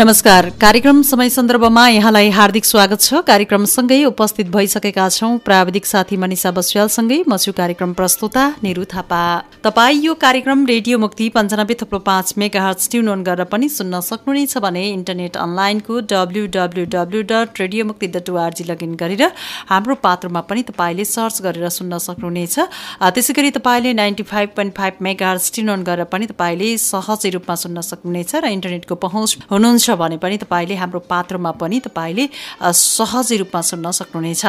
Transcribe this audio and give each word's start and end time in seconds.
नमस्कार। 0.00 0.48
कार्यक्रम 0.60 1.00
समय 1.02 1.28
सन्दर्भमा 1.30 1.86
यहाँलाई 1.88 2.28
हार्दिक 2.30 2.64
स्वागत 2.64 3.00
छ। 3.00 3.20
कार्यक्रमसँगै 3.26 4.04
उपस्थित 4.04 4.46
भइसकेका 4.48 5.08
छौं 5.10 5.36
प्राविधिक 5.38 5.86
साथी 5.86 6.16
मनिषा 6.16 6.50
बस्यालसँगै। 6.56 7.18
म 7.28 7.36
छु 7.36 7.52
कार्यक्रम 7.52 7.92
प्रस्तुता 7.92 8.44
निरु 8.64 8.84
थापा। 8.88 9.20
तपाईँ 9.60 10.00
यो 10.00 10.14
कार्यक्रम 10.16 10.64
रेडियो 10.66 10.98
मुक्ति 10.98 11.28
पञ्चानब्बे 11.36 11.74
थप्लो 11.82 11.98
पाँच 12.00 12.32
मेगा 12.38 12.72
ट्युन 12.80 13.08
अन 13.12 13.22
गरेर 13.22 13.44
पनि 13.52 13.68
सुन्न 13.68 14.00
सक्नुहुनेछ 14.00 14.56
भने 14.64 14.84
इन्टरनेट 14.88 15.36
अनलाइनको 15.36 16.00
W 16.08 16.46
W 16.56 16.84
W 16.96 17.22
dot 17.28 17.60
radio 17.60 17.84
Mukti 17.84 18.06
dot 18.16 18.30
ORG 18.30 18.64
login 18.72 18.96
गरेर 18.96 19.24
हाम्रो 19.68 19.94
पात्रमा 20.00 20.40
पनि 20.48 20.62
तपाईँले 20.72 21.04
सर्च 21.04 21.42
गरेर 21.44 21.68
सुन्न 21.68 21.98
सक्नुहुनेछ। 22.00 22.56
त्यसै 23.04 23.32
गरी 23.36 23.50
तपाईँले 23.52 23.92
ninety 24.00 24.24
five 24.32 24.56
point 24.56 24.72
five 24.80 25.04
mega 25.04 25.36
tune 25.52 25.68
on 25.68 25.84
गरेर 25.84 26.08
पनि 26.08 26.32
तपाईँले 26.32 26.72
सहजै 26.80 27.36
रूपमा 27.36 27.54
सुन्न 27.66 27.84
सक्नुहुनेछ 27.84 28.34
र 28.40 28.44
इन्टरनेटको 28.48 28.94
पहुँच 28.96 29.38
हुनुहुन्छ। 29.52 29.88
हुन्छ 29.90 29.98
भने 29.98 30.16
पनि 30.16 30.36
तपाईँले 30.38 30.74
हाम्रो 30.74 31.00
पात्रमा 31.10 31.50
पनि 31.52 31.80
तपाईँले 31.80 32.28
सहजै 32.62 33.36
रूपमा 33.36 33.60
सुन्न 33.60 33.90
सक्नुहुनेछ। 33.90 34.44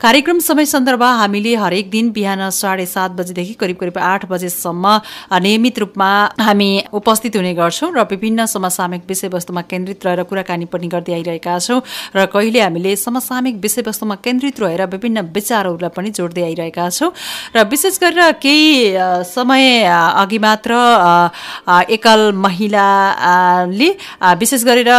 कार्यक्रम 0.00 0.38
समय 0.38 0.66
सन्दर्भ 0.66 1.02
हामीले 1.02 1.54
हरेक 1.56 1.90
दिन 1.90 2.10
बिहान 2.12 2.50
साढे 2.50 2.86
सात 2.86 3.10
बजेदेखि 3.10 3.54
करिब 3.60 3.76
करिब 3.76 3.98
आठ 3.98 4.26
बजेसम्म 4.30 4.86
नियमित 5.42 5.78
रूपमा 5.78 6.10
हामी 6.38 6.70
उपस्थित 6.92 7.36
हुने 7.36 7.54
गर्छौँ 7.54 7.90
र 7.90 8.06
विभिन्न 8.10 8.46
समसामयिक 8.46 9.02
विषयवस्तुमा 9.08 9.62
केन्द्रित 9.62 10.06
रहेर 10.06 10.22
कुराकानी 10.22 10.64
पनि 10.70 10.88
गर्दै 10.88 11.12
आइरहेका 11.12 11.58
छौँ 11.58 11.80
र 12.14 12.26
कहिले 12.30 12.60
हामीले 12.60 12.94
समसामयिक 12.96 13.56
विषयवस्तुमा 13.58 14.14
केन्द्रित 14.24 14.60
रहेर 14.60 14.84
विभिन्न 14.94 15.26
विचारहरूलाई 15.34 15.90
पनि 15.96 16.10
जोड्दै 16.14 16.42
आइरहेका 16.44 16.88
छौँ 16.90 17.10
र 17.56 17.64
विशेष 17.66 17.98
गरेर 17.98 18.38
केही 18.38 18.94
समय 19.26 19.82
अघि 20.22 20.38
मात्र 20.38 20.72
एकल 21.90 22.30
महिलाले 22.36 23.90
विशेष 24.38 24.57
गरेर 24.64 24.90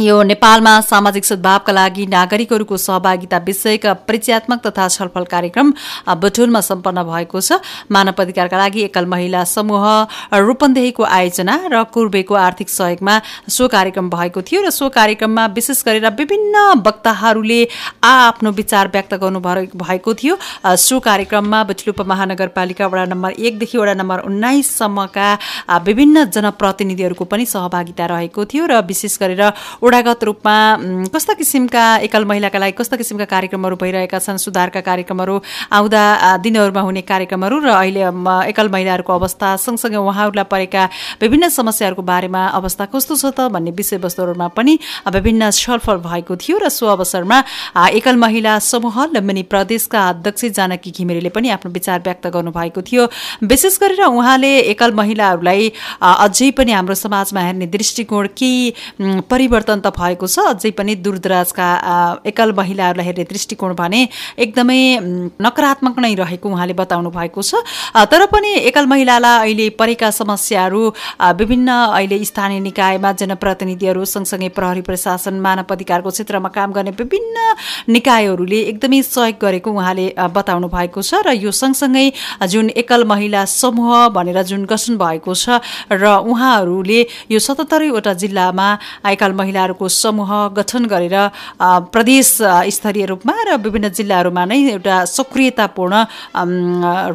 यो 0.00 0.22
नेपालमा 0.22 0.72
सामाजिक 0.82 1.24
सद्भावका 1.24 1.72
लागि 1.72 2.06
नागरिकहरूको 2.06 2.76
सहभागिता 2.78 3.38
विषयका 3.46 3.92
परिचयात्मक 4.06 4.60
तथा 4.66 4.88
छलफल 4.88 5.24
कार्यक्रम 5.26 5.72
बटुलमा 6.22 6.60
सम्पन्न 6.62 7.02
भएको 7.04 7.40
छ। 7.40 7.58
मानव 7.90 8.22
अधिकारका 8.22 8.58
लागि 8.58 8.80
एकल 8.82 9.06
महिला 9.06 9.44
समूह 9.46 9.84
रूपन्देहीको 10.34 11.02
आयोजना 11.02 11.54
र 11.72 11.82
कुर्बेको 11.92 12.34
आर्थिक 12.36 12.68
सहयोगमा 12.68 13.14
सो 13.48 13.68
कार्यक्रम 13.68 14.10
भएको 14.10 14.42
थियो 14.42 14.62
र 14.62 14.70
सो 14.70 14.88
कार्यक्रममा 14.90 15.46
विशेष 15.56 15.82
गरेर 15.84 16.06
विभिन्न 16.14 16.82
वक्ताहरूले 16.86 17.60
आ 18.04 18.12
आफ्नो 18.26 18.50
विचार 18.52 18.88
व्यक्त 18.92 19.14
गर्नु 19.22 19.40
भएको 19.40 20.14
थियो। 20.14 20.38
सो 20.76 21.00
कार्यक्रममा 21.00 21.62
बटुल 21.64 21.90
उपमहानगरपालिका 21.90 22.86
वडा 22.86 23.04
नम्बर 23.06 23.30
एकदेखि 23.40 23.78
वडा 23.78 23.94
नम्बर 23.94 24.18
उन्नाइससम्मका 24.26 25.28
विभिन्न 25.86 26.24
जनप्रतिनिधिहरूको 26.30 27.24
पनि 27.24 27.46
सहभागिता 27.46 28.06
रहेको 28.06 28.44
थियो 28.44 28.66
र 28.66 28.80
विशेष 28.86 29.18
गरेर 29.20 29.42
ओडागत 29.82 30.24
रूपमा 30.24 30.56
कस्ता 31.14 31.34
किसिमका 31.34 31.84
एकल 32.06 32.24
महिलाका 32.24 32.58
लागि 32.58 32.72
कस्ता 32.78 32.96
किसिमका 32.96 33.24
कार्यक्रमहरू 33.34 33.76
भइरहेका 33.76 34.18
छन् 34.18 34.38
सुधारका 34.38 34.80
कार्यक्रमहरू 34.80 35.36
आउँदा 35.72 36.02
दिनहरूमा 36.44 36.80
हुने 36.80 37.02
कार्यक्रमहरू 37.02 37.58
र 37.60 37.68
अहिले 37.76 38.02
एकल 38.50 38.68
महिलाहरूको 38.68 39.12
अवस्था 39.12 39.56
सँगसँगै 39.56 39.96
उहाँहरूलाई 39.98 40.44
परेका 40.50 40.88
विभिन्न 41.22 41.48
समस्याहरूको 41.50 42.02
बारेमा 42.02 42.46
अवस्था 42.58 42.84
कस्तो 42.94 43.16
छ 43.16 43.32
त 43.36 43.48
भन्ने 43.52 43.70
विषयवस्तुहरूमा 43.76 44.48
पनि 44.56 44.78
विभिन्न 45.12 45.50
छलफल 45.52 45.96
भएको 46.06 46.36
थियो 46.36 46.58
र 46.58 46.68
सो 46.68 46.86
अवसरमा 46.86 47.42
एकल 47.90 48.16
महिला 48.16 48.58
समूह 48.62 48.96
लम्बिनी 49.14 49.42
प्रदेशका 49.52 50.08
अध्यक्ष 50.08 50.44
जानकी 50.56 50.90
घिमिरेले 50.90 51.28
पनि 51.28 51.48
आफ्नो 51.50 51.72
विचार 51.72 52.00
व्यक्त 52.04 52.26
गर्नुभएको 52.26 52.82
थियो। 52.82 53.06
विशेष 53.42 53.78
गरेर 53.80 54.02
उहाँले 54.04 54.52
एकल 54.72 54.92
महिलाहरूलाई 54.92 55.72
अझै 56.02 56.50
पनि 56.50 56.72
हाम्रो 56.72 56.94
समाजमा 56.96 57.40
हेर्ने 57.40 57.66
दृष्टिकोण 57.66 58.26
के 58.38 58.50
परिवर्तन 59.30 59.80
त 59.80 59.92
भएको 59.92 60.26
छ। 60.26 60.38
अझै 60.52 60.70
पनि 60.78 60.94
दूरदराजका 61.04 61.68
एकल 62.26 62.52
महिलाहरूलाई 62.52 63.06
हेर्ने 63.06 63.24
दृष्टिकोण 63.24 63.74
भने 63.74 64.00
एकदमै 64.38 64.80
नकारात्मक 65.42 65.98
नै 65.98 66.14
रहेको 66.14 66.48
उहाँले 66.48 66.74
बताउनु 66.74 67.10
भएको 67.10 67.42
छ। 67.42 67.62
तर 68.12 68.26
पनि 68.32 68.50
एकल 68.68 68.86
महिलालाई 68.86 69.38
अहिले 69.42 69.68
परेका 69.78 70.10
समस्याहरू 70.10 70.82
विभिन्न 71.40 71.68
अहिले 71.68 72.24
स्थानीय 72.24 72.60
निकायमा 72.60 73.12
जनप्रतिनिधिहरू 73.20 74.04
सँगसँगै 74.06 74.48
प्रहरी 74.56 74.82
प्रशासन 74.88 75.40
मानव 75.40 75.74
अधिकारको 75.74 76.10
क्षेत्रमा 76.10 76.48
काम 76.56 76.72
गर्ने 76.72 76.90
विभिन्न 76.98 77.36
निकायहरूले 77.92 78.60
एकदमै 78.72 79.02
सहयोग 79.04 79.38
गरेको 79.42 79.70
उहाँले 79.72 80.06
बताउनु 80.34 80.68
भएको 80.68 81.02
छ 81.02 81.22
र 81.26 81.34
यो 81.36 81.50
सँगसँगै 81.52 82.06
जुन 82.48 82.70
एकल 82.76 83.04
महिला 83.04 83.44
समूह 83.44 84.08
भनेर 84.16 84.42
जुन 84.42 84.64
गठन 84.64 84.96
भएको 84.98 85.34
छ 85.34 85.60
र 85.92 86.04
उहाँहरूले 86.26 87.00
यो 87.30 87.38
सतहत्तरैवटा 87.38 88.12
जिल्लामा 88.56 89.10
एकल 89.10 89.32
महिलाहरूको 89.32 89.88
समूह 89.88 90.30
गठन 90.56 90.84
गरेर 90.86 91.16
प्रदेश 91.92 92.26
स्तरीय 92.76 93.04
रूपमा 93.06 93.34
र 93.48 93.56
विभिन्न 93.60 93.88
जिल्लाहरूमा 93.90 94.44
नै 94.44 94.58
एउटा 94.72 94.96
सक्रियतापूर्ण 95.04 95.94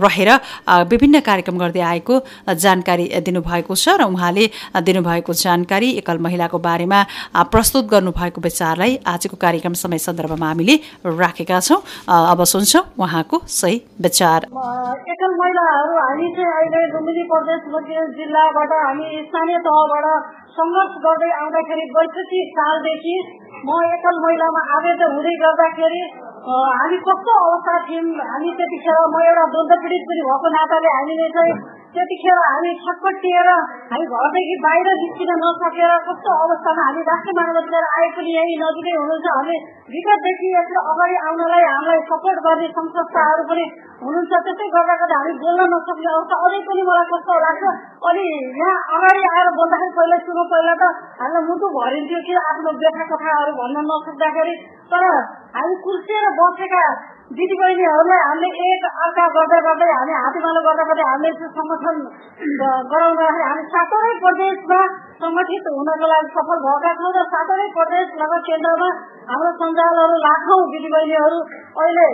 रहेर 0.06 0.30
विभिन्न 0.92 1.20
कार्यक्रम 1.20 1.58
गर्दै 1.58 1.82
आएको 1.82 2.16
जानकारी 2.56 3.06
दिनुभएको 3.26 3.76
छ 3.76 3.98
र 3.98 4.06
उहाँले 4.06 4.46
दिनुभएको 4.82 5.34
जानकारी 5.34 5.90
एकल 6.02 6.18
महिलाको 6.22 6.58
बारेमा 6.60 7.00
प्रस्तुत 7.54 7.86
गर्नुभएको 7.92 8.42
विचारलाई 8.42 9.00
आजको 9.06 9.36
कार्यक्रम 9.38 9.74
समय 9.82 9.98
सन्दर्भमा 9.98 10.48
हामीले 10.48 10.76
राखेका 11.06 11.60
छौँ। 11.60 11.82
अब 12.08 12.44
सुन्छौँ 12.46 12.84
उहाँको 13.00 13.42
सही 13.50 13.76
विचार। 14.02 14.40
एकल 15.12 15.34
महिलाहरू 15.42 15.94
हामी 16.02 16.28
चाहिँ 16.36 16.52
अहिले 16.52 16.82
लुम्बिनी 16.94 17.24
प्रदेश 17.32 17.60
जिल्लाबाट 18.18 18.72
हामी 18.86 19.08
स्थानीय 19.28 19.58
तहबाट 19.68 20.06
सङ्घर्ष 20.52 20.96
गर्दै 21.04 21.30
आउँदाखेरि 21.36 21.86
बैसठी 21.92 22.40
सालदेखि 22.52 23.16
म 23.64 23.78
एकल 23.90 24.18
महिलामा 24.22 24.64
आवेदन 24.78 25.14
हुँदै 25.14 25.36
गर्दाखेरि 25.42 26.02
हामी 26.74 26.98
कस्तो 27.02 27.36
अवस्था 27.42 27.76
थियौँ 27.84 28.26
हामी 28.26 28.52
त्यतिखेर 28.58 29.00
म 29.08 29.22
एउटा 29.26 29.46
द्वन्द 29.52 29.78
पीडित 29.84 30.08
पनि 30.08 30.26
भएको 30.26 30.52
नाताले 30.54 30.94
हामीले 30.94 31.30
चाहिँ 31.32 31.56
त्यतिखेर 31.96 32.38
हामी 32.42 32.70
छटपटिएर 32.82 33.48
हामी 33.92 34.06
घरदेखि 34.18 34.56
बाहिर 34.66 34.90
निस्किन 35.00 35.32
नसकेर 35.42 35.96
कस्तो 36.08 36.36
अवस्थामा 36.44 36.86
हामी 36.88 37.02
राष्ट्रिय 37.10 37.36
मानवाधिकार 37.40 37.88
आए 37.96 38.08
पनि 38.18 38.36
यही 38.36 38.56
नजिकै 38.62 38.94
हुनुहुन्छ। 39.00 39.34
हामी 39.38 39.58
विगतदेखि 39.96 40.52
यसो 40.54 40.84
अगाडि 40.94 41.18
आउनलाई 41.30 41.66
हामीलाई 41.68 42.04
सपोर्ट 42.12 42.44
गर्ने 42.48 42.70
संस्थाहरू 42.78 43.44
पनि 43.52 43.66
हुनुहुन्छ। 44.04 44.42
त्यसै 44.48 44.70
गर्दा 44.78 44.96
गर्दा 45.02 45.20
हामी 45.22 45.36
बोल्न 45.44 45.68
नसक्ने 45.76 46.10
अवस्था 46.16 46.42
अझै 46.48 46.62
पनि 46.72 46.88
मलाई 46.92 47.12
कस्तो 47.12 47.40
लाग्छ 47.46 47.64
अनि 48.12 48.26
यहाँ 48.62 48.80
अगाडि 49.00 49.28
आएर 49.34 49.54
बोल्दाखेरि 49.60 49.96
पहिला 50.00 50.22
सुरु 50.28 50.50
पहिला 50.56 50.76
त 50.82 50.92
हामीलाई 51.22 51.48
मुटु 51.52 51.74
भरिन्थ्यो 51.78 52.22
कि 52.30 52.42
आफ्नो 52.48 52.78
व्यथा 52.84 53.10
कथाहरू 53.12 53.58
भन्न 53.60 53.88
नसक्दाखेरि। 53.92 54.56
तर 54.94 55.04
हामी 55.60 55.76
कुर्सिएर 55.84 56.26
बसेका 56.40 56.86
दिदीबहिनीहरूलाई 57.32 58.22
हामीले 58.22 58.64
एक 58.68 58.86
अर्का 59.04 59.26
गर्दै 59.36 59.60
गर्दै 59.66 59.88
हामी 59.90 60.16
हातीमालो 60.16 60.62
गर्दा 60.66 60.86
गर्दै 60.90 61.04
हामीले 61.08 61.50
संगठन 61.58 62.00
गराउँदाखेरि 62.92 63.44
हामी 63.44 63.64
सातवटै 63.76 64.16
प्रदेशमा 64.24 64.80
सङ्गठित 65.22 65.70
हुनको 65.72 66.10
लागि 66.12 66.32
सफल 66.34 66.64
भएका 66.66 66.92
छौँ 67.00 67.12
र 67.18 67.24
सातवटै 67.34 67.68
प्रदेश 67.78 68.10
नगर 68.22 68.42
केन्द्रमा 68.48 68.90
हाम्रो 69.30 69.52
सञ्जालहरू 69.62 70.18
लाखौँ 70.26 70.60
दिदीबहिनीहरू 70.74 71.40
अहिले 71.76 72.08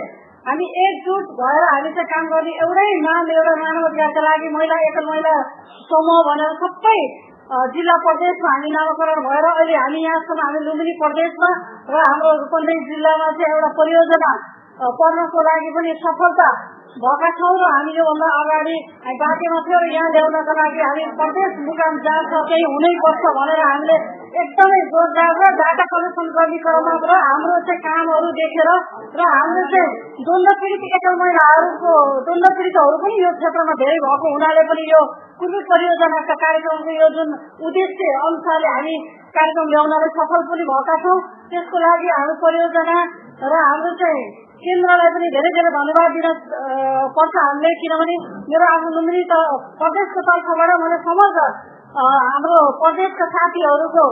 हामी 0.46 0.68
एकजुट 0.82 1.32
भएर 1.40 1.64
हामी 1.66 1.90
चाहिँ 1.96 2.10
काम 2.12 2.28
गर्ने 2.34 2.52
एउटै 2.58 2.86
नाम 3.00 3.32
एउटा 3.38 3.56
मानव 3.62 3.88
अधिकारका 3.88 4.22
लागि 4.26 4.52
महिला 4.52 4.78
एकल 4.84 5.08
महिला 5.08 5.34
समूह 5.88 6.20
भनेर 6.28 6.54
सबै 6.60 7.00
जिल्ला 7.74 7.96
प्रदेशमा 8.00 8.54
हामी 8.54 8.70
नामाकरण 8.72 9.26
भएर 9.26 9.50
अहिले 9.50 9.76
हामी 9.78 10.00
यहाँसम्म 10.04 10.46
हामी 10.46 10.62
लुम्बिनी 10.64 10.94
प्रदेशमा 11.02 11.50
र 11.90 12.00
हाम्रो 12.02 12.32
रूपन्देही 12.40 12.86
जिल्लामा 12.88 13.28
चाहिँ 13.36 13.52
एउटा 13.52 13.70
परियोजना 13.78 14.32
पढ्नको 14.78 15.42
लागि 15.42 15.70
पनि 15.74 15.92
सफलता 16.00 16.48
भएका 16.98 17.28
छौँ 17.38 17.50
र 17.54 17.66
हामी 17.68 17.92
योभन्दा 17.94 18.28
अगाडि 18.36 18.76
बाँकीमा 19.18 19.58
थियो 19.66 19.78
र 19.82 19.88
यहाँ 19.90 20.10
ल्याउनका 20.14 20.54
लागि 20.58 20.80
हामी 20.82 21.04
प्रदेश 21.18 21.58
मुकाम 21.66 21.98
जाँच 22.06 22.32
केही 22.50 22.64
हुनैपर्छ 22.68 23.32
भनेर 23.38 23.60
हामीले 23.62 23.98
एकदमै 24.42 24.80
जोरदार 24.94 25.34
र 25.40 25.50
डाटा 25.60 25.86
कलेक्सन 25.92 26.30
गर्ने 26.38 26.58
क्रममा 26.64 26.94
र 27.04 27.20
हाम्रो 27.26 27.58
चाहिँ 27.68 27.82
कामहरू 27.86 28.32
देखेर 28.40 28.70
र 29.18 29.28
हाम्रो 29.34 29.66
चाहिँ 29.74 30.24
द्वन्द 30.24 30.54
पीडित 30.62 30.88
एकल 30.90 31.20
महिलाहरूको 31.22 31.94
द्वन्द 32.24 32.50
पीडितहरू 32.58 32.98
पनि 33.04 33.22
यो 33.22 33.30
क्षेत्रमा 33.38 33.78
धेरै 33.84 34.00
भएको 34.06 34.34
हुनाले 34.34 34.66
पनि 34.72 34.90
यो 34.94 35.04
कुनै 35.38 35.62
परियोजनाका 35.70 36.40
कार्यक्रमको 36.42 36.98
यो 36.98 37.14
जुन 37.16 37.38
उद्देश्य 37.62 38.10
अनुसारले 38.24 38.74
हामी 38.74 38.98
कार्यक्रम 39.38 39.72
ल्याउनलाई 39.72 40.12
सफल 40.18 40.50
पनि 40.50 40.68
भएका 40.72 41.00
छौँ। 41.04 41.18
त्यसको 41.50 41.86
लागि 41.86 42.12
हाम्रो 42.16 42.36
परियोजना 42.44 43.00
र 43.46 43.64
हाम्रो 43.64 43.96
चाहिँ 44.02 44.47
केन्द्रलाई 44.58 45.10
पनि 45.14 45.28
धेरै 45.34 45.50
धेरै 45.56 45.70
धन्यवाद 45.74 46.14
दिन 46.14 46.26
पर्छ 47.16 47.34
हामीले 47.38 47.70
किनभने 47.80 48.14
मेरो 48.46 48.70
आफ्नो 48.70 48.94
लुम्बिनी 48.94 49.22
प्रदेशको 49.80 50.24
तर्फबाट 50.28 50.72
मैले 50.82 50.98
समग्र 51.04 51.44
हाम्रो 51.98 52.56
प्रदेशका 52.80 53.26
साथीहरूको 53.34 54.06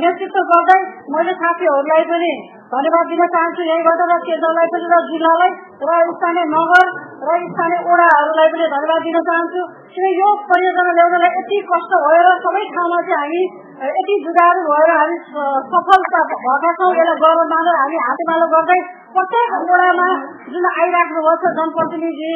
नेतृत्व 0.00 0.42
गर्दै 0.50 0.80
मैले 1.14 1.34
साथीहरूलाई 1.38 2.04
पनि 2.10 2.32
धन्यवाद 2.72 3.12
दिन 3.12 3.22
चाहन्छु 3.34 3.68
यहीँबाट 3.68 4.02
र 4.04 4.18
केन्द्रलाई 4.24 4.70
पनि 4.74 4.90
र 4.92 4.98
जिल्लालाई 5.08 5.52
र 5.84 5.98
स्थानीय 6.10 6.46
नगर 6.52 6.86
र 7.24 7.38
स्थानीय 7.44 7.80
ओडाहरूलाई 7.86 8.52
पनि 8.54 8.66
धन्यवाद 8.74 9.06
दिन 9.06 9.18
चाहन्छु 9.28 9.62
किन 9.94 10.08
यो 10.14 10.32
परियोजना 10.48 10.96
ल्याउनलाई 10.98 11.32
यति 11.36 11.62
कष्ट 11.70 11.96
भयो 12.04 12.26
र 12.26 12.34
सबै 12.44 12.64
ठाउँमा 12.74 13.00
चाहिँ 13.10 13.20
हामी 13.22 13.94
यति 13.94 14.18
जुगाहरू 14.24 14.66
भएर 14.66 14.92
हामी 14.94 15.16
सफलता 15.70 16.26
भएका 16.34 16.74
छौँ 16.78 16.92
यसलाई 16.94 17.22
गर्व 17.24 17.40
मानेर 17.54 17.80
हामी 17.80 18.04
हातेमालो 18.04 18.52
गर्दै 18.54 18.80
प्रत्येक 19.14 19.56
वडामा 19.70 20.10
जुन 20.52 20.66
आइराख्नु 20.74 21.24
भएको 21.24 21.40
छ 21.42 21.56
जनप्रतिनिधि 21.60 22.34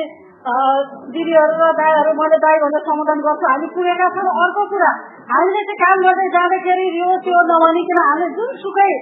दिदीहरू 1.14 1.54
र 1.60 1.68
दाईहरू 1.78 2.10
मैले 2.18 2.36
दाई 2.42 2.58
भनेर 2.62 2.82
सम्बोधन 2.88 3.22
गर्छु 3.24 3.46
हामी 3.50 3.66
पुगेका 3.74 4.06
छौँ। 4.16 4.34
अर्को 4.42 4.62
कुरा 4.72 4.90
हामीले 5.30 5.62
चाहिँ 5.68 5.78
काम 5.80 6.04
गर्दै 6.06 6.26
जाँदाखेरि 6.34 6.84
यो 6.98 7.08
त्यो 7.24 7.40
नभनिकन 7.48 8.00
हामीले 8.02 8.28
जुनसुकै 8.36 8.92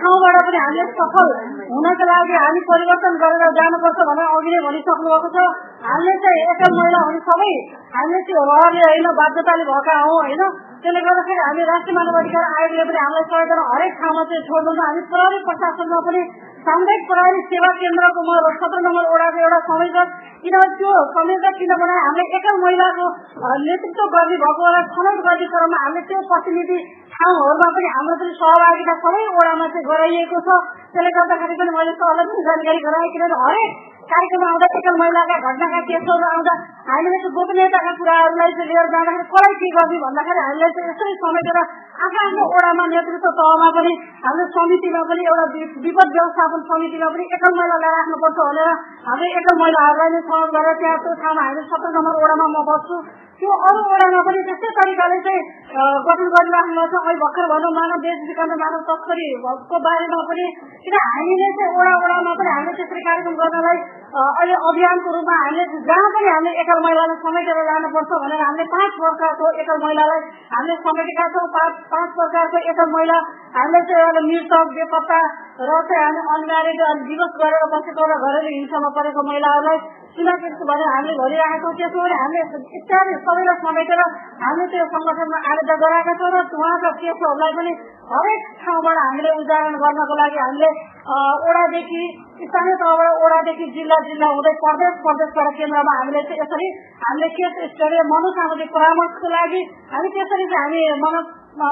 ठाउँबाट 0.00 0.36
पनि 0.48 0.58
हामीले 0.64 0.84
सफल 0.98 1.30
हुनको 1.70 2.08
लागि 2.10 2.34
हामी 2.42 2.60
परिवर्तन 2.72 3.14
गरेर 3.22 3.54
जानुपर्छ 3.60 4.08
भनेर 4.10 4.34
अघि 4.34 4.50
नै 4.56 4.60
भनिसक्नु 4.66 5.08
भएको 5.14 5.30
छ। 5.36 5.46
हामीले 5.86 6.16
चाहिँ 6.26 6.44
एकल 6.52 6.76
महिला 6.80 7.00
हुने 7.06 7.20
सबै। 7.30 7.54
हामीले 7.96 8.20
त्यो 8.28 8.44
होइन 8.50 9.08
बाध्यताले 9.22 9.64
भएका 9.70 9.96
हौ 10.04 10.14
होइन। 10.18 10.42
त्यसले 10.84 11.00
गर्दाखेरि 11.06 11.42
हामी 11.48 11.62
राष्ट्रिय 11.70 11.96
मानव 11.96 12.16
अधिकार 12.20 12.44
आयोगले 12.56 12.84
पनि 12.90 13.00
हामीलाई 13.04 13.24
सहयोग 13.30 13.48
गरेर 13.52 13.68
हरेक 13.72 13.92
ठाउँमा 14.02 14.22
चाहिँ 14.30 14.44
छोड्नु 14.48 14.72
हामी 14.80 15.02
प्रहरी 15.14 15.38
प्रशासनमा 15.46 16.00
पनि 16.08 16.22
सामुदायिक 16.66 17.02
प्रहरी 17.08 17.40
सेवा 17.48 17.70
केन्द्रको 17.78 18.22
म 18.26 18.52
सत्र 18.60 18.78
नम्बर 18.84 19.08
वडाको 19.12 19.40
एउटा 19.44 19.56
संयोजक 19.64 20.12
किनभने 20.44 20.76
त्यो 20.78 20.92
संयोजक 21.16 21.58
किन 21.60 21.72
बनाए 21.82 22.04
हामीले 22.04 22.24
एकल 22.38 22.60
महिलाको 22.62 23.08
नेतृत्व 23.64 24.06
गर्ने 24.14 24.38
भएको 24.44 24.64
बेला 24.68 24.80
छनौट 24.94 25.20
गर्ने 25.26 25.48
क्रममा 25.54 25.80
हामीले 25.82 26.04
त्यो 26.08 26.22
प्रतिनिधि 26.30 26.78
ठाउँहरूमा 27.16 27.68
पनि 27.74 27.90
हाम्रो 27.96 28.16
पनि 28.22 28.32
सहभागिता 28.38 28.94
सबै 29.02 29.26
वडामा 29.36 29.66
चाहिँ 29.74 29.86
गराइएको 29.90 30.40
छ। 30.46 30.56
त्यसले 30.94 31.12
गर्दाखेरि 31.18 31.58
पनि 31.60 31.76
मैले 31.76 31.92
सबलाई 32.00 32.30
पनि 32.32 32.46
जानकारी 32.48 32.80
गराएँ 32.86 33.12
किनभने 33.14 33.42
हरेक 33.44 33.93
कार्यक्रम 34.10 34.44
आउँदा 34.46 34.66
एकल 34.78 34.96
महिलाका 35.00 35.36
घटनाका 35.48 35.80
केसहरू 35.88 36.26
आउँदा 36.30 36.54
हामीले 36.88 37.18
चाहिँ 37.22 37.32
गोपनीयताका 37.36 37.92
कुराहरूलाई 38.00 38.54
चाहिँ 38.58 38.68
लिएर 38.70 38.88
जाँदाखेरि 38.94 39.26
कसलाई 39.32 39.54
के 39.60 39.68
गर्ने 39.76 39.98
भन्दाखेरि 40.04 40.42
हामीले 40.46 40.68
चाहिँ 40.76 40.88
यसरी 40.90 41.14
समेटेर 41.24 41.58
आफ्नो 41.60 42.22
आफ्नो 42.24 42.44
वडामा 42.54 42.84
नेतृत्व 42.92 43.30
तहमा 43.40 43.68
पनि 43.76 43.92
हाम्रो 44.24 44.46
समितिमा 44.56 45.02
पनि 45.10 45.28
एउटा 45.32 45.46
विपद 45.86 46.16
व्यवस्थापन 46.16 46.64
समितिमा 46.70 47.10
पनि 47.14 47.28
एकल 47.38 47.58
महिलालाई 47.58 47.94
राख्नुपर्छ 47.98 48.38
भनेर 48.48 48.72
हामीले 49.08 49.30
एकल 49.42 49.60
महिलाहरूलाई 49.62 50.14
नै 50.14 50.24
सहयोग 50.28 50.56
गरेर 50.56 50.80
त्यहाँ 50.82 50.98
त्यो 51.04 51.14
ठाउँमा 51.22 51.46
हामीले 51.48 51.68
सत्र 51.72 51.94
नम्बर 51.98 52.20
वडामा 52.24 52.46
म 52.54 52.66
बस्छु। 52.70 52.96
त्यो 53.44 53.54
अरू 53.68 53.80
वडामा 53.88 54.20
पनि 54.26 54.42
त्यस्तै 54.44 54.68
तरिकाले 54.76 55.16
चाहिँ 55.24 55.40
गठन 56.04 56.28
गरिराख्नु 56.34 56.84
छ 56.92 57.00
अहिले 57.00 57.16
भर्खर 57.22 57.48
भनौँ 57.50 57.72
मानव 57.78 57.98
देश 58.04 58.20
विकास 58.28 58.52
मानव 58.60 58.84
तस्करीको 58.90 59.80
बारेमा 59.86 60.20
पनि 60.30 60.46
किन 60.84 60.96
हामीले 61.08 61.48
चाहिँ 61.58 61.74
वडा 61.78 61.96
वडामा 62.04 62.32
पनि 62.38 62.50
हामीले 62.54 62.76
त्यसरी 62.78 63.02
कार्यक्रम 63.08 63.36
गर्नलाई 63.40 63.82
अहिले 64.22 64.56
अभियानको 64.70 65.12
रूपमा 65.16 65.34
हामीले 65.40 65.66
जहाँ 65.90 66.08
पनि 66.14 66.30
हामीले 66.34 66.54
एकल 66.64 66.80
महिलालाई 66.86 67.18
समेटेर 67.26 67.60
लानुपर्छ 67.68 68.20
भनेर 68.24 68.44
हामीले 68.44 68.66
पाँच 68.76 68.96
प्रकारको 69.02 69.50
एकल 69.64 69.82
महिलालाई 69.84 70.22
हामीले 70.54 70.78
समेटेका 70.86 71.26
छौँ। 71.34 71.44
पाँच 71.58 71.82
पाँच 71.92 72.16
प्रकारको 72.20 72.64
एकल 72.72 72.88
महिला 72.96 73.18
हामीले 73.58 73.82
चाहिँ 73.90 74.06
एउटा 74.06 74.24
मृतक 74.30 74.72
बेपत्ता 74.78 75.20
र 75.68 75.82
चाहिँ 75.90 76.06
हामी 76.06 76.24
अनिवार्य 76.36 76.96
दिवस 77.12 77.36
गरेर 77.44 77.68
बसेको 77.76 78.08
र 78.14 78.18
घरेलु 78.24 78.56
हिंसामा 78.56 78.90
परेको 78.96 79.26
महिलाहरूलाई 79.30 79.78
सुरक्षित 80.14 80.60
भनेर 80.66 80.88
हामीले 80.88 81.14
भनिरहेका 81.18 81.56
छौँ 81.62 81.72
त्यसो 81.78 82.02
भने 82.02 82.16
हामीले 82.18 82.42
इत्यादि 82.78 83.14
सबैलाई 83.22 83.56
समेटेर 83.62 84.02
हामीले 84.42 84.66
त्यो 84.72 84.84
सङ्गठनमा 84.92 85.38
आवेदन 85.50 85.80
गराएका 85.82 86.14
छौँ 86.20 86.30
र 86.34 86.42
उहाँका 86.58 86.90
केसहरूलाई 87.00 87.56
पनि 87.58 87.72
हरेक 88.12 88.46
ठाउँबाट 88.60 89.00
हामीले 89.00 89.30
उदाहरण 89.40 89.76
गर्नको 89.82 90.18
लागि 90.20 90.38
हामीले 90.38 90.70
ओडादेखि 91.44 92.02
स्थानीय 92.44 92.76
तहबाट 92.80 93.22
ओडादेखि 93.24 93.66
जिल्ला 93.74 93.98
जिल्ला 94.06 94.28
हुँदै 94.32 94.52
प्रदेश 94.62 94.94
प्रदेशबाट 95.02 95.48
केन्द्रमा 95.58 95.94
हामीले 95.98 96.22
यसरी 96.42 96.68
हामीले 97.02 97.28
केस 97.38 97.58
स्तरीय 97.72 98.04
मनोसामाजिक 98.10 98.70
परामर्शको 98.76 99.34
लागि 99.36 99.62
हामी 99.90 100.14
त्यसरी 100.14 100.46
चाहिँ 100.54 100.78
हामी 100.78 101.02
मनो 101.04 101.20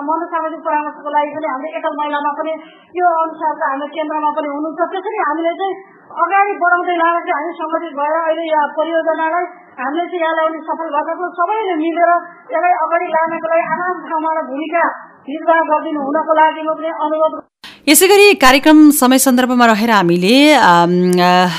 मनोसामाजिक 0.02 0.60
परामर्शको 0.66 1.14
लागि 1.14 1.32
पनि 1.36 1.48
हामीले 1.50 1.72
एकल 1.78 1.96
महिलामा 2.00 2.32
पनि 2.38 2.52
त्यो 2.92 3.08
अनुसारको 3.22 3.70
हाम्रो 3.70 3.88
केन्द्रमा 3.96 4.30
पनि 4.36 4.54
हुनुहुन्छ 4.54 4.88
त्यसरी 4.92 5.24
हामीले 5.24 5.54
चाहिँ 5.62 5.76
अगाडि 6.14 6.52
बढाउँदै 6.60 6.96
लाएर 6.96 7.20
चाहिँ 7.24 7.36
हामी 7.36 7.52
सङ्गठित 7.58 7.94
भएर 7.98 8.16
अहिले 8.18 8.44
यहाँ 8.46 8.66
परियोजनालाई 8.74 9.46
हामीले 9.78 10.04
चाहिँ 10.06 10.22
यहाँलाई 10.22 10.60
सफल 10.66 10.88
भएको 10.96 11.30
सबैले 11.38 11.76
मिलेर 11.78 12.12
यसलाई 12.50 12.74
अगाडि 12.80 13.08
लानको 13.14 13.52
लागि 13.52 13.64
आराम 13.68 14.04
ठाउँमा 14.04 14.34
भूमिका 14.50 14.84
निर्वाह 15.28 15.64
गरिदिनु 15.70 16.04
हुनको 16.04 16.32
लागि 16.34 16.62
म 16.62 16.74
पनि 16.74 16.92
अनुरोध 17.00 17.40
यसै 17.88 18.06
गरी 18.06 18.34
कार्यक्रम 18.36 18.78
समय 18.92 19.18
सन्दर्भमा 19.18 19.66
रहेर 19.66 19.90
हामीले 19.90 20.34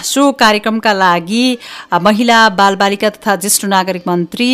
सो 0.04 0.22
कार्यक्रमका 0.34 0.94
लागि 0.96 1.46
महिला 2.02 2.38
बालबालिका 2.56 3.10
तथा 3.10 3.36
ज्येष्ठ 3.38 3.66
नागरिक 3.68 4.08
मन्त्री 4.08 4.50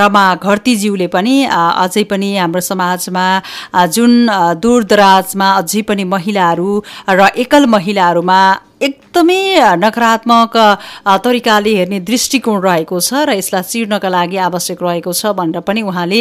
रमा 0.00 0.24
घरतीज्यूले 0.36 1.08
पनि 1.08 1.34
अझै 1.56 2.04
पनि 2.04 2.30
हाम्रो 2.36 2.62
समाजमा 2.62 3.26
जुन 3.96 4.14
दूरदराजमा 4.60 5.50
अझै 5.56 5.82
पनि 5.82 6.04
महिलाहरू 6.14 6.70
र 7.12 7.28
एकल 7.38 7.66
महिलाहरूमा 7.70 8.40
एकदमै 8.80 9.76
नकारात्मक 9.80 10.56
तरिकाले 11.24 11.70
हेर्ने 11.76 11.98
दृष्टिकोण 12.04 12.60
रहेको 12.60 12.96
छ 13.00 13.24
र 13.24 13.36
यसलाई 13.38 13.62
चिर्नका 13.64 14.08
लागि 14.12 14.36
आवश्यक 14.46 14.82
रहेको 14.82 15.12
छ 15.12 15.32
भनेर 15.32 15.60
पनि 15.64 15.80
उहाँले 15.82 16.20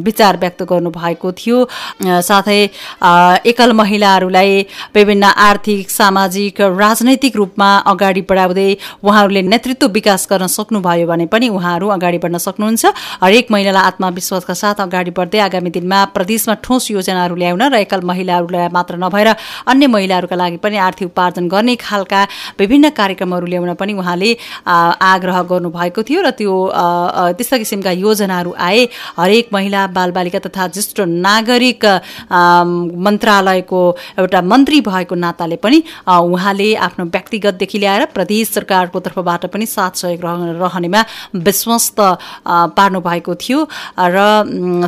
विचार 0.00 0.36
व्यक्त 0.40 0.62
गर्नुभएको 0.64 1.32
थियो। 1.40 1.58
साथै 2.24 2.60
एकल 3.52 3.72
महिलाहरूलाई 3.80 4.64
विभिन्न 4.96 5.24
आर्थिक 5.48 5.90
सामाजिक 5.90 6.60
राजनैतिक 6.80 7.36
रूपमा 7.36 7.68
अगाडि 7.92 8.22
बढाउँदै 8.24 8.70
उहाँहरूले 9.04 9.42
नेतृत्व 9.52 9.92
विकास 9.92 10.26
गर्न 10.32 10.46
सक्नुभयो 10.48 11.06
भने 11.12 11.26
पनि 11.28 11.48
उहाँहरू 11.52 11.88
अगाडि 11.98 12.18
बढ्न 12.24 12.38
सक्नुहुन्छ। 12.48 12.84
हरेक 13.22 13.52
महिलालाई 13.52 13.84
आत्मविश्वासका 13.92 14.54
साथ 14.54 14.80
अगाडि 14.88 15.12
बढ्दै 15.20 15.44
आगामी 15.48 15.70
दिनमा 15.76 16.00
प्रदेशमा 16.16 16.54
ठोस 16.64 16.90
योजनाहरू 16.96 17.36
ल्याउन 17.36 17.62
र 17.68 17.84
एकल 17.84 18.00
महिलाहरूलाई 18.08 18.72
मात्र 18.72 18.96
नभएर 19.04 19.28
अन्य 19.68 19.86
महिलाहरूका 19.92 20.36
लागि 20.36 20.56
पनि 20.64 20.76
आर्थिक 20.88 21.08
उपार्जन 21.12 21.48
गर्ने 21.58 21.76
खालका 21.76 22.22
विभिन्न 22.58 22.90
कार्यक्रमहरू 22.94 23.46
ल्याउन 23.46 23.74
पनि 23.74 23.92
उहाँले 23.98 24.30
आग्रह 24.66 25.42
गर्नुभएको 25.50 26.02
थियो 26.08 26.20
र 26.22 26.30
त्यो 26.38 26.54
त्यस्ता 27.36 27.56
किसिमका 27.58 27.92
योजनाहरू 27.98 28.54
आए। 28.58 28.88
हरेक 29.18 29.48
महिला 29.52 29.86
बालबालिका 29.98 30.38
तथा 30.46 30.66
ज्येष्ठ 30.74 31.00
नागरिक 31.26 31.84
मन्त्रालयको 33.06 33.80
एउटा 34.18 34.40
मन्त्री 34.42 34.80
भएको 34.88 35.14
नाताले 35.16 35.56
पनि 35.58 35.78
उहाँले 36.06 36.68
आफ्नो 36.86 37.04
व्यक्तिगतदेखि 37.06 37.78
ल्याएर 37.78 38.04
प्रदेश 38.14 38.48
सरकारको 38.54 39.00
तर्फबाट 39.00 39.46
पनि 39.52 39.66
साथ 39.66 39.92
सहयोग 40.02 40.22
रहनेमा 40.62 41.00
विश्वस्त 41.48 41.98
पार्नु 42.76 43.00
भएको 43.00 43.34
थियो। 43.34 43.58
र 43.98 44.16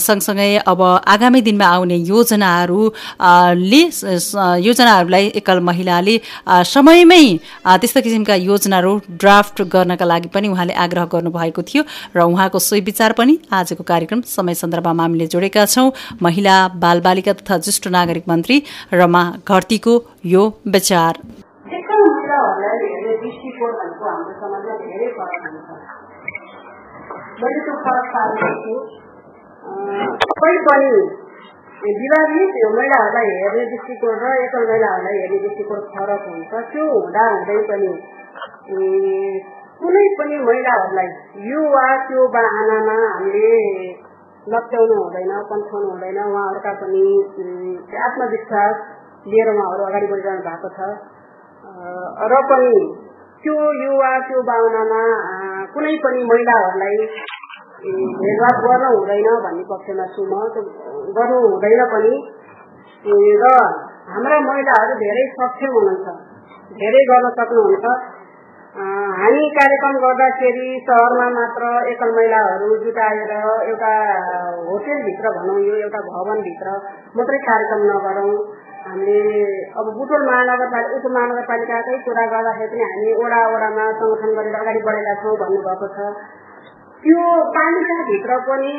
सँगसँगै 0.00 0.50
अब 0.66 0.80
आगामी 1.06 1.40
दिनमा 1.42 1.66
आउने 1.66 1.96
योजनाहरूले 2.12 3.82
योजनाहरूलाई 4.66 5.26
एकल 5.40 5.60
महिलाले 5.60 6.16
समयमै 6.64 7.24
त्यस्ता 7.80 8.00
किसिमका 8.00 8.34
योजनाहरू 8.34 8.92
ड्राफ्ट 9.20 9.62
गर्नका 9.72 10.04
लागि 10.04 10.28
पनि 10.34 10.48
उहाँले 10.48 10.74
आग्रह 10.84 11.04
गर्नुभएको 11.12 11.62
थियो 11.62 11.82
र 12.16 12.20
उहाँको 12.22 12.58
सोही 12.58 12.80
विचार 12.88 13.12
पनि 13.18 13.38
आजको 13.52 13.82
कार्यक्रम 13.84 14.20
समय 14.28 14.54
सन्दर्भमा 14.54 15.02
हामीले 15.02 15.26
जोडेका 15.26 15.64
छौँ। 15.66 15.90
महिला 16.22 16.56
बालबालिका 16.82 17.32
तथा 17.40 17.58
ज्येष्ठ 17.58 17.88
नागरिक 17.88 18.24
मन्त्री 18.28 18.62
रमा 18.92 19.24
घरतीको 19.48 19.94
यो 20.26 20.42
विचार। 20.68 21.12
विवाहित 31.82 32.56
महिलाहरूलाई 32.70 33.28
हेर्ने 33.34 33.64
दृष्टिकोण 33.66 34.18
र 34.22 34.32
एकल 34.40 34.64
महिलाहरूलाई 34.70 35.20
हेर्ने 35.20 35.38
दृष्टिकोण 35.44 35.80
फरक 35.92 36.26
हुन्छ 36.28 36.62
त्यो 36.72 36.84
हुँदा 36.90 37.22
हुँदै 37.28 37.56
पनि 37.68 37.92
कुनै 39.80 40.04
पनि 40.18 40.40
महिलाहरूलाई 40.40 41.08
यो 41.46 41.62
वा 41.74 41.84
त्यो 42.04 42.26
बाहनामा 42.34 42.96
हामीले 43.04 43.54
लप्ट्याउनु 44.46 44.98
हुँदैन 45.00 45.32
कन्ठाउनु 45.48 45.90
हुँदैन 45.90 46.20
उहाँहरूका 46.24 46.72
पनि 46.82 47.04
आत्मविश्वास 48.04 48.84
लिएर 49.26 49.52
उहाँहरू 49.54 49.88
अगाडि 49.88 50.12
बढिरहनु 50.12 50.44
भएको 50.48 50.74
छ 50.76 50.90
र 52.28 52.42
पनि 52.50 52.74
त्यो 53.44 53.56
युवा 53.80 54.12
त्यो 54.28 54.42
भावनामा 54.46 55.02
कुनै 55.74 55.96
पनि 56.04 56.24
महिलाहरूलाई 56.30 57.06
भेदभाव 57.80 58.56
गर्न 58.64 58.84
हुँदैन 58.94 59.28
भन्ने 59.44 59.64
पक्षमा 59.72 60.06
छु 60.14 60.22
म। 60.28 60.34
गर्नु 61.16 61.36
हुँदैन 61.48 61.82
पनि। 61.92 62.14
र 63.42 63.52
हाम्रा 64.12 64.38
महिलाहरू 64.46 64.94
धेरै 65.02 65.24
सक्षम 65.34 65.70
हुनुहुन्छ। 65.76 66.08
धेरै 66.80 67.02
गर्न 67.10 67.26
सक्नुहुन्छ। 67.38 67.86
हामी 69.20 69.44
कार्यक्रम 69.56 69.96
गर्दाखेरि 70.02 70.66
सहरमा 70.88 71.28
मात्र 71.36 71.70
एकल 71.92 72.10
महिलाहरू 72.16 72.68
जुटाएर 72.82 73.32
एउटा 73.70 73.92
होटेलभित्र 74.68 75.32
भनौँ 75.38 75.58
यो 75.60 75.74
एउटा 75.84 76.00
भवनभित्र 76.10 76.76
मात्रै 77.16 77.38
कार्यक्रम 77.48 77.82
नगरौँ। 77.90 78.34
हामीले 78.84 79.40
अब 79.80 79.86
बुटोल 79.96 80.22
महानगरपालिका 80.28 80.96
उप 80.96 81.06
महानगरपालिकाकै 81.16 81.96
कुरा 82.04 82.24
गर्दाखेरि 82.34 82.70
पनि 82.70 82.84
हामी 82.84 83.08
ओडा 83.24 83.40
ओडामा 83.56 83.84
सङ्गठन 83.98 84.30
गरेर 84.38 84.54
अगाडि 84.60 84.80
बढेका 84.86 85.14
छौँ 85.22 85.34
भन्नुभएको 85.42 85.88
छ। 85.96 85.98
त्यो 87.04 87.26
पालिकाभित्र 87.52 88.36
पनि 88.46 88.72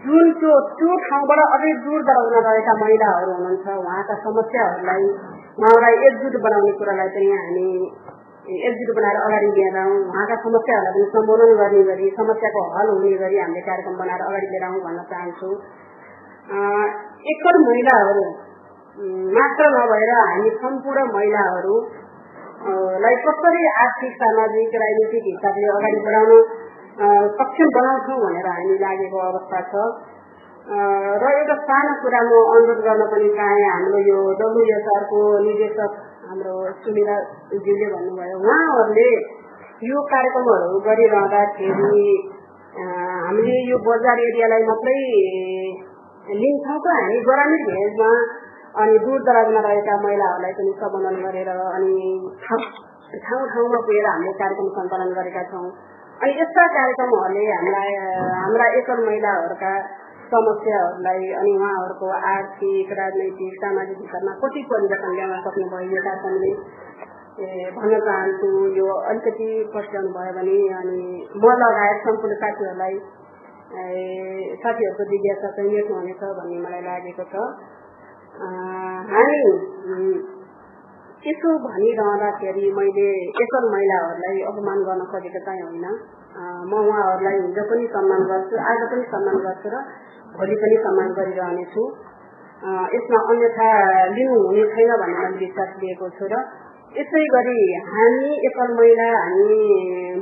जुन 0.00 0.32
त्यो 0.40 0.54
त्यो 0.78 0.96
ठाउँबाट 1.04 1.40
अझै 1.46 1.70
दूर 1.84 2.02
दराउन 2.08 2.34
रहेका 2.46 2.74
महिलाहरू 2.80 3.36
हुनुहुन्छ 3.36 3.76
उहाँका 3.76 4.16
समस्याहरूलाई 4.24 5.06
उहाँलाई 5.60 5.96
एकजुट 6.08 6.36
बनाउने 6.46 6.72
कुरालाई 6.80 7.12
पनि 7.14 7.30
हामी 7.36 7.68
एकजुट 8.66 8.90
बनाएर 8.98 9.18
अगाडि 9.22 9.48
लिएर 9.56 9.78
आउँ 9.84 9.96
उहाँका 10.02 10.36
समस्याहरूलाई 10.44 10.94
पनि 10.98 11.08
सम्बोधन 11.14 11.54
गर्ने 11.62 11.82
गरी 11.88 12.10
समस्याको 12.18 12.66
हल 12.76 12.92
हुने 12.92 13.14
गरी 13.22 13.40
हामीले 13.42 13.64
कार्यक्रम 13.70 13.96
बनाएर 14.02 14.26
अगाडि 14.28 14.52
लिएर 14.52 14.68
आउँ 14.68 14.84
भन्न 14.84 15.06
चाहन्छु। 15.10 15.50
एकल 17.32 17.60
महिलाहरू 17.66 18.28
मात्र 19.34 19.72
नभएर 19.74 20.14
हामी 20.20 20.54
सम्पूर्ण 20.60 21.08
महिलाहरू 21.16 21.74
लाई 22.60 23.16
कसरी 23.24 23.62
आर्थिक 23.82 24.16
सामाजिक 24.20 24.74
राजनीतिक 24.80 25.24
हिसाबले 25.26 25.68
अगाडि 25.74 26.00
बढाउन 26.06 26.32
सक्षम 27.36 27.68
बनाउँछौँ 27.76 28.18
भनेर 28.22 28.48
हामी 28.48 28.74
लागेको 28.82 29.18
अवस्था 29.26 29.60
छ। 29.70 29.84
र 30.70 31.30
एउटा 31.36 31.56
सानो 31.68 31.92
कुरा 32.02 32.20
म 32.20 32.32
अनुरोध 32.52 32.82
गर्न 32.84 33.06
पनि 33.12 33.30
चाहे 33.38 33.62
हाम्रो 33.66 34.00
यो 34.08 34.18
डब्लुएसआरको 34.40 35.20
निर्देशक 35.46 35.94
हाम्रो 36.26 36.56
सुमिरा 36.84 37.16
ज्यूले 37.64 37.86
भन्नुभयो 37.94 38.36
उहाँहरूले 38.44 39.08
यो 39.82 40.02
कार्यक्रमहरू 40.12 40.82
गरिरहँदाखेरि 40.84 42.04
हामीले 43.24 43.56
यो 43.70 43.78
बजार 43.88 44.22
एरियालाई 44.28 44.68
मात्रै 44.68 45.00
लिन्छौँ 46.36 46.78
त 46.84 46.86
हामी 47.00 47.18
ग्रामीण 47.24 47.66
भेजमा 47.72 48.12
अनि 48.70 48.98
दूर 49.02 49.22
दराजमा 49.26 49.60
रहेका 49.66 49.94
महिलाहरूलाई 50.02 50.52
पनि 50.58 50.72
सम्बोधन 50.80 51.16
गरेर 51.22 51.48
अनि 51.50 51.94
ठाउँ 53.22 53.46
ठाउँमा 53.52 53.78
पुगेर 53.86 54.06
हामीले 54.06 54.32
कार्यक्रम 54.40 54.68
सञ्चालन 54.76 55.10
गरेका 55.16 55.42
छौँ। 55.50 55.70
अनि 56.22 56.32
यस्ता 56.40 56.66
कार्यक्रमहरूले 56.76 57.42
हामीलाई 57.50 57.96
हाम्रा 58.40 58.66
एकल 58.78 59.02
महिलाहरूका 59.06 59.72
समस्याहरूलाई 60.32 61.32
अनि 61.40 61.52
उहाँहरूको 61.58 62.08
आर्थिक 62.32 62.92
राजनैतिक 63.00 63.56
सामाजिक 63.64 63.98
हिसाबमा 64.04 64.34
कति 64.44 64.62
परिवर्तन 64.70 65.16
ल्याउन 65.18 65.42
सक्ने 65.46 65.66
भयो 65.72 65.90
यो 65.96 66.02
कार्यक्रमले 66.06 66.52
भन्न 67.74 67.98
चाहन्छु। 68.06 68.50
यो 68.78 68.86
अलिकति 69.10 69.48
पस्याउनु 69.74 70.14
भयो 70.14 70.32
भने 70.38 70.56
अनि 70.78 71.00
म 71.42 71.44
लगायत 71.64 72.06
सम्पूर्ण 72.06 72.38
साथीहरूलाई 72.44 72.94
साथीहरूको 74.62 75.10
जिज्ञासा 75.10 75.48
चाहिँ 75.58 75.70
मेट्नु 75.74 75.94
हुनेछ 75.98 76.22
भन्ने 76.38 76.56
मलाई 76.62 76.82
लागेको 76.88 77.24
छ। 77.34 77.50
हामी 78.40 79.40
यसो 81.24 81.50
भनिरहँदाखेरि 81.64 82.70
मैले 82.72 83.08
एकल 83.44 83.64
महिलाहरूलाई 83.72 84.38
अपमान 84.50 84.78
गर्न 84.84 85.02
खोजेको 85.12 85.40
चाहिँ 85.44 85.62
होइन। 85.62 85.84
म 86.64 86.72
उहाँहरूलाई 86.80 87.36
हिजो 87.40 87.64
पनि 87.70 87.86
सम्मान 87.94 88.22
गर्छु 88.30 88.62
आज 88.70 88.80
पनि 88.92 89.04
सम्मान 89.12 89.36
गर्छु 89.46 89.68
र 89.74 89.82
भोलि 90.36 90.56
पनि 90.62 90.76
सम्मान 90.86 91.12
गरिरहनेछु। 91.18 91.84
यसमा 92.94 93.20
अन्यथा 93.28 93.68
लिनुहुने 94.16 94.64
छैन 94.72 94.90
भन्ने 95.02 95.18
मैले 95.20 95.38
विश्वास 95.44 95.70
लिएको 95.82 96.08
छु 96.16 96.24
र 96.32 96.40
यसै 96.96 97.22
गरी 97.34 97.58
हामी 97.88 98.30
एकल 98.48 98.70
महिला 98.80 99.08
हामी 99.24 99.58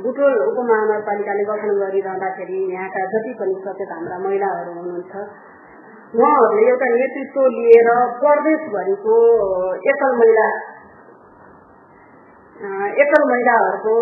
बुटोल 0.03 0.35
उपमहानगरपालिकाले 0.49 1.43
गठन 1.51 1.71
गरिरहँदाखेरि 1.83 2.59
यहाँका 2.73 3.05
जति 3.13 3.31
पनि 3.39 3.55
सचेत 3.63 3.91
हाम्रा 3.95 4.17
महिलाहरू 4.27 4.75
हुनुहुन्छ 4.77 5.13
उहाँहरूले 6.09 6.61
एउटा 6.67 6.85
नेतृत्व 6.91 7.41
लिएर 7.53 7.87
प्रदेशभरिको 8.19 9.17
एकल 9.89 10.15
महिला 10.19 10.45
एकल 13.03 13.25
महिलाहरूको 13.31 13.93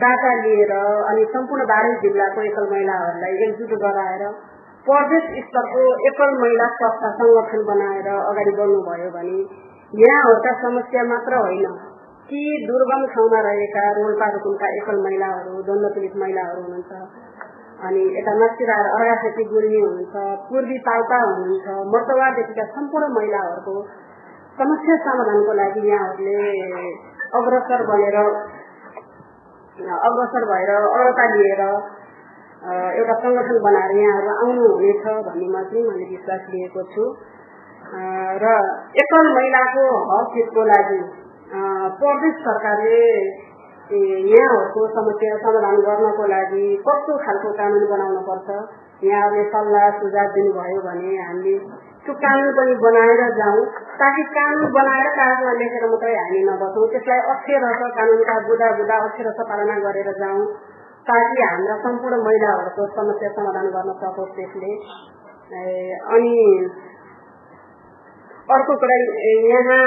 डाटा 0.00 0.32
लिएर 0.40 0.72
अनि 0.74 1.24
सम्पूर्ण 1.30 1.64
बाह्रै 1.70 1.94
जिल्लाको 2.02 2.42
एकल 2.42 2.68
महिलाहरूलाई 2.70 3.40
एकजुट 3.46 3.72
गराएर 3.80 4.26
प्रदेश 4.86 5.32
स्तरको 5.40 5.86
एकल 6.06 6.38
महिला 6.40 6.68
संस्था 6.76 7.14
संगठन 7.16 7.64
बनाएर 7.66 8.12
अगाडि 8.12 8.54
बढ्नुभयो 8.60 9.10
भने 9.16 9.40
यहाँहरूका 9.92 10.54
समस्या 10.60 11.08
मात्र 11.08 11.40
होइन 11.40 11.66
ती 12.28 12.44
दुर्गम 12.66 13.08
ठाउँमा 13.10 13.40
रहेका 13.46 13.88
रोल्पा 13.96 14.30
रुकुमका 14.30 14.74
एकल 14.76 15.02
महिलाहरू 15.02 15.62
द्वन्द 15.62 15.92
पीडित 15.94 16.16
महिलाहरू 16.18 16.62
हुनुहुन्छ 16.62 17.02
अनि 17.82 18.02
यता 18.16 18.32
नसिरा 18.40 18.74
अर्घाखेती 18.96 19.44
गुल्मी 19.44 19.80
हुनुहुन्छ 19.80 20.24
पूर्वी 20.48 20.78
पाल्पा 20.86 21.16
हुनुहुन्छ 21.22 21.86
मर्तवादेखिका 21.94 22.66
सम्पूर्ण 22.74 23.08
महिलाहरूको 23.14 23.74
समस्या 24.58 24.96
समाधानको 25.04 25.56
लागि 25.60 25.82
यहाँहरूले 25.88 26.36
अग्रसर 27.38 27.84
बनेर 27.88 28.18
अग्रसर 30.02 30.46
भएर 30.50 30.70
अग्रता 30.78 31.26
लिएर 31.32 31.62
एउटा 32.94 33.14
सङ्गठन 33.20 33.58
बनाएर 33.62 33.94
यहाँहरू 33.98 34.34
आउनुहुनेछ 34.36 35.06
भन्ने 35.26 35.48
म 35.48 35.62
चाहिँ 35.70 35.84
मैले 35.86 36.08
विश्वास 36.10 36.42
लिएको 36.52 36.82
छु। 36.92 37.06
र 38.42 38.52
एकल 39.00 39.30
महिलाको 39.36 39.86
हक 40.10 40.36
हितको 40.36 40.66
लागि 40.68 41.00
प्रदेश 41.98 42.36
सरकारले 42.44 43.00
यहाँहरूको 43.92 44.82
समस्या 44.96 45.36
समाधान 45.40 45.80
गर्नको 45.86 46.26
लागि 46.32 46.66
कस्तो 46.88 47.16
खालको 47.24 47.50
कानुन 47.58 47.84
बनाउन 47.92 48.18
पर्छ? 48.28 48.48
यहाँहरूले 49.04 49.44
सल्लाह 49.54 49.88
सुझाव 49.98 50.28
दिनुभयो 50.36 50.80
भने 50.84 51.10
हामीले 51.22 51.54
त्यो 52.04 52.14
कानुन 52.22 52.48
पनि 52.58 52.74
बनाएर 52.84 53.22
जाउँ। 53.38 53.64
ताकि 54.00 54.22
कानुन 54.36 54.70
बनाएर 54.76 55.08
कागजमा 55.18 55.52
लेखेर 55.60 55.84
मात्रै 55.92 56.14
हामी 56.18 56.40
नबसौँ। 56.48 56.86
त्यसलाई 56.92 57.20
अक्षरश 57.32 57.82
कानुनका 57.98 58.38
बुढा 58.46 58.70
बुढा 58.78 58.96
अक्षरश 59.08 59.42
पालना 59.50 59.76
गरेर 59.86 60.10
जाउँ। 60.22 60.46
ताकि 61.10 61.42
हाम्रा 61.42 61.76
सम्पूर्ण 61.84 62.22
महिलाहरूको 62.26 62.88
समस्या 62.96 63.30
समाधान 63.36 63.70
गर्न 63.76 63.98
सकोस् 64.02 64.34
त्यसले। 64.38 64.72
अनि 66.16 66.34
अर्को 68.56 68.72
कुरा 68.82 68.96
यहाँ 69.52 69.84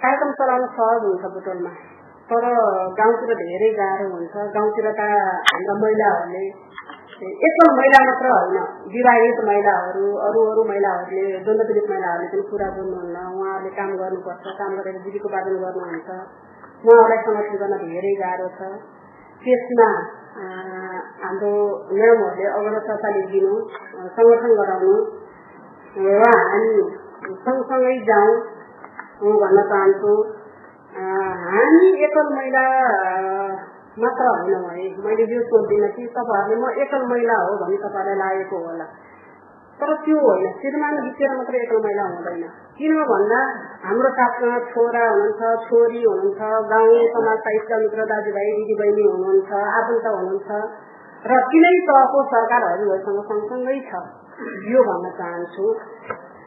कार्यक्रम 0.00 0.32
चलाउन 0.38 0.64
सहज 0.76 1.04
हुन्छ 1.04 1.34
बुटोलमा। 1.34 1.70
तर 2.28 2.44
गाउँतिर 2.98 3.30
धेरै 3.40 3.70
गाह्रो 3.78 4.04
हुन्छ। 4.12 4.34
गाउँतिर 4.56 4.86
त 4.98 5.00
हाम्रा 5.48 5.74
महिलाहरूले 5.80 6.44
एकल 7.46 7.68
महिला 7.78 7.98
मात्र 8.06 8.30
होइन 8.34 8.56
विवाहित 8.92 9.38
महिलाहरू 9.48 10.04
अरू 10.26 10.40
अरू 10.52 10.62
महिलाहरूले 10.70 11.24
द्वन्द 11.44 11.62
पीडित 11.68 11.86
महिलाहरूले 11.90 12.28
पनि 12.32 12.44
कुरा 12.50 12.68
बोल्नुहुन्न 12.76 13.16
उहाँहरूले 13.34 13.70
काम 13.78 13.90
गर्नुपर्छ 14.00 14.54
काम 14.60 14.72
गरेर 14.78 14.96
जीविकोपार्जन 15.04 15.56
गर्नुहुन्छ। 15.64 16.08
उहाँहरूलाई 16.84 17.20
समर्थन 17.26 17.56
गर्न 17.62 17.74
धेरै 17.84 18.12
गाह्रो 18.22 18.48
छ। 18.56 18.60
त्यसमा 19.42 19.88
हाम्रो 21.22 21.52
म्याडमहरूले 21.98 22.46
अग्रसरता 22.58 23.08
लिइदिनु 23.16 23.52
सङ्गठन 24.16 24.52
गराउनु 24.60 24.94
र 25.96 26.24
हामी 26.50 26.72
सँगसँगै 27.44 27.94
जाउँ 28.08 28.32
भन्न 29.42 29.58
चाहन्छु। 29.70 30.12
हामी 30.94 31.86
एकल 32.06 32.28
महिला 32.34 32.64
मात्र 33.98 34.26
होइन 34.26 34.66
है 34.66 34.84
मैले 35.04 35.24
यो 35.30 35.40
सोध्दिनँ 35.44 35.88
कि 35.94 36.04
तपाईँहरूले 36.14 36.58
म 36.62 36.70
एकल 36.82 37.02
महिला 37.10 37.38
हो 37.40 37.56
भने 37.62 37.78
तपाईँहरूलाई 37.84 38.18
लागेको 38.22 38.58
होला। 38.66 38.86
तर 39.78 39.90
त्यो 40.04 40.18
होइन 40.18 40.52
श्रीमान 40.60 41.00
बिचेर 41.00 41.34
मात्रै 41.36 41.58
एकल 41.58 41.80
महिला 41.86 42.04
हुँदैन। 42.10 42.44
किन 42.78 42.94
भन्दा 43.10 43.40
हाम्रो 43.86 44.10
साथमा 44.18 44.58
छोरा 44.70 45.02
हुनुहुन्छ 45.08 45.42
छोरी 45.66 46.02
हुनुहुन्छ 46.04 46.40
गाउँ 46.70 47.02
समाजका 47.14 47.54
इष्टमित्र 47.58 48.06
दाजुभाइ 48.12 48.54
दिदीबहिनी 48.58 49.06
हुनुहुन्छ 49.10 49.50
आफन्त 49.74 50.06
हुनुहुन्छ 50.14 50.48
र 51.26 51.40
तिनै 51.50 51.74
तहको 51.90 52.22
सरकारहरूसँग 52.30 53.20
सँगसँगै 53.28 53.78
छ। 53.90 54.04
यो 54.70 54.80
भन्न 54.82 55.10
चाहन्छु। 55.18 55.66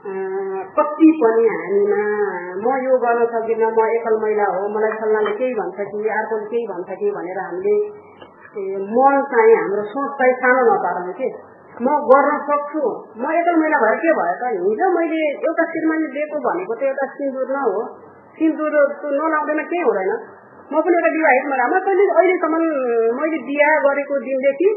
कति 0.07 1.07
पनि 1.19 1.45
हामीमा 1.51 2.03
म 2.63 2.75
यो 2.83 2.97
गर्न 2.97 3.23
सकिनँ 3.31 3.71
म 3.75 3.87
एकल 3.91 4.15
महिला 4.23 4.45
हो 4.55 4.67
मलाई 4.71 4.93
सल्लाहले 4.99 5.33
केही 5.35 5.53
भन्छ 5.57 5.87
कि 5.89 6.07
अर्कोले 6.17 6.45
केही 6.47 6.63
भन्छ 6.67 6.95
कि 6.99 7.11
भनेर 7.11 7.39
हामीले 7.43 7.75
मन 8.87 9.19
चाहिँ 9.31 9.55
हाम्रो 9.57 9.83
सोच 9.91 10.15
चाहिँ 10.19 10.35
सानो 10.43 10.61
नपारौँ 10.69 11.13
कि? 11.19 11.27
म 11.83 11.87
गर्न 12.07 12.37
सक्छु। 12.47 12.83
म 13.19 13.35
एकल 13.35 13.55
महिला 13.59 13.77
भएर 13.83 13.99
के 14.03 14.13
भयो 14.19 14.35
त? 14.39 14.53
हिजो 14.63 14.87
मैले 14.95 15.21
एउटा 15.43 15.65
श्रीमानले 15.71 16.07
दिएको 16.15 16.39
भनेको 16.47 16.73
त 16.79 16.81
एउटा 16.87 17.05
सिन्दुर 17.17 17.51
न 17.51 17.67
हो। 17.67 17.83
सिन्दुर 18.39 18.73
नलाउँदैन 19.19 19.61
केही 19.71 19.83
हुँदैन। 19.89 20.11
म 20.71 20.81
पनि 20.87 20.95
एउटा 20.99 21.11
विवाहित 21.17 21.45
महिला 21.51 21.65
म 21.67 21.75
अहिलेसम्म 22.15 22.55
मैले 23.19 23.37
बिहा 23.49 23.75
गरेको 23.83 24.15
दिनदेखि 24.27 24.69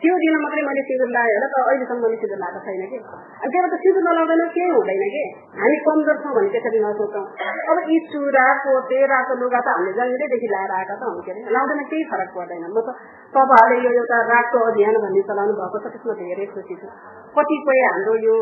त्यो 0.00 0.14
दिन 0.20 0.36
मात्रै 0.42 0.62
मैले 0.64 0.82
सिँदुर 0.84 1.08
लगाएँ 1.10 1.32
होला 1.32 1.48
तर 1.52 1.62
अहिलेसम्म 1.62 2.00
मैले 2.02 2.16
सिँदुर 2.20 2.38
लगाएको 2.40 2.60
छैन 2.66 2.84
कि 2.84 2.98
अनि 3.38 3.50
त्यहाँ 3.52 3.68
त 3.68 3.78
सिँदुर 3.80 4.04
नलाउँदैन 4.04 4.42
केही 4.54 4.68
हुँदैन 4.72 5.02
कि 5.06 5.22
हामी 5.56 5.76
कमजोर 5.84 6.16
छौँ 6.22 6.32
भने 6.36 6.48
त्यसरी 6.54 6.80
नसोचौँ 6.80 7.24
अब 7.68 7.80
यी 7.86 7.98
चुरा 8.08 8.44
पोते 8.62 9.00
लुगा 9.40 9.60
त 9.60 9.68
हामीले 9.70 9.92
जन्मिँदैदेखि 9.98 10.48
लगाएर 10.52 10.72
आएका 10.76 10.94
त 10.94 11.02
हुन् 11.04 11.20
के 11.20 11.32
अरे 11.32 11.52
लाउँदैन 11.52 11.82
केही 11.86 12.04
फरक 12.08 12.30
पर्दैन 12.32 12.64
म 12.66 12.78
त 12.80 12.88
तपाईँहरूले 13.34 13.82
यो 13.86 13.90
एउटा 13.94 14.20
रातो 14.26 14.62
अभियान 14.66 14.96
भन्ने 15.02 15.22
चलाउनु 15.28 15.58
भएको 15.58 15.78
छ 15.78 15.92
त्यसमा 15.92 16.14
धेरै 16.20 16.46
खुसी 16.52 16.74
छु 16.76 16.88
कतिपय 17.34 17.82
हाम्रो 17.86 18.14
यो 18.20 18.36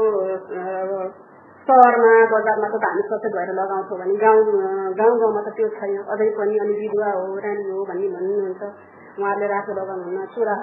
सहरमा 1.67 2.13
बजारमा 2.31 2.69
त 2.69 2.85
हामी 2.85 3.03
सचेत 3.07 3.35
भएर 3.35 3.51
लगाउँछौँ 3.57 3.99
भने 3.99 4.15
गाउँ 4.17 4.45
गाउँ 4.95 5.17
गाउँमा 5.19 5.43
त 5.43 5.49
त्यो 5.57 5.73
छैन 5.75 5.99
अझै 6.07 6.29
पनि 6.39 6.55
अनि 6.59 6.79
विधुवा 6.79 7.11
हो 7.17 7.35
रानी 7.41 7.67
हो 7.69 7.83
भन्ने 7.85 8.09
भन्नुहुन्छ 8.15 8.63
उहाँहरूले 9.19 9.47
रातो 9.49 9.73
लगाउनुहुन्न 9.75 10.27
चुरा 10.33 10.57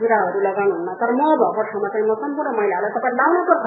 चुराहरू 0.00 0.40
लगाउनुहुन्न 0.42 0.96
तर 0.96 1.10
म 1.14 1.22
भएको 1.36 1.62
ठाउँमा 1.64 1.88
चाहिँ 1.90 2.06
म 2.06 2.16
सम्पूर्ण 2.18 2.56
महिलाहरूलाई 2.56 2.96
तपाईँ 2.96 3.16
लाउनुपर्छ 3.16 3.66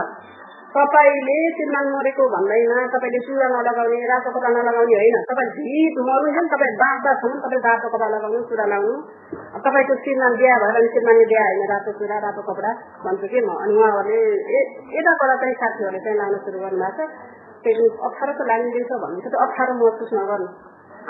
तपाईँले 0.73 1.33
श्रीमान 1.53 1.87
मरेको 1.91 2.23
भन्दैन 2.29 2.71
तपाईँले 2.89 3.19
चुरा 3.23 3.47
नलगाउने 3.47 3.97
रातो 4.05 4.29
कपडा 4.31 4.49
नलगाउने 4.55 4.95
होइन 4.95 5.17
तपाईँ 5.23 5.51
भित 5.57 5.97
मर्नु 6.03 6.45
तपाईँ 6.49 6.77
बाँच्दासम्म 6.79 7.35
तपाईँ 7.43 7.61
रातो 7.63 7.87
कपडा 7.87 8.07
लगाउनु 8.13 8.41
चुरा 8.47 8.65
लगाउनु 8.67 9.59
तपाईँको 9.59 9.97
श्रीमान 9.99 10.37
बिहा 10.39 10.55
भएर 10.57 10.73
अनि 10.73 10.89
श्रीमानले 10.89 11.27
बिहा 11.29 11.43
होइन 11.45 11.69
रातो 11.69 11.93
चुरा 11.93 12.17
रातो 12.23 12.41
कपडा 12.43 12.71
भन्छु 13.03 13.29
कि 13.29 13.43
म 13.43 13.57
अनि 13.59 13.75
उहाँहरूले 13.75 14.63
यताबाट 14.95 15.35
चाहिँ 15.37 15.57
साथीहरूले 15.59 16.01
चाहिँ 16.01 16.17
लाउन 16.17 16.41
सुरु 16.41 16.57
गर्नुभएको 16.59 17.05
छ 17.05 17.41
त्यही 17.61 17.85
अप्ठ्यारो 18.03 18.33
त 18.33 18.49
लागिँदैछ 18.49 18.91
भन्नुहुन्छ 18.95 19.27
त्यो 19.27 19.43
अप्ठ्यारो 19.45 19.77
महसुस 19.77 20.15
नगर्नु 20.15 20.49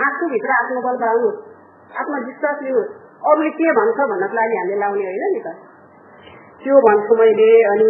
आफूभित्र 0.02 0.52
आत्मबल 0.56 0.96
बढाउनु 0.98 1.32
आत्मविश्वास 1.96 2.62
लिनु 2.62 2.84
अरूले 3.24 3.52
के 3.58 3.72
भन्छ 3.80 3.98
भन्नको 4.12 4.36
लागि 4.40 4.56
हामीले 4.60 4.80
लाउने 4.84 5.06
होइन 5.10 5.26
नि 5.36 5.42
त। 5.46 5.48
त्यो 6.64 6.76
भन्छु 6.86 7.16
मैले 7.20 7.50
अनि 7.72 7.90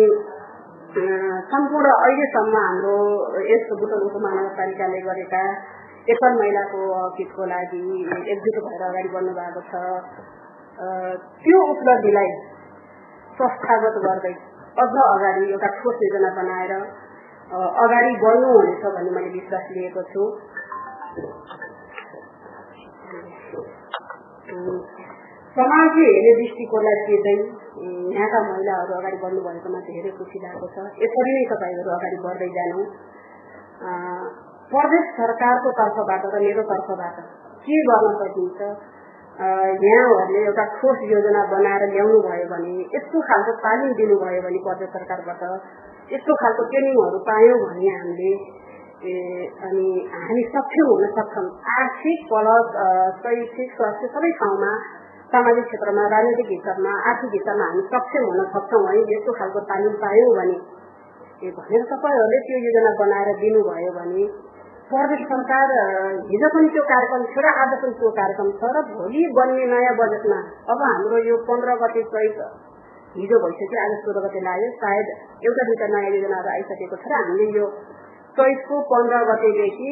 सम्पूर्ण 1.51 1.91
अहिलेसम्म 1.99 2.55
हाम्रो 2.63 2.97
यस 3.49 3.63
बुटोलको 3.79 4.19
महानगरपालिकाले 4.25 4.99
गरेका 5.07 5.43
एकल 6.13 6.33
महिलाको 6.39 6.79
हितको 7.17 7.45
लागि 7.51 7.83
एकजुट 8.33 8.57
भएर 8.65 8.83
अगाडि 8.87 9.09
बढ्नु 9.13 9.33
भएको 9.39 9.61
छ 9.69 9.81
त्यो 11.43 11.59
उपलब्धिलाई 11.73 12.31
संस्थागत 13.37 13.97
गर्दै 14.05 14.33
अझ 14.83 14.93
अगाडि 15.05 15.43
एउटा 15.51 15.69
ठोस 15.79 16.03
योजना 16.05 16.31
बनाएर 16.37 16.73
अगाडि 17.83 18.13
बढ्नु 18.25 18.53
हुनेछ 18.53 18.85
भन्ने 18.85 19.11
मैले 19.17 19.29
विश्वास 19.37 19.65
लिएको 19.77 20.03
छु। 20.13 20.23
समाजले 25.55 26.05
हेर्ने 26.13 26.31
दृष्टिकोणलाई 26.37 27.01
चिर्दै 27.07 27.33
यहाँका 28.13 28.39
महिलाहरू 28.45 28.93
अगाडि 28.99 29.17
बढ्नु 29.23 29.41
भएकोमा 29.47 29.79
धेरै 29.89 30.11
खुसी 30.17 30.39
लागेको 30.43 30.67
छ। 30.73 30.85
यसरी 31.03 31.33
नै 31.35 31.43
तपाईँहरू 31.51 31.91
अगाडि 31.97 32.17
बढ्दै 32.23 32.49
जानु 32.55 32.85
प्रदेश 34.71 35.05
सरकारको 35.19 35.73
तर्फबाट 35.79 36.23
र 36.33 36.39
मेरो 36.45 36.63
तर्फबाट 36.71 37.17
के 37.65 37.77
गर्न 37.89 38.09
सकिन्छ? 38.21 38.59
यहाँहरूले 39.83 40.41
एउटा 40.47 40.65
ठोस 40.77 41.05
योजना 41.11 41.43
बनाएर 41.53 41.83
ल्याउनु 41.93 42.17
भयो 42.25 42.47
भने 42.49 42.73
यस्तो 42.95 43.21
खालको 43.29 43.53
तालिम 43.65 43.93
दिनुभयो 44.01 44.41
भने 44.47 44.59
प्रदेश 44.65 44.89
सरकारबाट 44.97 45.41
यस्तो 46.13 46.39
खालको 46.41 46.67
ट्रेनिङहरू 46.73 47.21
पायौँ 47.29 47.61
भने 47.61 47.93
हामीले 47.99 48.33
अनि 49.69 49.87
हामी 50.17 50.43
सक्षम 50.57 50.89
हुन 50.89 51.05
सक्छौँ। 51.15 51.47
आर्थिक 51.77 52.19
प्लस 52.33 52.67
शैक्षिक 53.23 53.69
स्वास्थ्य 53.77 54.11
सबै 54.17 54.31
ठाउँमा 54.41 54.73
सामाजिक 55.33 55.65
क्षेत्रमा 55.67 56.01
राजनैतिक 56.11 56.49
हिसाबमा 56.49 56.93
आर्थिक 57.09 57.31
हिसाबमा 57.33 57.67
हामी 57.67 57.83
सक्षम 57.91 58.25
हुन 58.29 58.41
सक्छौँ 58.51 58.81
है 58.87 59.03
यस्तो 59.09 59.33
खालको 59.37 59.61
तालिम 59.69 59.93
पायौँ 60.01 60.33
भने 60.35 60.57
भनेर 61.51 61.85
तपाईँहरूले 61.87 62.41
त्यो 62.43 62.59
योजना 62.63 62.91
बनाएर 62.99 63.31
दिनुभयो 63.39 63.93
भने 63.95 64.25
प्रदेश 64.89 65.23
सरकार 65.27 65.73
हिजो 66.27 66.49
पनि 66.53 66.69
त्यो 66.69 66.83
कार्यक्रम 66.87 67.25
थियो 67.31 67.45
र 67.45 67.55
आज 67.55 67.73
पनि 67.81 67.97
त्यो 67.99 68.11
कार्यक्रम 68.17 68.51
छ 68.59 68.69
र 68.75 68.83
भोलि 68.91 69.23
बन्ने 69.37 69.65
नयाँ 69.71 69.95
बजेटमा 69.99 70.39
अब 70.69 70.85
हाम्रो 70.85 71.23
यो 71.25 71.39
पन्ध्र 71.49 71.75
गते 71.81 72.03
चैत 72.13 72.39
हिजो 73.15 73.39
भइसक्यो 73.41 73.81
आज 73.83 73.97
सोह्र 74.03 74.25
गते 74.25 74.45
लाग्यो 74.45 74.69
सायद 74.79 75.11
एउटा 75.41 75.67
दुईवटा 75.67 75.87
नयाँ 75.93 76.13
योजनाहरू 76.15 76.53
आइसकेको 76.53 77.01
छ 77.01 77.09
र 77.09 77.19
हामीले 77.19 77.49
यो 77.57 77.65
चैतको 78.37 78.77
पन्ध्र 78.89 79.17
गतेदेखि 79.29 79.89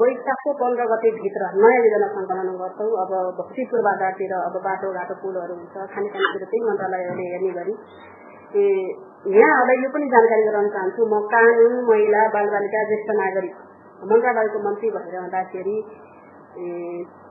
वैशाखको 0.00 0.50
पन्ध्र 0.62 0.86
गतेभित्र 0.90 1.46
नयाँ 1.60 1.78
योजना 1.84 2.08
सङ्कलन 2.16 2.50
गर्छौँ। 2.60 2.88
अब 3.02 3.12
भक्तिपुर 3.38 3.80
बाटातिर 3.86 4.34
अब 4.38 4.58
बाटोघाटो 4.66 5.14
पुलहरू 5.22 5.54
हुन्छ 5.60 5.86
खानेपानीतिर 5.92 6.44
त्यही 6.50 6.60
मन्त्रालयले 6.66 7.24
हेर्ने 7.30 7.52
गरी। 7.58 7.74
ए 8.60 8.66
यहाँहरूलाई 9.36 9.80
यो 9.84 9.88
पनि 9.96 10.10
जानकारी 10.14 10.44
गराउन 10.48 10.68
चाहन्छु। 10.76 11.08
म 11.08 11.22
कानुन 11.32 11.74
महिला 11.88 12.20
बालबालिका 12.36 12.84
ज्येष्ठ 12.92 13.10
नागरिक 13.22 13.54
मन्त्रालयको 14.12 14.62
मन्त्री 14.68 14.92
भएर 14.94 15.16
हुँदाखेरि 15.24 15.76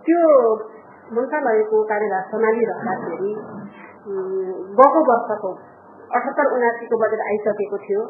त्यो 0.10 0.26
मन्त्रालयको 1.18 1.78
कार्यभार 1.94 2.24
सम्हालिरहँदाखेरि 2.34 3.32
गएको 4.82 5.00
वर्षको 5.14 5.52
अठहत्तर 6.18 6.54
उनासीको 6.58 6.96
बजेट 7.02 7.22
आइसकेको 7.30 7.78
थियो। 7.86 8.04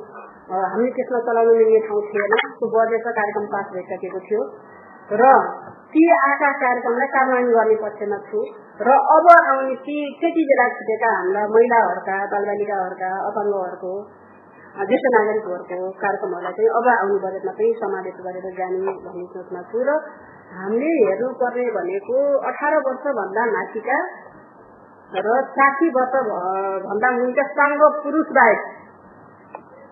हामीले 0.49 0.91
त्यसमा 0.91 1.19
चलाउन 1.25 1.57
मिल्ने 1.57 1.79
ठाउँ 1.87 2.01
थिएन। 2.05 2.31
त्यो 2.57 2.67
बजेट 2.73 3.03
र 3.07 3.11
कार्यक्रम 3.17 3.45
पास 3.53 3.65
भइसकेको 3.73 4.19
थियो। 4.27 4.41
र 5.13 5.23
ती 5.91 6.01
आएका 6.15 6.49
कार्यक्रमलाई 6.63 7.09
कार्यान्वयन 7.13 7.51
गर्ने 7.53 7.75
पक्षमा 7.83 8.17
छु। 8.29 8.39
र 8.79 8.89
अब 9.09 9.27
आउने 9.35 9.75
ती 9.85 9.97
त्यति 10.19 10.43
बेला 10.49 10.65
छुटेका 10.73 11.11
हाम्रा 11.15 11.43
महिलाहरूका 11.49 12.17
बालबालिकाहरूका 12.33 13.11
अपाङ्गहरूको 13.27 13.93
ज्येष्ठ 14.79 15.07
नागरिकहरूको 15.13 15.91
कार्यक्रमहरूलाई 15.97 16.53
चाहिँ 16.57 16.71
अब 16.79 16.87
आउने 16.93 17.19
बजेटमा 17.23 17.53
पनि 17.53 17.69
समावेश 17.81 18.17
गरेर 18.25 18.49
जाने 18.57 18.79
भन्ने 19.05 19.25
सोचमा 19.33 19.61
छु 19.69 19.79
र 19.83 19.97
हामीले 20.55 20.91
हेर्नुपर्ने 20.99 21.65
भनेको 21.77 22.17
अठार 22.47 22.79
वर्षभन्दा 22.85 23.45
माथिका 23.51 23.97
र 25.11 25.39
साठी 25.51 25.89
वर्ष 25.91 26.13
भन्दा 26.85 27.09
मुनिका 27.11 27.45
साङ्ग 27.53 27.81
पुरुष 27.99 28.31
बाहेक 28.31 28.78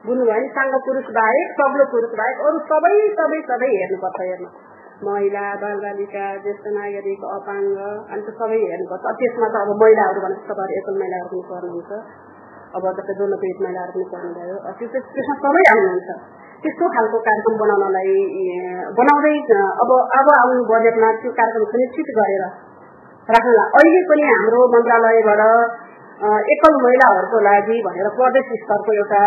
बुझ्नुभयो 0.07 0.33
भने 0.33 0.47
साङ्ग 0.57 0.75
पुरुष 0.87 1.07
बाहेक 1.17 1.49
सग्लो 1.59 1.85
पुरुष 1.93 2.11
बाहेक 2.19 2.37
अरू 2.47 2.57
सबै 2.71 2.95
सबै 3.19 3.39
सबै 3.49 3.69
हेर्नुपर्छ 3.75 4.19
हेर्नु। 4.27 4.49
महिला 5.07 5.43
बालबालिका 5.61 6.25
ज्येष्ठ 6.43 6.65
नागरिक 6.75 7.21
अपाङ्ग 7.37 7.77
अनि 8.13 8.21
त 8.27 8.29
सबै 8.39 8.59
हेर्नुपर्छ। 8.63 9.03
त्यसमा 9.19 9.47
त 9.53 9.55
अब 9.63 9.69
महिलाहरू 9.83 10.19
भने 10.25 10.37
तपाईँहरू 10.49 10.79
एकल 10.81 10.95
महिलाहरू 11.01 11.27
पनि 11.33 11.43
पर्नुहुन्छ। 11.51 11.91
अब 12.77 12.83
जस्तै 12.97 13.13
जोड्न 13.19 13.35
पीडित 13.41 13.59
महिलाहरू 13.65 13.91
पनि 13.95 14.05
पर्नुभयो। 14.13 14.55
त्यो 14.77 14.87
त्यसमा 15.15 15.35
सबै 15.43 15.63
आउनुहुन्छ। 15.73 16.09
त्यस्तो 16.61 16.85
खालको 16.93 17.17
कार्यक्रम 17.27 17.55
बनाउनलाई 17.63 18.13
बनाउँदै 18.99 19.35
अब 19.83 19.91
अब 20.19 20.27
आउनु 20.37 20.61
बजेटमा 20.71 21.09
त्यो 21.21 21.31
कार्यक्रम 21.39 21.65
सुनिश्चित 21.73 22.09
गरेर 22.19 22.43
राख्नुलाई। 23.35 23.69
अहिले 23.77 24.01
पनि 24.09 24.23
हाम्रो 24.31 24.59
मन्त्रालयबाट 24.73 25.41
एकल 26.17 26.75
महिलाहरूको 26.75 27.39
लागि 27.45 27.75
भनेर 27.85 28.07
प्रदेश 28.13 28.47
स्तरको 28.59 28.93
एउटा 28.93 29.19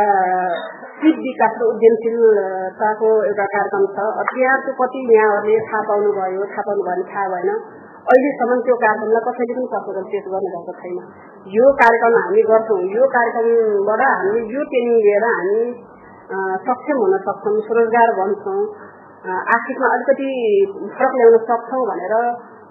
सिप 0.95 1.21
विकास 1.23 1.53
र 1.61 1.67
उद्यमशीलताको 1.67 3.11
एउटा 3.27 3.47
कार्यक्रम 3.53 3.85
छ 3.93 4.07
त्यहाँको 4.31 4.75
कति 4.81 5.03
यहाँहरूले 5.11 5.61
थाहा 5.69 5.83
पाउनुभयो 5.91 6.49
थाहा 6.49 6.65
पाउनु 6.65 6.83
भयो 6.83 6.89
भने 6.89 7.07
थाहा 7.13 7.29
भएन 7.35 7.53
अहिलेसम्म 8.09 8.59
त्यो 8.67 8.77
कार्यक्रमलाई 8.83 9.25
कसैले 9.29 9.55
पनि 9.55 9.71
प्रपोजल 9.71 10.11
पेश 10.11 10.27
गर्नुभएको 10.27 10.77
छैन 10.81 10.99
यो 11.55 11.71
कार्यक्रम 11.79 12.19
हामी 12.19 12.43
गर्छौँ 12.51 12.83
यो 12.91 13.11
कार्यक्रमबाट 13.15 14.05
हामीले 14.05 14.45
यो 14.51 14.69
ट्रेनिङ 14.69 15.01
लिएर 15.01 15.31
हामी 15.31 15.65
सक्षम 16.67 17.05
हुन 17.05 17.19
सक्छौँ 17.25 17.59
स्वरोजगार 17.67 18.17
बन्छौँ 18.19 18.61
आर्थिकमा 19.55 19.95
अलिकति 19.95 20.31
फरक 20.91 21.21
ल्याउन 21.21 21.43
सक्छौँ 21.47 21.87
भनेर 21.89 22.17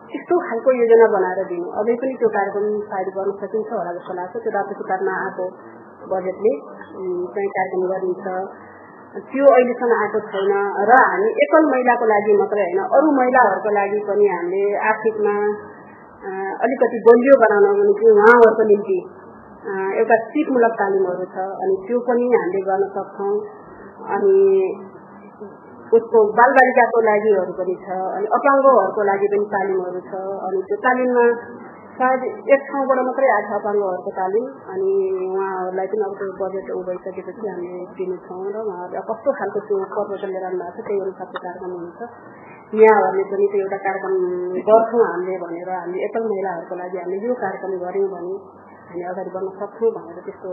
त्यस्तो 0.10 0.36
खालको 0.45 0.69
योजना 0.80 1.08
बनाएर 1.15 1.39
दिनु। 1.50 1.67
अझै 1.80 1.95
पनि 2.02 2.13
त्यो 2.19 2.30
कार्यक्रम 2.38 2.65
सायद 2.89 3.10
गर्न 3.17 3.32
सकिन्छ 3.41 3.69
होला 3.74 3.91
जस्तो 3.98 4.13
लाग्छ। 4.19 4.34
त्यो 4.43 4.52
राज्य 4.58 4.74
सरकारमा 4.80 5.13
आएको 5.26 5.45
बजेटले 6.12 6.54
चाहिँ 7.34 7.50
कार्यक्रम 7.58 7.84
गरिन्छ। 7.91 8.26
त्यो 9.30 9.45
अहिलेसम्म 9.54 9.93
आएको 10.00 10.19
छैन 10.32 10.52
र 10.89 10.98
हामी 11.04 11.30
एकल 11.43 11.63
महिलाको 11.74 12.06
लागि 12.13 12.34
मात्रै 12.41 12.65
होइन 12.65 12.82
अरू 12.98 13.08
महिलाहरूको 13.19 13.69
लागि 13.78 14.00
पनि 14.10 14.26
हामीले 14.34 14.63
आर्थिकमा 14.89 15.36
अलिकति 16.65 17.00
बलियो 17.08 17.34
बनाउनको 17.41 17.84
निम्ति 17.88 18.12
उहाँहरूको 18.13 18.63
निम्ति 18.72 19.00
एउटा 20.00 20.15
सिपमूलक 20.30 20.74
तालिमहरू 20.82 21.26
छ। 21.34 21.48
अनि 21.63 21.76
त्यो 21.86 21.98
पनि 22.10 22.26
हामीले 22.36 22.62
गर्न 22.69 22.86
सक्छौँ। 22.98 23.34
अनि 24.15 24.38
उसको 25.89 26.19
बालबालिकाको 26.34 26.99
लागिहरू 27.02 27.54
पनि 27.56 27.75
छ 27.80 27.97
अनि 28.10 28.28
अपाङ्गहरूको 28.34 29.06
लागि 29.06 29.28
पनि 29.30 29.45
तालिमहरू 29.49 30.02
छ 30.04 30.21
अनि 30.43 30.60
त्यो 30.65 30.78
तालिममा 30.84 31.25
सायद 31.95 32.21
एक 32.49 32.62
ठाउँबाट 32.65 32.99
मात्रै 33.02 33.30
आएको 33.30 33.56
अपाङ्गहरूको 33.56 34.12
तालिम 34.15 34.45
अनि 34.69 34.91
उहाँहरूलाई 35.23 35.88
पनि 35.88 36.04
अब 36.04 36.13
त्यो 36.15 36.30
बजेट 36.38 36.69
ऊ 36.71 36.84
भइसकेपछि 36.86 37.47
हामीले 37.47 37.82
दिनेछौँ 37.95 38.38
र 38.49 38.62
उहाँहरूले 38.63 39.02
कस्तो 39.10 39.34
खालको 39.39 39.63
त्यो 39.65 39.80
प्रपोजल 39.89 40.30
लिएर 40.30 40.45
आउनु 40.45 40.62
भएको 40.62 40.78
छ 40.78 40.86
त्यही 40.86 41.02
अनुसारको 41.02 41.41
कार्यक्रम 41.41 41.73
हुन्छ। 41.75 41.99
यहाँहरूले 42.75 43.25
पनि 43.25 43.45
त्यो 43.49 43.60
एउटा 43.60 43.82
कार्यक्रम 43.82 44.15
गर्छौँ 44.63 45.04
हामीले 45.06 45.36
भनेर 45.39 45.69
हामीले 45.73 46.06
एकल 46.06 46.23
महिलाहरूको 46.28 46.75
लागि 46.78 46.97
हामीले 46.99 47.19
यो 47.25 47.36
कार्यक्रम 47.39 47.75
गऱ्यौँ 47.80 48.10
भने 48.10 48.34
हामी 48.86 49.04
अगाडि 49.08 49.32
बढ्न 49.32 49.49
सक्छौँ 49.58 49.91
भनेर 49.93 50.23
त्यस्तो 50.23 50.49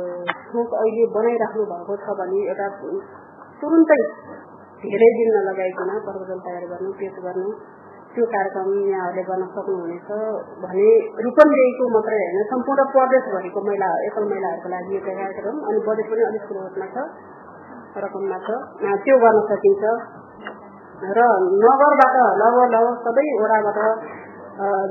सोच 0.48 0.76
अहिले 0.76 1.04
बनाइराख्नु 1.12 1.68
भएको 1.68 2.00
छ 2.00 2.18
भने 2.18 2.40
एउटा 2.46 2.66
तुरुन्तै 3.60 4.02
धेरै 4.86 5.10
दिन 5.18 5.30
नलगाइकन 5.36 5.90
प्रपोजल 6.06 6.40
तयार 6.46 6.64
गर्नु 6.72 6.90
पेश 7.00 7.16
गर्नु 7.24 7.48
त्यो 8.14 8.26
कार्यक्रम 8.32 8.68
यहाँहरूले 8.88 9.22
गर्न 9.28 9.46
सक्नुहुनेछ 9.54 10.10
भने 10.60 10.90
रूपन्देहीको 11.24 11.88
मात्रै 11.94 12.20
होइन 12.20 12.44
सम्पूर्ण 12.52 12.84
प्रदेशभरिको 12.92 13.64
महिला 13.66 13.88
एकल 14.08 14.28
महिलाहरूको 14.30 14.68
लागि 14.74 14.94
एउटा 14.98 15.16
कार्यक्रम 15.18 15.56
अनि 15.68 15.82
बजेट 15.88 16.06
पनि 16.12 16.22
अलिक 16.28 16.46
स्रोतमा 16.46 16.86
छ 16.94 16.96
रकममा 18.04 18.38
छ। 18.46 18.48
त्यो 19.04 19.16
गर्न 19.24 19.38
सकिन्छ। 19.50 19.84
र 21.16 21.20
नगरबाट 21.64 22.16
लगभग 22.42 22.70
लगभग 22.74 22.96
सबै 23.04 23.26
वडाबाट 23.42 23.78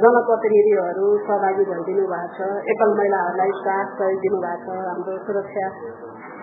जनप्रतिनिधिहरू 0.01 1.07
सहभागी 1.25 1.63
भइदिनु 1.69 2.03
भएको 2.13 2.29
छ। 2.37 2.49
एकल 2.73 2.91
महिलाहरूलाई 2.99 3.51
साथ 3.61 3.87
सहयोग 3.97 4.19
दिनुभएको 4.21 4.71
छ। 4.71 4.85
हाम्रो 4.89 5.15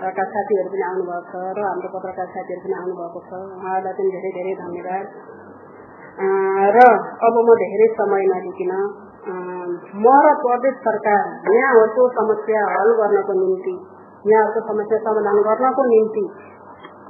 सुरक्षाका 0.02 0.24
साथीहरू 0.34 0.68
पनि 0.68 0.82
आउनुभएको 0.82 1.30
छ 1.30 1.32
र 1.54 1.62
हाम्रो 1.62 1.88
पत्रकार 1.94 2.26
साथीहरू 2.28 2.62
पनि 2.62 2.74
आउनुभएको 2.74 3.20
छ 3.22 3.30
उहाँहरूलाई 3.38 3.94
पनि 3.94 4.10
धेरै 4.14 4.30
धेरै 4.36 4.54
धन्यवाद 4.58 5.04
र 6.74 6.78
अब 7.22 7.36
म 7.40 7.54
धेरै 7.62 7.86
समय 7.94 8.24
नलिकन 8.32 8.72
म 9.98 10.06
र 10.18 10.32
प्रदेश 10.40 10.74
सरकार 10.82 11.22
यहाँहरूको 11.52 12.08
समस्या 12.14 12.62
हल 12.72 12.90
गर्नको 12.98 13.38
निम्ति 13.38 13.74
यहाँहरूको 14.24 14.60
समस्या 14.70 14.98
समाधान 15.04 15.38
गर्नको 15.42 15.86
निम्ति 15.88 16.24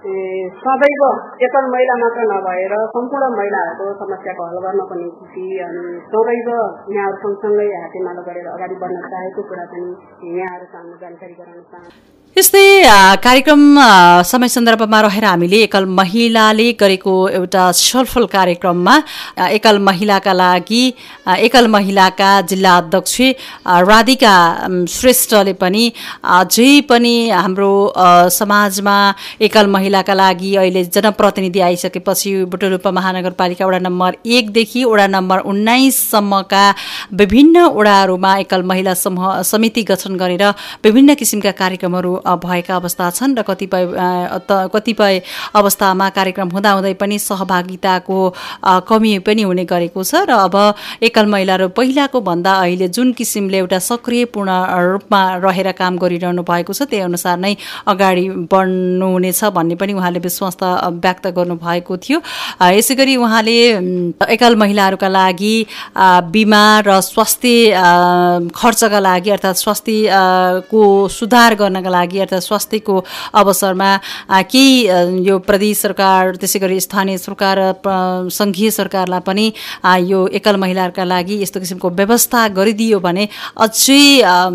सदैव 0.03 1.03
एकल 1.41 1.67
महिला 1.71 1.95
मात्र 1.97 2.23
नभएर 2.29 2.73
सम्पूर्ण 2.91 3.27
महिलाहरूको 3.35 3.85
समस्याको 4.01 4.47
हल 4.47 4.57
गर्नको 4.65 4.95
निम्ति 4.99 5.45
अनि 5.63 5.93
सदैव 6.09 6.49
यहाँहरू 6.91 7.21
सँगसँगै 7.23 7.69
हातेमालो 7.77 8.23
गरेर 8.23 8.49
अगाडि 8.53 8.81
बढ्न 8.81 9.05
चाहेको 9.09 9.47
कुरा 9.51 9.67
पनि 9.71 9.91
यहाँहरू 10.33 10.67
सामु 10.73 10.99
जानकारी 11.01 11.35
गराउन 11.35 11.63
चाहन्छु 11.71 12.23
यस्तै 12.37 12.61
कार्यक्रम 13.25 13.63
समय 14.25 14.49
सन्दर्भमा 14.49 15.01
रहेर 15.01 15.25
हामीले 15.25 15.57
एकल 15.63 15.85
महिलाले 15.97 16.69
गरेको 16.81 17.17
एउटा 17.31 17.65
छलफल 17.79 18.25
कार्यक्रममा 18.27 18.95
एकल 19.49 19.79
महिलाका 19.79 20.33
लागि 20.33 20.81
एकल 21.39 21.67
महिलाका 21.69 22.31
जिल्ला 22.49 22.77
अध्यक्ष 22.77 23.21
राधिका 23.85 24.37
श्रेष्ठले 24.95 25.53
पनि 25.61 25.85
अझै 26.39 26.71
पनि 26.89 27.13
हाम्रो 27.33 27.69
समाजमा 28.33 28.97
एकल 29.49 29.67
महिलाका 29.77 30.15
लागि 30.15 30.55
अहिले 30.57 30.85
जनप्रतिनिधि 30.91 31.61
आइसकेपछि 31.69 32.35
बुटोलुपा 32.49 32.91
महानगरपालिका 33.01 33.67
वडा 33.67 33.83
नम्बर 33.89 34.19
एकदेखि 34.39 34.85
वडा 34.87 35.07
नम्बर 35.17 35.45
उन्नाइससम्मका 35.53 36.65
विभिन्न 37.21 37.69
वडाहरूमा 37.77 38.35
एकल 38.39 38.67
महिला 38.73 38.99
समूह 39.05 39.31
समिति 39.53 39.83
गठन 39.93 40.17
गरेर 40.25 40.49
विभिन्न 40.85 41.21
किसिमका 41.21 41.57
कार्यक्रमहरू 41.63 42.19
भएका 42.25 42.77
अवस्था 42.77 43.11
छन् 43.11 43.37
र 43.39 43.43
कतिपय 43.43 43.87
कतिपय 44.75 45.23
अवस्थामा 45.55 46.09
कार्यक्रम 46.11 46.49
हुँदाहुँदै 46.49 46.95
पनि 46.95 47.19
सहभागिताको 47.19 48.19
कमी 48.89 49.19
पनि 49.27 49.43
हुने 49.43 49.65
गरेको 49.65 50.05
छ 50.05 50.27
र 50.29 50.33
अब 50.43 50.57
एकल 51.03 51.27
महिलाहरू 51.27 51.69
पहिलाको 51.77 52.21
भन्दा 52.21 52.53
अहिले 52.63 52.89
जुन 52.89 53.13
किसिमले 53.13 53.59
एउटा 53.59 53.79
सक्रियपूर्ण 53.83 54.51
रूपमा 54.93 55.23
रहेर 55.45 55.73
काम 55.73 55.99
गरिरहनु 55.99 56.43
भएको 56.43 56.73
छ 56.73 56.83
त्यही 56.91 57.03
अनुसार 57.03 57.39
नै 57.39 57.55
अगाडि 57.87 58.29
बढ्नुहुनेछ 58.53 59.45
भन्ने 59.57 59.75
पनि 59.75 59.93
उहाँले 59.93 60.21
विश्वास 60.21 60.57
व्यक्त 61.03 61.27
गर्नुभएको 61.37 61.97
थियो। 61.99 62.19
यसै 62.73 62.95
गरी 62.95 63.17
उहाँले 63.17 63.59
एकल 64.31 64.57
महिलाहरूका 64.57 65.09
लागि 65.09 65.55
बिमा 66.33 66.65
र 66.87 67.01
स्वास्थ्य 67.03 68.51
खर्चका 68.55 69.01
लागि 69.01 69.31
अर्थात् 69.31 69.57
स्वास्थ्यको 69.59 70.83
सुधार 71.09 71.55
गर्नका 71.55 71.91
लागि 71.91 72.12
लागि 72.13 72.19
अर्थात् 72.21 72.43
स्वास्थ्यको 72.43 72.97
अवसरमा 73.35 73.91
केही 74.45 75.27
यो 75.27 75.39
प्रदेश 75.41 75.79
सरकार 75.79 76.37
त्यसै 76.37 76.59
गरी 76.59 76.81
स्थानीय 76.83 77.19
सरकार 77.19 77.59
सङ्घीय 78.31 78.71
सरकारलाई 78.73 79.21
पनि 79.23 79.47
यो 80.05 80.27
एकल 80.31 80.57
महिलाहरूका 80.57 81.05
लागि 81.05 81.43
यस्तो 81.43 81.61
किसिमको 81.61 81.91
व्यवस्था 81.93 82.41
गरिदियो 82.51 83.01
भने 83.01 83.29
अझै 83.59 84.03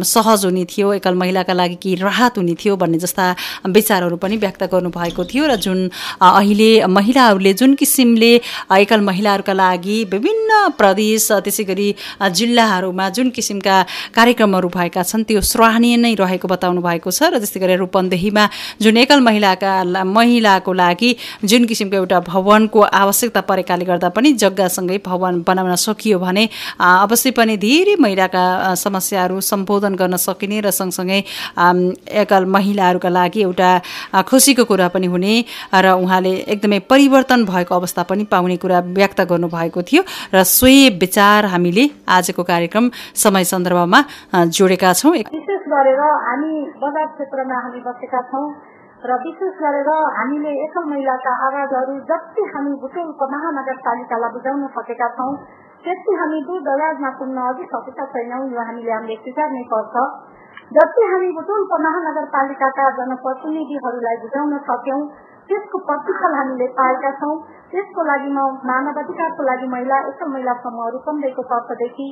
सहज 0.06 0.46
हुने 0.46 0.66
थियो 0.68 0.94
एकल 0.94 1.16
महिलाका 1.16 1.54
लागि 1.54 1.76
केही 1.82 1.96
राहत 1.98 2.38
हुने 2.38 2.56
थियो 2.56 2.76
भन्ने 2.78 2.98
जस्ता 3.00 3.26
विचारहरू 3.70 4.18
पनि 4.18 4.38
व्यक्त 4.38 4.64
गर्नुभएको 4.66 5.26
थियो 5.26 5.46
र 5.48 5.56
जुन 5.58 5.90
अहिले 6.22 6.72
महिलाहरूले 6.90 7.54
जुन 7.56 7.74
किसिमले 7.76 8.34
एकल 8.78 9.02
महिलाहरूका 9.02 9.54
लागि 9.56 9.98
विभिन्न 10.12 10.62
प्रदेश 10.78 11.28
त्यसै 11.44 11.64
गरी 11.66 11.90
जिल्लाहरूमा 12.32 13.10
जुन 13.12 13.30
किसिमका 13.32 13.76
कार्यक्रमहरू 14.16 14.70
भएका 14.70 15.04
छन् 15.04 15.24
त्यो 15.24 15.42
सराहनीय 15.44 15.98
नै 15.98 16.14
रहेको 16.18 16.48
बताउनु 16.48 16.82
भएको 16.82 17.12
छ 17.12 17.32
र 17.32 17.40
त्यस्तै 17.48 17.60
गरेर 17.64 17.80
रूपन्देहीमा 17.80 18.44
जुन 18.84 18.98
एकल 18.98 19.20
महिलाका 19.24 20.04
महिलाको 20.04 20.72
लागि 20.74 21.10
जुन 21.44 21.66
किसिमको 21.66 21.96
एउटा 21.98 22.20
भवनको 22.28 22.80
आवश्यकता 23.02 23.42
परेकाले 23.50 23.86
गर्दा 23.88 24.10
पनि 24.12 24.32
जग्गासँगै 24.44 24.98
भवन 25.08 25.42
बनाउन 25.48 25.76
सकियो 25.78 26.20
भने 26.20 26.44
अवश्य 26.80 27.32
पनि 27.40 27.56
धेरै 27.58 27.96
महिलाका 28.04 28.44
समस्याहरू 28.76 29.40
सम्बोधन 29.42 29.96
गर्न 29.96 30.16
सकिने 30.18 30.60
र 30.62 30.72
सँगसँगै 30.72 31.20
एकल 32.22 32.44
महिलाहरूका 32.56 33.10
लागि 33.10 33.42
एउटा 33.42 33.70
खुसीको 34.28 34.64
कुरा 34.68 34.88
पनि 34.92 35.08
हुने 35.08 35.34
र 35.74 35.96
उहाँले 36.04 36.34
एकदमै 36.54 36.80
परिवर्तन 36.92 37.46
भएको 37.46 37.76
अवस्था 37.76 38.04
पनि 38.12 38.24
पाउने 38.28 38.58
कुरा 38.64 38.80
व्यक्त 39.00 39.22
गर्नुभएको 39.32 39.82
थियो 39.88 40.02
र 40.36 40.44
सोही 40.44 40.90
विचार 41.00 41.46
हामीले 41.56 41.90
आजको 42.18 42.44
कार्यक्रम 42.44 42.92
समय 43.16 43.44
सन्दर्भमा 43.44 44.00
जोडेका 44.36 44.94
छौँ। 44.94 45.57
गरेर 45.72 46.02
हामी 46.24 46.54
बजार 46.82 47.08
क्षेत्रमा 47.14 47.62
हामी 47.64 47.82
बसेका 47.86 48.22
छौँ 48.32 48.48
र 49.04 49.16
विशेष 49.24 49.54
गरेर 49.58 49.90
हामीले 50.16 50.52
एकल 50.62 50.90
महिलाका 50.92 51.34
आवाजहरू 51.48 51.96
जति 52.10 52.46
हामी 52.54 52.74
बुटोलको 52.82 53.28
महानगरपालिकालाई 53.34 54.36
बुझाउन 54.36 54.68
सकेका 54.78 55.10
छौँ 55.18 55.34
त्यति 55.84 56.16
हामी 56.20 56.40
दूर 56.46 56.62
दराजमा 56.64 57.10
पुग्न 57.20 57.44
अघि 57.50 57.66
सकेका 57.74 58.06
छैनौँ 58.14 58.42
यो 58.50 58.64
हामीले 58.64 58.92
हामीले 58.92 59.18
स्वीकार्नै 59.20 59.64
पर्छ। 59.74 60.06
जति 60.72 61.04
हामी 61.12 61.30
बुटोलको 61.36 61.78
महानगरपालिकाका 61.84 62.88
जनप्रतिनिधिहरूलाई 62.96 64.18
बुझाउन 64.24 64.58
सक्यौँ 64.70 65.02
त्यसको 65.50 65.80
प्रतिफल 65.90 66.34
हामीले 66.38 66.68
पाएका 66.80 67.12
छौँ। 67.22 67.36
त्यसको 67.72 68.08
लागि 68.10 68.32
म 68.32 68.48
मानव 68.68 69.00
अधिकारको 69.04 69.46
लागि 69.50 69.70
महिला 69.76 70.00
एकल 70.10 70.34
महिला 70.34 70.58
समूह 70.66 70.90
रूपन्देहीको 70.96 71.48
तर्फदेखि 71.54 72.08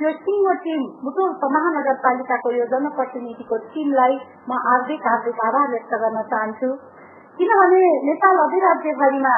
यो 0.00 0.10
सिङ्गो 0.18 0.52
टिम 0.64 0.84
बुटोल 1.00 1.32
महानगरपालिकाको 1.54 2.50
यो 2.52 2.66
जनप्रतिनिधिको 2.68 3.56
टिमलाई 3.72 4.14
म 4.50 4.60
हार्दिक 4.66 5.02
हार्दिक 5.06 5.40
आभार 5.46 5.66
व्यक्त 5.72 5.90
गर्न 6.02 6.22
चाहन्छु। 6.30 6.68
किनभने 7.40 7.90
नेपाल 8.06 8.38
अधिराज्यभरिमा 8.44 9.32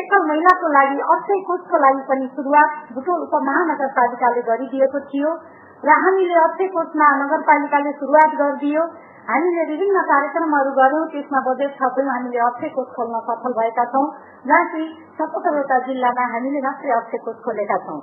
एकल 0.00 0.24
महिलाको 0.30 0.70
लागि 0.76 1.04
अक्षय 1.16 1.42
कोषको 1.48 1.80
लागि 1.82 2.06
पनि 2.12 2.28
सुरुवात 2.38 2.78
बुटोल 2.96 3.26
उपमहानगरपालिकाले 3.26 4.44
गरिदिएको 4.48 5.02
थियो 5.10 5.34
र 5.82 5.98
हामीले 6.04 6.40
अक्षय 6.44 6.70
कोषमा 6.78 7.10
नगरपालिकाले 7.24 7.92
सुरुवात 8.00 8.38
गरिदियो। 8.40 8.86
हामीले 9.28 9.66
विभिन्न 9.72 10.06
कार्यक्रमहरू 10.12 10.72
गर्यौँ 10.80 11.04
त्यसमा 11.12 11.44
बजेट 11.50 11.76
थप्यौँ 11.82 12.08
हामीले 12.14 12.40
अक्षय 12.46 12.72
कोष 12.78 12.88
खोल्न 12.96 13.20
सफल 13.28 13.58
भएका 13.60 13.84
छौँ। 13.92 14.06
जहाँ 14.48 14.64
कि 14.72 14.88
सतहत्तरवटा 15.20 15.78
जिल्लामा 15.90 16.26
हामीले 16.32 16.64
मात्रै 16.68 16.96
अक्षय 16.96 17.24
कोष 17.28 17.38
खोलेका 17.44 17.78
छौँ। 17.84 18.00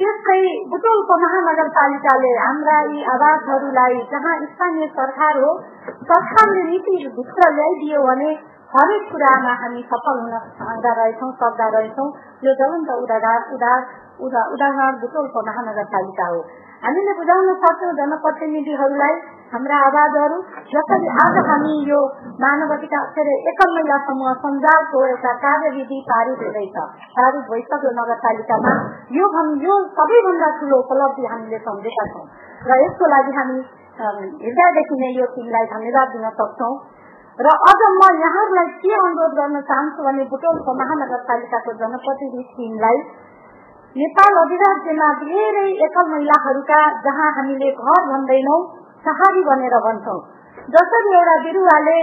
त्यसै 0.00 0.40
बुटोलको 0.70 1.16
महानगरपालिकाले 1.24 2.30
हाम्रा 2.38 2.78
यी 2.92 3.02
आवासहरूलाई 3.14 4.00
जहाँ 4.12 4.34
स्थानीय 4.44 4.86
सरकार 4.96 5.40
हो 5.44 5.52
सरकारले 6.10 6.62
नीति 6.70 6.96
भित्र 7.18 7.48
ल्याइदियो 7.58 8.02
भने 8.08 8.30
हरेक 8.72 9.06
कुरामा 9.12 9.52
हामी 9.60 9.82
सफल 9.92 10.18
हुन 10.22 10.34
सक्दा 10.58 10.90
रहेछौँ 10.98 11.30
सक्दा 11.38 11.66
रहेछौँ। 11.76 12.08
यो 12.46 12.52
जलन्त 12.60 12.90
उदाहरण 12.96 13.54
उदाहरण 14.26 15.00
बुटोलको 15.00 15.42
महानगरपालिका 15.48 16.26
हो। 16.32 16.40
हामीले 16.84 17.14
बुझाउन 17.20 17.48
सक्छौँ 17.64 17.92
जनप्रतिनिधिहरूलाई 18.00 19.14
हाम्रा 19.52 19.76
आवाजहरू 19.84 20.36
जसरी 20.72 21.08
आज 21.20 21.36
हामी 21.46 21.76
यो 21.86 22.00
मानव 22.42 22.72
अधिकार 22.74 23.30
एकल 23.50 23.72
महिला 23.76 23.96
समूह 24.08 24.34
सञ्जालको 24.42 25.00
एउटा 25.06 25.32
कार्यविधि 25.44 25.96
पारित 26.10 26.44
हुँदैछ 26.46 26.76
पारित 27.16 27.48
भइसक्यो 27.48 27.90
नगरपालिकामा 27.96 28.74
यो 29.16 29.30
यो 29.64 29.78
सबैभन्दा 29.96 30.50
ठुलो 30.60 30.78
उपलब्धि 30.84 31.26
हामीले 31.32 31.58
सम्झेका 31.64 32.04
छौँ। 32.12 32.22
र 32.70 32.78
यसको 32.82 33.08
लागि 33.14 33.34
हामी 33.38 33.58
हृदयदेखि 34.44 34.98
नै 35.02 35.10
यो 35.18 35.26
टिमलाई 35.34 35.66
धन्यवाद 35.74 36.14
दिन 36.14 36.30
सक्छौँ। 36.38 36.72
र 37.38 37.54
अझ 37.70 37.80
म 37.98 38.10
यहाँहरूलाई 38.22 38.70
के 38.84 38.92
अनुरोध 39.00 39.34
गर्न 39.40 39.64
चाहन्छु 39.72 40.04
भने 40.06 40.28
बुटोलको 40.34 40.76
महानगरपालिकाको 40.82 41.74
जनप्रतिनिधि 41.82 42.44
टिमलाई 42.52 43.02
नेपाल 43.96 44.38
अधिराज्यमा 44.44 45.10
धेरै 45.24 45.66
एकल 45.88 46.12
महिलाहरूका 46.12 46.80
जहाँ 47.08 47.32
हामीले 47.40 47.72
घर 47.72 48.06
भन्दैनौँ 48.12 48.60
सहारी 49.06 49.42
बनेर 49.44 49.76
भन्छौँ। 49.86 50.20
जसरी 50.74 51.12
एउटा 51.18 51.36
बिरुवाले 51.44 52.00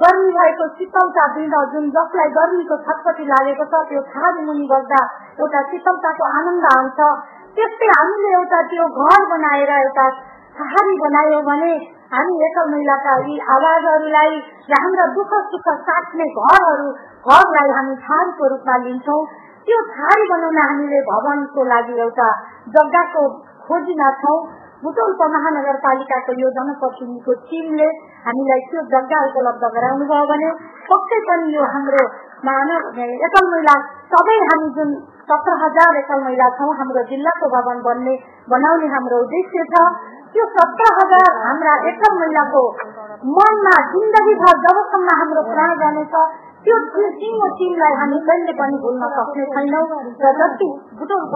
गर्मी 0.00 0.30
भएको 0.36 0.66
शीतलता 0.78 1.26
दिन 1.34 1.52
जुन 1.72 1.84
जसलाई 1.96 2.32
गर्मीको 2.38 2.76
छटपटी 2.86 3.24
लागेको 3.30 3.64
छ 3.72 3.82
त्यो 3.90 4.02
छाडी 4.14 4.44
मुनि 4.48 4.66
बस्दा 4.72 5.00
एउटा 5.44 5.62
शीतलताको 5.70 6.30
आनन्द 6.40 6.66
आउँछ। 6.72 7.00
त्यस्तै 7.58 7.88
हामीले 7.94 8.32
एउटा 8.38 8.60
त्यो 8.72 8.88
घर 9.04 9.26
बनाएर 9.32 9.72
एउटा 9.76 10.06
सहारी 10.60 10.96
बनायो 11.02 11.40
भने 11.48 11.72
हामी 12.14 12.34
एकल 12.46 12.70
महिलाका 12.70 13.12
यी 13.26 13.36
आवाजहरूलाई 13.56 14.32
र 14.70 14.80
हाम्रा 14.84 15.06
दुःख 15.18 15.34
सुख 15.52 15.68
साट्ने 15.88 16.26
घरहरू 16.44 16.88
घरलाई 17.34 17.76
हामी 17.76 17.94
छाडीको 18.06 18.48
रूपमा 18.54 18.76
लिन्छौँ। 18.86 19.20
त्यो 19.68 19.78
छाडी 19.94 20.26
बनाउन 20.32 20.58
हामीले 20.62 21.00
भवनको 21.10 21.68
लागि 21.72 22.00
एउटा 22.06 22.28
जग्गाको 22.76 23.22
खोजीमा 23.68 24.10
छौँ। 24.22 24.38
बुटोलको 24.82 25.26
महानगरपालिकाको 25.32 26.34
यो 26.40 26.50
जनप्रतिनिधिको 26.58 27.32
टिमले 27.48 27.88
हामीलाई 28.26 28.62
त्यो 28.68 28.84
जग्गा 28.92 29.18
उपलब्ध 29.30 29.64
गराउनु 29.74 30.06
भयो 30.12 30.28
भने 30.30 30.50
पक्कै 30.86 31.18
पनि 31.26 31.56
यो 31.56 31.66
हाम्रो 31.74 32.04
मानव 32.48 33.00
एकल 33.26 33.48
महिला 33.54 33.74
सबै 34.12 34.36
हामी 34.44 34.70
जुन 34.78 34.94
सत्र 35.30 35.56
हजार 35.62 35.98
एकल 35.98 36.24
महिला 36.28 36.48
छौँ 36.60 36.70
हाम्रो 36.78 37.02
जिल्लाको 37.10 37.50
भवन 37.56 37.82
बन्ने 37.88 38.14
बनाउने 38.48 38.88
हाम्रो 38.94 39.20
उद्देश्य 39.26 39.66
छ 39.74 39.84
त्यो 40.32 40.46
सत्र 40.54 40.88
हजार 40.96 41.36
हाम्रा 41.42 41.74
एकल 41.90 42.16
महिलाको 42.20 42.64
मनमा 43.36 43.74
जिन्दगीभर 43.92 44.62
जबसम्म 44.64 45.18
हाम्रो 45.20 45.44
प्राण 45.50 45.76
जानेछ 45.82 46.16
त्यो 46.64 46.78
सिङ्गो 47.12 47.46
टिमलाई 47.58 47.94
हामी 47.98 48.16
कहिले 48.24 48.54
पनि 48.56 48.78
भुल्न 48.80 49.06
सक्ने 49.12 49.44
छैनौँ 49.52 49.84
र 50.20 50.32
जति 50.40 50.66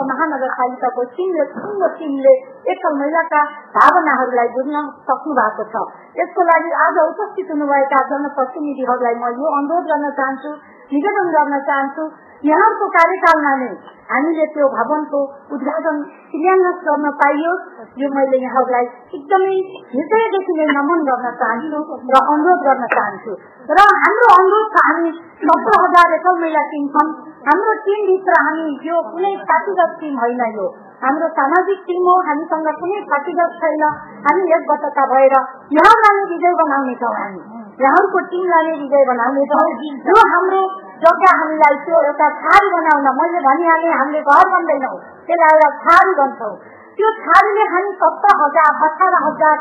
महानगरपालिकाको 0.09 1.05
टिमले 1.13 1.47
सिङ्गो 1.53 1.89
टिमले 1.95 2.35
एकल 2.67 2.99
महिलाका 2.99 3.41
भावनाहरूलाई 3.77 4.53
बुझ्न 4.57 4.83
सक्नु 5.09 5.37
भएको 5.39 5.67
छ 5.73 5.85
यसको 6.17 6.47
लागि 6.51 6.77
आज 6.81 7.01
उपस्थित 7.05 7.55
हुनुभएका 7.55 8.03
जनप्रतिनिधिहरूलाई 8.11 9.17
म 9.17 9.33
यो 9.39 9.55
अनुरोध 9.55 9.89
गर्न 9.89 10.13
चाहन्छु 10.21 10.53
निवेदन 10.93 11.29
गर्न 11.35 11.59
चाहन्छु 11.69 12.05
यहाँको 12.45 12.87
कार्यकालमा 12.95 13.53
नै 13.61 13.69
हामीले 14.09 14.47
त्यो 14.55 14.67
भवनको 14.73 15.21
उद्घाटन 15.57 16.01
क्रियान्वयन 16.33 16.81
गर्न 16.89 17.13
पाइयोस् 17.21 17.63
यो 18.03 18.09
मैले 18.17 18.41
यहाँहरूलाई 18.43 18.89
एकदमै 19.19 19.55
हृदयदेखि 19.95 20.57
नै 20.59 20.67
नमन 20.79 21.07
गर्न 21.09 21.31
चाहन्छु 21.41 21.81
र 22.13 22.23
अनुरोध 22.35 22.67
गर्न 22.69 22.91
चाहन्छु। 22.97 23.33
र 23.71 23.87
हाम्रो 24.03 24.29
अनुरोध 24.37 24.69
छ 24.77 24.85
हामी 24.89 25.15
सत्र 25.47 25.81
हजार 25.85 26.15
एकल 26.19 26.41
महिला 26.45 26.67
टिम 26.75 26.87
छौँ। 26.95 27.09
हाम्रो 27.49 27.79
टिमभित्र 27.89 28.39
हामी 28.45 28.69
यो 28.91 29.03
कुनै 29.09 29.35
पार्टीगत 29.49 29.99
टिम 30.05 30.23
होइन 30.25 30.47
यो। 30.61 30.69
हाम्रो 31.05 31.35
सामाजिक 31.41 31.85
टिम 31.89 32.09
हो 32.09 32.21
हामीसँग 32.31 32.73
कुनै 32.85 33.05
पार्टीगत 33.13 33.61
छैन। 33.65 33.85
हामी 34.29 34.57
एकबद्धता 34.59 35.11
भएर 35.15 35.37
यहाँलाई 35.81 36.25
विजय 36.33 36.59
बनाउनेछौँ 36.63 37.19
हामी। 37.21 37.64
यहाँको 37.83 38.21
टिमलाई 38.31 38.67
नै 38.67 38.75
विजय 38.81 39.05
बनाउनेछौँ 39.11 39.63
जो 40.09 40.19
हाम्रो 40.33 40.63
जग्गा 41.05 41.31
हामीलाई 41.39 41.79
त्यो 41.87 42.03
एउटा 42.09 42.29
छाडी 42.43 42.69
बनाउन 42.75 43.09
मैले 43.21 43.41
भनिहालेँ 43.47 43.95
हामीले 44.01 44.21
घर 44.35 44.51
बन्दैनौँ 44.53 44.99
त्यसलाई 45.31 45.57
एउटा 45.57 45.71
छाडी 45.87 46.13
भन्छौँ। 46.21 46.55
त्यो 46.99 47.09
छाडीले 47.25 47.65
हामी 47.75 47.93
सत्र 48.03 48.35
हजार 48.41 48.71
अठार 48.89 49.17
हजार 49.25 49.57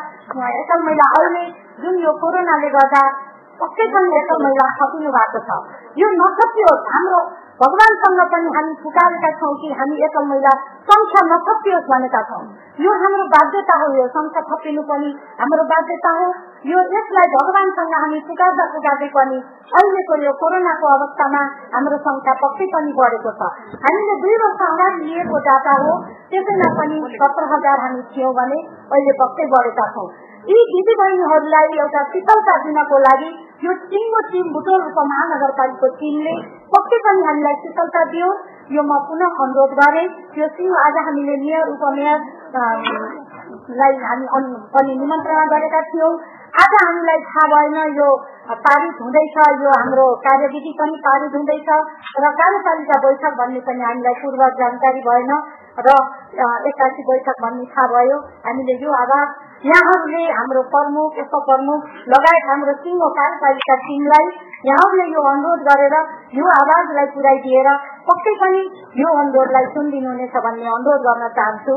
एकल 0.62 0.84
महिला 0.88 1.08
अहिले 1.20 1.46
जुन 1.86 1.96
यो 2.06 2.12
कोरोनाले 2.24 2.70
गर्दा 2.76 3.04
पक्कै 3.62 3.88
पनि 3.96 4.20
एकल 4.20 4.44
महिला 4.46 4.68
थपिनु 4.78 5.16
भएको 5.18 5.42
छ। 5.48 5.58
यो 6.04 6.12
नथपियोस् 6.20 6.86
हाम्रो 6.94 7.22
भगवान्सँग 7.64 8.22
पनि 8.32 8.50
हामी 8.54 8.74
पुकारेका 8.84 9.30
छौँ 9.40 9.50
कि 9.60 9.68
हामी 9.80 9.98
एकल 10.06 10.26
महिला 10.30 10.54
संख्या 10.88 11.22
नथपियोस् 11.28 11.86
भनेका 11.92 12.22
छौँ 12.32 12.42
यो 12.86 12.96
हाम्रो 13.04 13.28
बाध्यता 13.34 13.76
हो 13.82 13.88
यो 13.98 14.08
संख्या 14.16 14.42
थपिनु 14.50 14.84
पनि 14.90 15.12
हाम्रो 15.42 15.64
बाध्यता 15.70 16.12
हो 16.18 16.26
यो 16.72 16.84
यसलाई 16.96 17.32
भगवान्सँग 17.36 17.94
हामी 17.98 18.20
पुकार्दा 18.32 18.66
पुकार्दै 18.74 19.10
पनि 19.16 19.40
अहिलेको 19.80 20.18
यो 20.26 20.34
कोरोनाको 20.42 20.90
अवस्थामा 20.96 21.44
हाम्रो 21.78 22.02
संख्या 22.10 22.34
पक्कै 22.44 22.68
पनि 22.76 22.98
बढेको 23.00 23.34
छ 23.40 23.50
हामीले 23.86 24.18
दुई 24.26 24.36
वर्ष 24.44 24.66
अगाडि 24.68 25.08
लिएको 25.08 25.42
डाटा 25.48 25.78
हो। 25.86 25.96
त्यसैमा 26.34 26.70
पनि 26.82 27.00
सत्र 27.16 27.48
हजार 27.54 27.86
हामी 27.86 28.06
थियौँ 28.12 28.34
भने 28.42 28.60
अहिले 28.92 29.16
पक्कै 29.24 29.48
बढेका 29.56 29.88
छौँ 29.96 30.08
यी 30.52 30.62
दिदी 30.70 30.94
बहिनीहरूलाई 31.00 31.82
एउटा 31.82 32.04
शीतलता 32.14 32.54
दिनको 32.64 32.98
लागि 33.04 33.30
यो 33.66 33.74
टिमको 33.92 34.22
टिम 34.32 34.48
बुटोल 34.56 34.82
उपमहानगरपालिकाको 34.90 35.90
टिमले 36.02 36.34
पक्कै 36.74 37.00
पनि 37.06 37.26
हामीलाई 37.26 37.56
शीतलता 37.64 38.04
दियो 38.12 38.30
यो 38.72 38.84
म 38.84 39.00
पुनः 39.08 39.42
अनुरोध 39.44 39.74
गरेँ 39.80 40.06
यो 40.38 40.48
टिम 40.56 40.78
आज 40.82 40.96
हामीले 41.02 41.36
मेयर 41.42 41.72
उपमेयर 41.72 42.20
लाई 43.74 44.00
हामी 44.04 44.28
पनि 44.74 44.96
निमन्त्रणा 45.02 45.44
गरेका 45.52 45.82
थियौँ 45.90 46.14
आज 46.62 46.74
हामीलाई 46.78 47.20
थाहा 47.28 47.46
भएन 47.52 47.98
यो 47.98 48.08
पारित 48.64 49.02
हुँदैछ 49.02 49.38
यो 49.60 49.74
हाम्रो 49.74 50.06
कार्यविधि 50.24 50.74
पनि 50.80 50.98
पारित 51.06 51.38
हुँदैछ 51.38 51.70
र 52.20 52.32
कार्यपालिका 52.40 52.98
बैठक 53.06 53.38
भन्ने 53.40 53.62
पनि 53.68 53.84
हामीलाई 53.84 54.20
पूर्व 54.22 54.44
जानकारी 54.60 55.06
भएन 55.08 55.32
र 55.74 55.94
एक्कासी 56.70 57.04
बैठक 57.06 57.38
भन्ने 57.44 57.66
थाहा 57.74 57.86
भयो। 57.94 58.18
हामीले 58.46 58.74
यो 58.84 58.92
आवाज 58.98 59.28
यहाँहरूले 59.66 60.22
हाम्रो 60.38 60.62
प्रमुख 60.74 61.18
उपप्रमुख 61.24 61.82
लगायत 62.14 62.46
हाम्रो 62.50 62.74
सिङ्गो 62.84 63.08
कार्यपालिका 63.18 63.76
टिमलाई 63.86 64.28
यहाँहरूले 64.70 65.06
यो 65.16 65.24
अनुरोध 65.32 65.66
गरेर 65.70 65.96
यो 66.40 66.46
आवाजलाई 66.60 67.08
पुर्याइदिएर 67.16 67.70
पक्कै 68.10 68.36
पनि 68.44 68.62
यो 69.02 69.18
अनुरोधलाई 69.24 69.66
सुनिदिनुहुनेछ 69.74 70.36
भन्ने 70.46 70.70
अनुरोध 70.78 71.02
गर्न 71.10 71.28
चाहन्छु। 71.40 71.76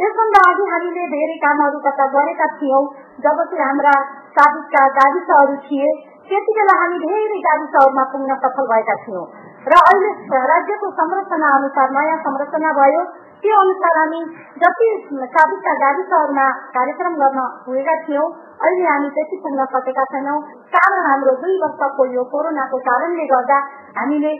यसभन्दा 0.00 0.40
अघि 0.50 0.64
हामीले 0.72 1.06
धेरै 1.14 1.36
कामहरू 1.44 1.78
कता 1.86 2.06
गरेका 2.16 2.46
थियौँ। 2.58 2.84
जब 3.24 3.38
चाहिँ 3.50 3.64
हाम्रा 3.64 3.94
साबिकका 4.36 4.82
गाविसहरू 4.98 5.56
थिए 5.64 5.88
त्यति 6.28 6.52
बेला 6.58 6.74
हामी 6.82 6.98
धेरै 7.06 7.40
गाविसहरूमा 7.46 8.04
पुग्न 8.12 8.36
सफल 8.44 8.68
भएका 8.72 8.96
थियौँ। 9.06 9.24
र 9.70 9.80
अहिले 9.80 10.10
राज्यको 10.50 10.90
संरचना 11.00 11.48
अनुसार 11.56 11.90
नयाँ 11.96 12.18
संरचना 12.26 12.70
भयो। 12.78 13.02
त्यो 13.42 13.58
अनुसार 13.58 13.94
हामी 13.96 14.18
जति 14.62 14.86
साबिकका 15.34 15.72
गाविसहरूमा 15.82 16.46
कार्यक्रम 16.74 17.14
गर्न 17.20 17.44
पुगेका 17.64 17.94
थियौँ 18.02 18.26
अहिले 18.60 18.86
हामी 18.86 19.08
त्यति 19.16 19.36
पुग्न 19.44 19.66
सकेका 19.72 20.04
छैनौँ 20.12 20.38
कारण 20.74 21.04
हाम्रो 21.06 21.34
दुई 21.40 21.58
वर्षको 21.62 22.06
यो 22.14 22.24
कोरोनाको 22.32 22.80
कारणले 22.88 23.28
गर्दा 23.30 23.60
हामीले 23.96 24.32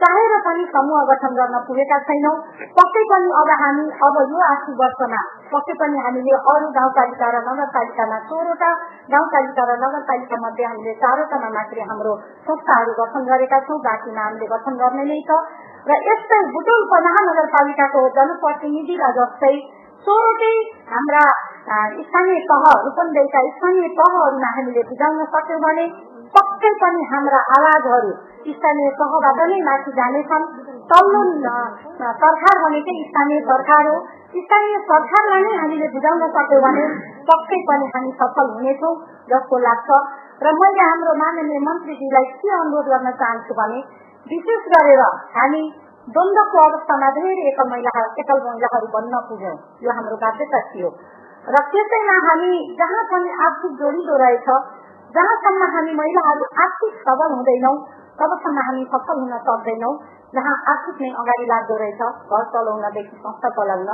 चाहेर 0.00 0.34
पनि 0.42 0.64
समूह 0.72 1.04
गठन 1.06 1.32
गर्न 1.36 1.60
पुगेका 1.68 1.96
छैनौँ 2.02 2.34
पक्कै 2.74 3.04
पनि 3.12 3.30
अब 3.38 3.48
हामी 3.62 3.86
अब 4.08 4.18
यो 4.24 4.42
आर्थिक 4.48 4.76
वर्षमा 4.82 5.22
पक्कै 5.48 5.74
पनि 5.80 6.02
हामीले 6.04 6.36
अरू 6.48 6.68
गाउँपालिका 6.76 7.30
र 7.30 7.40
नगरपालिकामा 7.46 8.18
सोह्रवटा 8.26 8.70
गाउँपालिका 9.14 9.64
र 9.70 9.78
नगरपालिका 9.80 10.40
मध्ये 10.44 10.68
हामीले 10.68 10.94
चारवटामा 11.02 11.50
मात्रै 11.56 11.88
हाम्रो 11.88 12.14
संस्थाहरू 12.44 12.94
गठन 13.00 13.26
गरेका 13.30 13.60
छौँ 13.66 13.80
बाँकीमा 13.86 14.22
हामीले 14.22 14.50
गठन 14.54 14.78
गर्ने 14.78 15.08
नै 15.10 15.18
छ 15.26 15.40
र 15.88 15.98
यस्तै 16.06 16.38
बुटोल 16.54 16.82
महानगरपालिकाको 16.92 18.00
जनप्रतिनिधिलाई 18.16 19.12
जस्तै 19.18 19.54
सोह्रकै 20.06 20.54
हाम्रा 20.90 21.22
स्थानीय 21.68 22.40
तह 22.50 22.64
रूपन्देहीका 22.84 23.40
स्थानीय 23.54 23.88
तहहरूमा 24.00 24.50
हामीले 24.56 24.82
बुझाउन 24.90 25.24
सक्यौँ 25.34 25.60
भने 25.64 25.86
पक्कै 26.36 26.70
पनि 26.82 27.06
हाम्रा 27.12 27.40
आवाजहरू 27.56 28.10
स्थानीय 28.48 28.90
तहबाट 28.98 29.40
नै 29.52 29.58
माथि 29.68 29.92
जानेछन्। 29.98 30.44
तल्लो 30.90 31.22
सरकार 32.22 32.60
भनेकै 32.64 32.96
स्थानीय 33.08 33.40
सरकार 33.48 33.88
हो। 33.88 33.96
स्थानीय 34.36 34.78
सरकारलाई 34.90 35.42
नै 35.46 35.54
हामीले 35.60 35.88
बुझाउन 35.94 36.24
सक्यौँ 36.36 36.62
भने 36.66 36.84
पक्कै 37.30 37.60
पनि 37.70 37.88
हामी 37.94 38.12
सफल 38.20 38.50
हुनेछौँ 38.56 38.94
जस्तो 39.32 39.62
लाग्छ। 39.66 39.88
र 40.44 40.52
मैले 40.60 40.82
हाम्रो 40.90 41.14
माननीय 41.22 41.60
मन्त्रीजीलाई 41.68 42.28
के 42.42 42.52
अनुरोध 42.58 42.92
गर्न 42.94 43.14
चाहन्छु 43.22 43.58
भने 43.60 43.80
विशेष 44.26 44.64
गरेर 44.72 45.02
हामी 45.34 45.62
द्वन्द्वको 46.08 46.58
अवस्थामा 46.64 47.08
धेरै 47.16 47.44
एकल 47.50 47.68
महिला 47.70 47.92
एकल 48.22 48.40
महिलाहरू 48.46 48.88
बन्न 48.94 49.20
पुग्यौँ। 49.28 49.56
यो 49.84 49.94
हाम्रो 49.98 50.16
बाध्यता 50.24 50.60
थियो। 50.68 50.90
र 51.46 51.62
त्यसैमा 51.72 52.16
हामी 52.26 52.52
जहाँ 52.80 53.02
पनि 53.12 53.30
आर्थिक 53.46 53.72
जोडिँदो 53.80 54.16
रहेछ 54.22 54.48
जहाँसम्म 55.14 55.68
हामी 55.74 55.94
महिलाहरू 56.00 56.48
आर्थिक 56.64 56.98
सबल 57.06 57.34
हुँदैनौँ 57.36 57.76
तबसम्म 58.20 58.64
हामी 58.68 58.84
सफल 58.94 59.20
हुन 59.22 59.34
सक्दैनौँ 59.48 59.94
जहाँ 60.34 60.54
आर्थिक 60.72 61.02
नै 61.04 61.10
अगाडि 61.22 61.46
लाग्दो 61.52 61.76
रहेछ 61.82 62.02
घर 62.30 62.44
चलाउनदेखि 62.54 63.16
संस्था 63.18 63.52
चलाउन। 63.58 63.90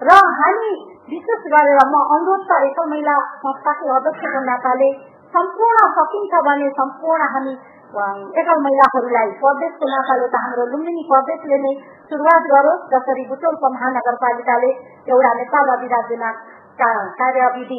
र 0.00 0.18
हामी 0.40 0.72
विशेष 1.12 1.46
गरेर 1.52 1.80
म 1.92 2.02
अनुरोध 2.16 2.42
त 2.48 2.60
एकल 2.66 2.90
महिला 2.90 3.16
संस्थाको 3.44 3.94
अध्यक्षको 3.96 4.44
नाताले 4.48 4.90
सम्पूर्ण 5.34 5.88
सकिन्छ 5.96 6.42
भने 6.46 6.68
सम्पूर्ण 6.76 7.26
हामी 7.32 7.54
एकल 7.88 8.58
महिलाहरूलाई 8.64 9.30
प्रदेशको 9.40 9.86
नाताले 9.90 10.26
त 10.28 10.40
हाम्रो 10.40 10.64
लुम्बिनी 10.72 11.02
प्रदेशले 11.08 11.58
नै 11.60 11.70
सुरुवात 12.08 12.48
गरोस् 12.50 12.82
जसरी 12.90 13.22
बुटोलको 13.28 13.68
महानगरपालिकाले 13.76 14.72
एउटा 15.08 15.30
नेपाल 15.38 15.70
अधिराज्यमा 15.74 16.32
कार्यविधि 16.80 17.78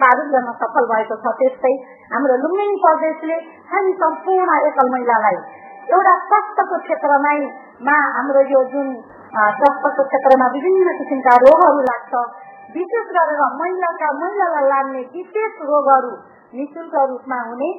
पारित 0.00 0.32
गर्न 0.32 0.50
सफल 0.62 0.88
भएको 0.90 1.18
छ 1.22 1.34
त्यस्तै 1.38 1.72
हाम्रो 2.10 2.38
लुम्बिनी 2.42 2.80
प्रदेशले 2.82 3.36
हामी 3.70 3.92
सम्पूर्ण 4.00 4.56
एकल 4.70 4.90
महिलालाई 4.94 5.38
एउटा 5.90 6.14
स्वास्थ्यको 6.24 6.80
क्षेत्रमै 6.86 7.38
मा 7.86 7.98
हाम्रो 8.16 8.42
यो 8.54 8.64
जुन 8.74 8.90
स्वास्थ्यको 9.36 10.06
क्षेत्रमा 10.08 10.48
विभिन्न 10.56 10.96
किसिमका 10.98 11.36
रोगहरू 11.44 11.84
लाग्छ 11.90 12.24
विशेष 12.74 13.14
गरेर 13.18 13.44
महिलाका 13.62 14.10
महिलालाई 14.16 14.68
लाग्ने 14.74 15.04
विशेष 15.14 15.62
रोगहरू 15.70 16.12
निशुल्क 16.54 16.98
रूपमा 17.06 17.40
हुने 17.46 17.70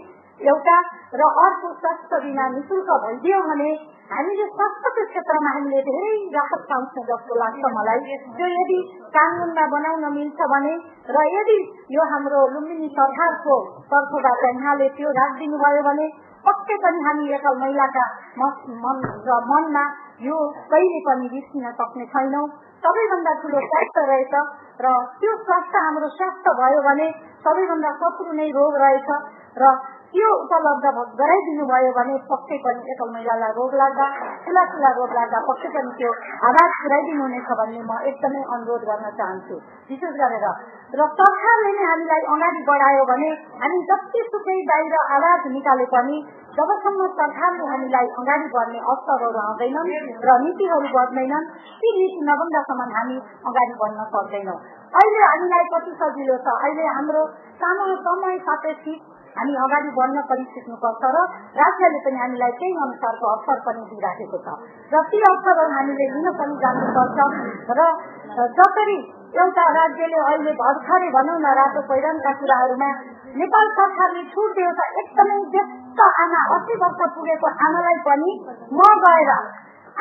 एउटा 0.47 0.75
र 1.19 1.21
अर्को 1.43 1.69
स्वास्थ्य 1.79 2.19
बिमा 2.23 2.45
निशुल्क 2.55 2.89
भइदियो 3.05 3.39
भने 3.47 3.69
हामीले 4.11 4.45
स्वास्थ्यको 4.51 5.03
क्षेत्रमा 5.09 5.49
हामीले 5.55 5.81
धेरै 5.87 6.11
राहत 6.35 6.61
पाउँछौँ 6.69 7.03
जस्तो 7.09 7.39
लाग्छ 7.41 7.71
मलाई। 7.77 8.15
त्यो 8.37 8.47
यदि 8.53 8.77
कानुनमा 9.17 9.65
बनाउन 9.73 10.05
मिल्छ 10.15 10.47
भने 10.53 10.73
र 11.17 11.25
यदि 11.35 11.57
यो 11.97 12.07
हाम्रो 12.13 12.45
लुम्बिनी 12.55 12.89
सरकारको 12.99 13.57
तर्फबाट 13.91 14.45
यहाँले 14.49 14.89
त्यो 14.97 15.11
राखिदिनु 15.19 15.61
भयो 15.65 15.83
भने 15.89 16.07
पक्कै 16.47 16.79
पनि 16.85 17.05
हामी 17.05 17.29
एकल 17.37 17.59
महिलाका 17.65 18.05
मन 18.39 18.97
र 19.27 19.39
मनमा 19.51 19.85
यो 20.29 20.39
कहिले 20.71 20.99
पनि 21.09 21.29
बिर्सिन 21.35 21.69
सक्ने 21.81 22.05
छैनौँ। 22.15 22.47
सबैभन्दा 22.83 23.31
ठुलो 23.43 23.61
स्वास्थ्य 23.69 24.01
रहेछ 24.09 24.33
र 24.83 24.91
त्यो 25.21 25.31
स्वास्थ्य 25.45 25.85
हाम्रो 25.85 26.09
स्वास्थ्य 26.17 26.57
भयो 26.59 26.81
भने 26.87 27.07
सबैभन्दा 27.45 27.91
शत्रु 28.01 28.35
नै 28.39 28.47
रोग 28.57 28.77
रहेछ 28.83 29.09
र 29.61 29.71
त्यो 30.13 30.29
उपलब्ध 30.41 30.85
गराइदिनु 31.17 31.65
भयो 31.69 31.89
भने 31.95 32.13
पक्कै 32.29 32.57
पनि 32.65 32.93
एकल 32.93 33.09
महिलालाई 33.15 33.51
रोग 33.57 33.73
लाग्दा 33.81 34.05
ठुला 34.45 34.63
ठुला 34.71 34.89
रोग 34.99 35.11
लाग्दा 35.17 35.41
पक्कै 35.49 35.69
पनि 35.75 35.91
त्यो 35.99 36.13
आवाज 36.49 36.71
पुऱ्याइदिनु 36.77 37.21
हुनेछ 37.25 37.51
भन्ने 37.59 37.81
म 37.89 37.97
एकदमै 38.11 38.41
अनुरोध 38.55 38.87
गर्न 38.89 39.11
चाहन्छु। 39.19 39.57
विशेष 39.91 40.15
गरेर 40.21 40.45
र 40.99 41.07
सरकारले 41.19 41.73
नै 41.77 41.85
हामीलाई 41.89 42.25
अगाडि 42.35 42.63
बढायो 42.69 43.03
भने 43.11 43.29
हामी 43.61 43.79
जतिसुकै 43.91 44.57
बाहिर 44.71 44.95
आवाज 45.17 45.45
निकाले 45.57 45.87
पनि 45.93 46.17
जबसम्म 46.57 47.07
सरकारले 47.21 47.69
हामीलाई 47.73 48.11
अगाडि 48.23 48.49
बढ्ने 48.57 48.83
अवसरहरू 48.89 49.39
आउँदैनन् 49.45 49.93
र 50.25 50.39
नीतिहरू 50.47 50.89
बढ्दैनन् 50.97 51.47
ती 51.83 51.93
नीति 51.99 52.25
नबन्दासम्म 52.31 52.89
हामी 52.97 53.21
अगाडि 53.51 53.79
बढ्न 53.83 54.09
सक्दैनौँ। 54.17 54.57
अहिले 54.97 55.23
हामीलाई 55.27 55.71
कति 55.75 55.95
सजिलो 56.01 56.41
छ? 56.43 56.59
अहिले 56.65 56.91
हाम्रो 56.97 57.23
सानो 57.61 57.95
समय 58.09 58.37
सापेक्षित 58.49 59.17
हामी 59.37 59.53
अगाडि 59.63 59.89
बढ्न 59.97 60.23
पनि 60.29 60.45
सिक्नुपर्छ 60.53 61.03
र 61.15 61.17
राज्यले 61.59 61.99
पनि 62.05 62.17
हामीलाई 62.19 62.51
त्यही 62.59 62.81
अनुसारको 62.85 63.25
अवसर 63.29 63.61
पनि 63.67 63.85
दिइराखेको 63.91 64.37
छ। 64.45 64.57
र 64.91 65.03
ती 65.11 65.21
अवसरहरू 65.29 65.71
हामीले 65.77 66.09
लिन 66.15 66.27
पनि 66.39 66.55
जानुपर्छ 66.63 67.19
र 67.71 67.87
जसरी 68.57 68.97
एउटा 69.37 69.63
राज्यले 69.71 70.19
अहिले 70.25 70.53
भर्खरै 70.59 71.09
भनौँ 71.09 71.37
न 71.39 71.55
रातो 71.57 71.81
पहिरनका 71.89 72.31
कुराहरूमा 72.33 72.89
नेपाल 73.35 73.67
सरकारले 73.79 74.23
छुट 74.33 74.57
त 74.77 74.87
एकदमै 75.01 75.39
व्यस्त 75.53 76.01
आमा 76.07 76.41
अस्सी 76.55 76.77
वर्ष 76.83 77.01
पुगेको 77.15 77.51
आमालाई 77.67 77.99
पनि 78.05 78.31
म 78.73 78.87
गएर 79.03 79.31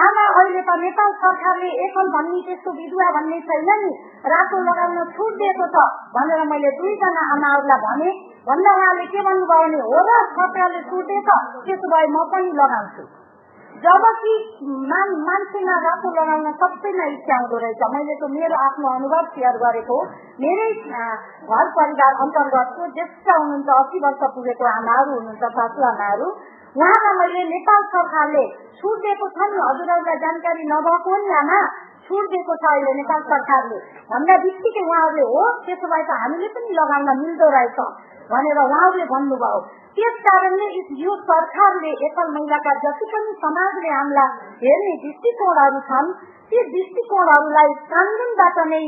आमा 0.06 0.24
अहिले 0.40 0.60
त 0.66 0.74
नेपाल 0.80 1.12
सरकारले 1.20 1.68
एकल 1.84 2.10
भन्ने 2.16 2.40
त्यस्तो 2.48 2.74
विधुवा 2.78 3.06
भन्ने 3.16 3.38
छैन 3.48 3.70
नि। 3.82 3.92
रातो 4.32 4.60
लगाउन 4.68 4.98
छुट 5.14 5.38
दिएको 5.40 5.66
छ 5.74 5.86
भनेर 6.16 6.44
मैले 6.50 6.70
दुईजना 6.78 7.22
आमाहरूलाई 7.36 7.80
भने 7.86 8.10
भन्दा 8.48 8.74
उहाँले 8.78 9.06
के 9.14 9.24
भन्नुभयो 9.28 9.64
भने 9.64 9.80
हो 9.86 10.02
र 10.10 10.18
सरकारले 10.36 10.82
छुटे 10.90 11.18
त 11.28 11.38
त्यसो 11.64 11.94
भए 11.94 12.06
म 12.14 12.28
पनि 12.34 12.52
लगाउँछु। 12.60 13.02
जबकि 13.78 14.32
मान 14.84 15.10
मान्छेमा 15.22 15.74
रातो 15.82 16.10
लगाउन 16.10 16.46
सबैलाई 16.54 17.12
इच्छा 17.12 17.36
हुँदो 17.36 17.58
रहेछ 17.58 17.82
मैले 17.88 18.14
त 18.14 18.30
मेरो 18.32 18.56
आफ्नो 18.60 18.88
अनुभव 18.92 19.28
सेयर 19.34 19.58
गरेको 19.60 19.98
मेरै 20.38 20.68
घर 21.48 21.70
परिवार 21.76 22.22
अन्तर्गतको 22.24 22.88
ज्येष्ठ 22.96 23.30
हुनुहुन्छ 23.32 23.76
अस्सी 23.76 24.02
वर्ष 24.06 24.24
पुगेको 24.34 24.68
आमाहरू 24.72 25.14
हुनुहुन्छ 25.14 25.52
सासु 25.58 25.86
आमाहरू 25.90 26.30
उहाँलाई 26.76 27.14
मैले 27.18 27.44
नेपाल 27.48 27.86
सरकारले 27.88 28.44
छुट 28.80 28.98
दिएको 29.00 29.30
छ 29.30 29.48
नि 29.48 29.62
हजुरहरूलाई 29.62 30.20
जानकारी 30.20 30.68
नभएको 30.68 31.16
नि 31.22 31.34
आमा 31.36 31.62
छुट 32.04 32.30
दिएको 32.30 32.54
छ 32.56 32.70
अहिले 32.70 32.92
नेपाल 32.96 33.24
सरकारले 33.28 33.80
भन्दा 34.10 34.42
बित्तिकै 34.42 34.84
उहाँहरूले 34.84 35.30
हो 35.30 35.48
त्यसो 35.64 35.90
भए 35.90 36.04
त 36.04 36.20
हामीले 36.20 36.54
पनि 36.54 36.76
लगाउन 36.76 37.10
मिल्दो 37.18 37.50
रहेछ 37.54 37.80
भनेर 38.30 38.60
उहाँले 38.62 39.04
भन्नुभयो 39.08 39.60
त्यस 39.96 40.16
कारणले 40.24 40.66
यो 41.00 41.14
सरकारले 41.22 41.92
एकल 42.06 42.32
महिलाका 42.32 42.74
जति 42.82 43.10
पनि 43.12 43.34
समाजले 43.40 43.92
हामीलाई 43.92 44.54
हेर्ने 44.62 44.94
दृष्टिकोणहरू 45.02 45.80
छन् 45.88 46.14
ती 46.52 46.64
दृष्टिकोणहरूलाई 46.70 47.76
कानुनबाट 47.90 48.64
नै 48.68 48.82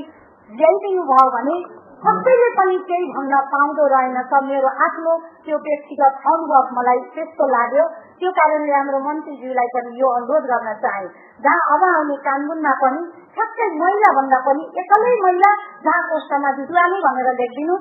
ल्याइदिनु 0.50 1.06
भयो 1.08 1.30
भने 1.34 1.56
सबैले 2.02 2.44
पनि 2.52 2.76
केही 2.84 3.08
भन्न 3.14 3.38
पाउँदो 3.48 3.86
रहेनछ 3.88 4.30
मेरो 4.44 4.68
आफ्नो 4.84 5.16
त्यो 5.44 5.56
व्यक्तिगत 5.64 6.28
अनुभव 6.30 6.70
मलाई 6.76 7.02
त्यस्तो 7.16 7.48
लाग्यो 7.50 7.84
त्यो 8.20 8.30
कारणले 8.38 8.72
हाम्रो 8.72 9.00
मन्त्रीज्यूलाई 9.04 9.72
पनि 9.74 10.00
यो 10.00 10.12
अनुरोध 10.12 10.46
गर्न 10.52 10.72
चाहे 10.84 11.04
जहाँ 11.40 11.74
अब 11.74 11.84
आउने 11.90 12.16
कानूनमा 12.24 12.72
पनि 12.80 13.02
ठ्याक्कै 13.34 13.68
महिला 13.76 14.12
भन्दा 14.16 14.40
पनि 14.46 14.64
एकलै 14.82 15.12
महिला 15.24 15.50
जहाँ 15.84 16.00
पोस्टमा 16.08 16.54
विधुवा 16.56 16.86
नै 16.92 17.02
भनेर 17.04 17.30
लेखिदिनु 17.34 17.76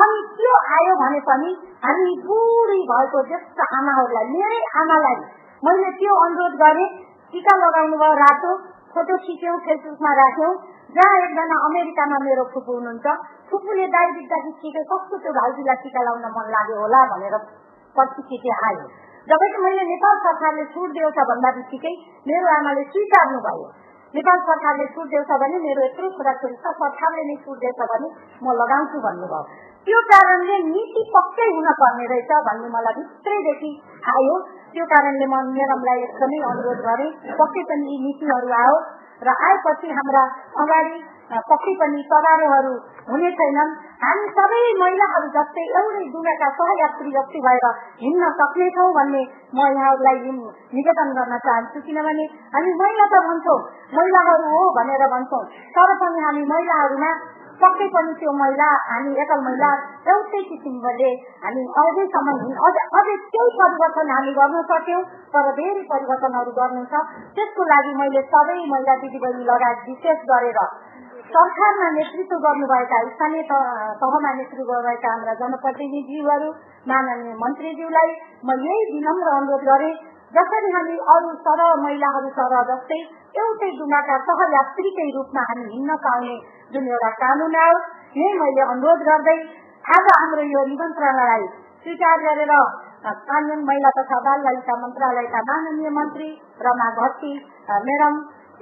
अनि 0.00 0.20
त्यो 0.36 0.52
आयो 0.74 0.92
भने 1.00 1.20
पनि 1.28 1.50
हामी 1.84 2.12
बुढी 2.26 2.80
भएको 2.90 3.22
जस्ता 3.30 3.64
आमाहरूलाई 3.78 4.28
मेरै 4.34 4.60
आमालाई 4.82 5.16
मैले 5.62 5.90
त्यो 5.98 6.14
अनुरोध 6.26 6.54
गरेँ 6.62 6.86
टिका 7.32 7.56
लगाउनु 7.64 7.98
भयो 8.02 8.14
रातो 8.22 8.52
फोटो 8.94 9.16
खिच्यौँ 9.26 9.58
फेसबुकमा 9.66 10.12
राख्यौँ। 10.20 10.52
जहाँ 10.96 11.12
एकजना 11.18 11.58
अमेरिकामा 11.66 12.16
मेरो 12.24 12.42
फुपू 12.54 12.72
हुनुहुन्छ 12.78 13.06
फुपूले 13.50 13.86
बित्दाखेरि 13.92 14.52
ठिकै 14.62 14.82
कस्तो 14.90 15.20
त्यो 15.24 15.32
भाउजूलाई 15.38 15.78
टिका 15.84 16.02
लाउन 16.08 16.26
मन 16.36 16.50
लाग्यो 16.54 16.76
होला 16.80 17.00
भनेर 17.12 17.36
पछि 17.96 18.22
चिठी 18.28 18.50
आयो। 18.68 18.86
जब 19.28 19.42
मैले 19.64 19.84
नेपाल 19.92 20.20
सरकारले 20.26 20.64
छुट 20.74 20.92
दिएछ 20.98 21.18
भन्दा 21.32 21.50
बित्तिकै 21.56 21.94
मेरो 22.28 22.52
आमाले 22.56 22.84
स्वीकार्नु 22.92 23.40
भयो। 23.48 23.66
नेपाल 24.14 24.38
सरकारले 24.48 24.86
छुट 24.94 25.06
दिएछ 25.12 25.30
भने 25.42 25.60
मेरो 25.66 25.84
यत्रो 25.88 26.10
छोराछोरी 26.16 26.56
छ 26.64 26.72
सरकारले 26.80 27.22
नै 27.28 27.36
छुट 27.44 27.56
दिएछ 27.64 27.80
भने 27.92 28.08
म 28.44 28.56
लगाउँछु 28.60 29.04
भन्नुभयो। 29.06 29.71
त्यो 29.86 30.00
कारणले 30.08 30.56
नीति 30.64 31.02
पक्कै 31.14 31.46
हुन 31.48 31.68
पर्ने 31.78 32.04
रहेछ 32.10 32.32
भन्ने 32.46 32.68
मलाई 32.72 32.94
भित्रैदेखि 32.98 33.70
आयो 34.10 34.34
त्यो 34.74 34.84
कारणले 34.92 35.26
म 35.26 35.40
म्याडमलाई 35.48 36.04
एकदमै 36.04 36.38
अनुरोध 36.50 36.84
गरेँ 36.84 37.08
पक्कै 37.38 37.64
पनि 37.70 37.88
यी 37.88 37.96
नीतिहरू 38.02 38.52
आयो 38.58 38.76
र 39.22 39.34
आएपछि 39.40 39.90
हाम्रा 39.92 40.22
अगाडि 40.58 41.02
पक्कै 41.48 41.74
पनि 41.74 42.04
तगारोहरू 42.08 42.72
हुने 43.06 43.28
छैनन् 43.34 43.74
हामी 44.02 44.30
सबै 44.32 44.62
महिलाहरू 44.78 45.28
जस्तै 45.32 45.66
एउटै 45.74 46.06
डुगाका 46.14 46.48
सहयात्री 46.56 47.12
जस्तै 47.12 47.42
भएर 47.42 47.68
हिँड्न 48.00 48.30
सक्नेछौँ 48.38 48.88
भन्ने 48.94 49.22
म 49.52 49.68
यहाँहरूलाई 49.72 50.38
निवेदन 50.72 51.12
गर्न 51.12 51.38
चाहन्छु 51.44 51.86
किनभने 51.86 52.26
हामी 52.54 52.78
महिला 52.78 53.06
त 53.08 53.22
भन्छौँ 53.26 53.60
महिलाहरू 53.92 54.56
हो 54.56 54.64
भनेर 54.74 55.06
भन्छौँ 55.10 55.44
तर 55.72 55.94
पनि 56.00 56.26
हामी 56.26 56.50
महिलाहरूमा 56.50 57.14
पक्कै 57.60 57.86
पनि 57.88 58.12
त्यो 58.14 58.32
महिला 58.34 58.68
हामी 58.84 59.12
एकल 59.22 59.42
महिला 59.42 59.70
एउटै 60.06 60.42
किसिमले 60.44 61.10
हामी 61.42 61.64
अझैसम्म 61.82 62.36
अझै 62.68 63.16
केही 63.26 63.50
परिवर्तन 63.58 64.10
हामी 64.10 64.32
गर्न 64.32 64.62
सक्यौँ 64.70 65.02
तर 65.34 65.50
धेरै 65.52 65.84
परिवर्तनहरू 65.90 66.54
गर्नु 66.56 66.84
छ 66.86 67.02
त्यसको 67.36 67.68
लागि 67.68 67.94
मैले 67.94 68.22
सबै 68.28 68.58
महिला 68.66 68.96
दिदीबहिनी 69.02 69.44
लगायत 69.44 69.84
विशेष 69.88 70.24
गरेर 70.28 70.60
सरकारमा 71.30 71.88
नेतृत्व 71.90 72.38
गर्नुभएका 72.38 72.96
स्थानीय 73.04 73.42
तहमा 73.50 74.32
नेतृत्व 74.32 74.64
गर्नुभएका 74.64 75.12
हाम्रा 75.12 75.34
जनप्रतिनिधिहरू 75.36 76.48
माननीय 76.86 77.36
मन्त्रीज्यूलाई 77.38 78.10
म 78.44 78.58
यही 78.64 78.82
विनम्र 78.90 79.36
अनुरोध 79.36 79.64
गरेँ 79.68 79.94
जसरी 80.34 80.70
हामी 80.74 80.94
अरू 81.14 81.32
सरह 81.46 81.72
महिलाहरू 81.80 82.28
सरह 82.36 82.62
जस्तै 82.68 83.00
एउटै 83.34 83.70
डुङ्गाका 83.80 84.14
सहयात्रीकै 84.28 85.08
रूपमा 85.16 85.42
हामी 85.48 85.66
हिँड्न 85.72 85.96
पाउने 86.04 86.36
जुन 86.74 86.86
एउटा 86.92 87.10
कानुन 87.18 87.58
आयो 87.64 87.74
यही 88.20 88.38
मैले 88.38 88.62
अनुरोध 88.74 89.04
गर्दै 89.08 89.36
आज 89.84 90.08
हाम्रो 90.12 90.46
यो 90.52 90.64
निमन्त्रणालाई 90.70 91.44
स्वीकार 91.84 92.24
गरेर 92.24 92.54
कानुन 93.28 93.64
महिला 93.68 93.90
तथा 93.94 94.18
बाल 94.26 94.44
ललिता 94.46 94.74
मन्त्रालयका 94.82 95.42
माननीय 95.46 95.92
मन्त्री 95.96 96.28
रमा 96.66 96.88
घटी 97.06 97.32
म्याडम 97.86 98.18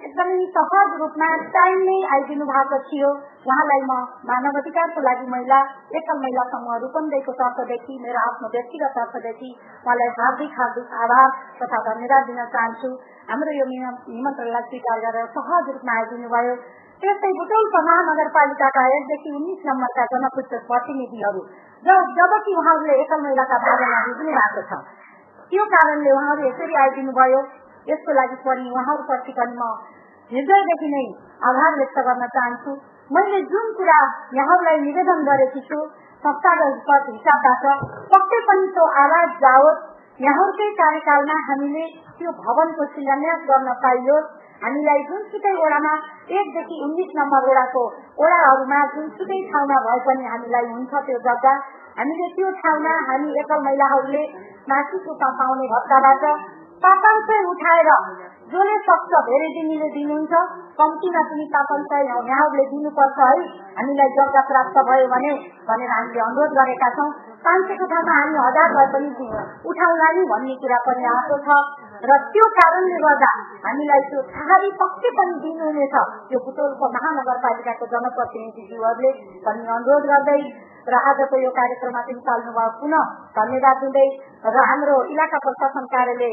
एकदमै 0.09 0.45
सहज 0.57 0.93
रूपमा 1.01 1.29
टाइम 1.55 1.81
नै 1.87 1.97
आइदिनु 2.15 2.45
भएको 2.51 2.79
थियो। 2.89 3.11
उहाँलाई 3.49 3.83
म 3.91 3.97
मानव 4.31 4.59
अधिकारको 4.61 5.01
लागि 5.07 5.27
महिला 5.35 5.59
एकल 6.01 6.21
महिला 6.25 6.45
समूह 6.53 6.79
रूपन्देहीको 6.85 7.33
तर्फदेखि 7.41 7.99
मेरो 8.05 8.21
आफ्नो 8.27 8.51
व्यक्तिगत 8.55 8.95
तर्फदेखि 8.99 9.51
उहाँलाई 9.85 10.15
हार्दिक 10.21 10.61
हार्दिक 10.61 10.95
आभार 11.07 11.29
तथा 11.61 11.83
धन्यवाद 11.89 12.31
दिन 12.31 12.41
चाहन्छु। 12.55 12.91
हाम्रो 13.33 13.57
यो 13.59 13.67
निमन्त्रणलाई 13.73 14.65
स्वीकार 14.71 15.05
गरेर 15.07 15.29
सहज 15.37 15.71
रूपमा 15.75 15.99
आइदिनु 16.01 16.33
भयो। 16.37 16.55
त्यस्तै 17.03 17.33
बुटौल 17.37 17.71
महानगरपालिकाका 17.75 18.83
एकदेखि 18.97 19.37
उन्नाइस 19.37 19.63
नम्बरका 19.69 20.09
जनपुष्ट 20.15 20.53
प्रतिनिधिहरू 20.73 21.45
जबकि 22.17 22.57
उहाँहरूले 22.63 22.99
एकल 23.05 23.23
महिलाका 23.29 23.63
बारेमा 23.69 24.01
बुझ्नु 24.09 24.33
भएको 24.41 24.67
छ। 24.71 24.83
त्यो 25.53 25.65
कारणले 25.71 26.11
उहाँहरू 26.17 26.43
यसरी 26.49 26.75
आइदिनु 26.81 27.13
भयो। 27.15 27.41
यसको 27.89 28.13
लागि 28.13 28.37
पनि 28.45 28.71
उहाँहरूप्रति 28.71 29.33
पनि 29.39 29.57
म 29.61 29.71
हृदयदेखि 30.31 30.89
नै 30.95 31.05
आभार 31.49 31.73
व्यक्त 31.79 31.99
गर्न 32.09 32.27
चाहन्छु। 32.35 32.73
मैले 33.11 33.41
जुन 33.53 33.73
कुरा 33.79 34.01
यहाँहरूलाई 34.39 34.81
निवेदन 34.81 35.25
गरेकी 35.29 35.63
छु 35.69 35.79
संस्थागत 36.25 37.09
हिसाबबाट 37.09 37.65
पक्कै 38.13 38.41
पनि 38.51 38.67
त्यो 38.75 38.85
आवाज 39.05 39.31
जाओस्। 39.45 39.81
यहाँहरूकै 40.21 40.69
कार्यकालमा 40.79 41.37
हामीले 41.49 41.85
त्यो 42.19 42.31
भवनको 42.45 42.87
शिलान्यास 42.95 43.41
गर्न 43.51 43.75
पाइयोस् 43.85 44.31
हामीलाई 44.63 45.03
जुनसुकै 45.11 45.53
ओडामा 45.65 45.93
एकदेखि 46.39 46.81
उन्नाइस 46.87 47.13
नम्बर 47.19 47.51
ओडाको 47.51 47.85
ओडाहरूमा 48.25 48.81
जुनसुकै 48.95 49.39
ठाउँमा 49.53 49.79
भए 49.87 50.01
पनि 50.09 50.25
हामीलाई 50.33 50.67
हुन्छ 50.73 50.93
त्यो 51.07 51.19
जग्गा। 51.27 51.55
हामीले 51.99 52.27
त्यो 52.37 52.51
ठाउँमा 52.61 52.95
हामी 53.09 53.31
एकल 53.41 53.65
महिलाहरूले 53.67 54.23
मासिक 54.73 55.09
रूपमा 55.09 55.31
पाउने 55.41 55.71
भत्ताबाट 55.73 56.25
पापाङ्क 56.85 57.31
उठाएर 57.51 57.91
जसले 58.53 58.77
सक्छ 58.85 59.13
धेरै 59.27 59.49
दिनीले 59.57 59.89
दिनुहुन्छ। 59.97 60.33
कम्तीमा 60.79 61.23
पनि 61.31 61.45
पापाङ्क 61.55 61.93
यहाँहरूले 62.03 62.65
दिनुपर्छ 62.71 63.19
है। 63.23 63.43
हामीलाई 63.77 64.15
जग्गा 64.17 64.43
प्राप्त 64.51 64.77
भयो 64.89 65.11
भने 65.13 65.33
भनेर 65.69 65.91
हामीले 65.91 66.21
अनुरोध 66.21 66.57
गरेका 66.59 66.89
छौँ। 66.97 67.11
पाँच 67.45 67.63
सयको 67.69 67.87
ठाउँमा 67.91 68.15
हामी 68.15 68.39
हजार 68.39 68.73
भए 68.73 68.87
पनि 68.95 69.29
उठाउला 69.67 70.09
नि 70.17 70.25
भन्ने 70.31 70.55
कुरा 70.63 70.79
पनि 70.87 71.05
आएको 71.11 71.39
छ 71.45 71.61
र 72.05 72.17
त्यो 72.33 72.49
कारणले 72.57 72.99
गर्दा 73.05 73.31
हामीलाई 73.65 74.03
त्यो 74.09 74.25
छहारी 74.33 74.71
पक्कै 74.81 75.13
पनि 75.19 75.39
दिनुहुनेछ 75.45 75.97
त्यो 76.29 76.41
बुटोलको 76.45 76.91
महानगरपालिकाको 76.97 77.89
जनप्रतिनिधिज्यूहरूले 77.93 79.13
पनि 79.47 79.73
अनुरोध 79.75 80.11
गर्दै 80.13 80.41
र 80.87 81.01
आजको 81.03 81.41
यो 81.41 81.51
कार्यक्रममा 81.57 82.03
चाहिँ 82.03 82.17
निकाल्नुभयो 82.17 82.71
पुनः 82.79 83.11
धन्यवाद 83.35 83.85
दिँदै 83.85 84.07
र 84.49 84.65
हाम्रो 84.65 84.97
इलाका 85.11 85.41
प्रशासन 85.41 85.85
कार्यालय 85.93 86.33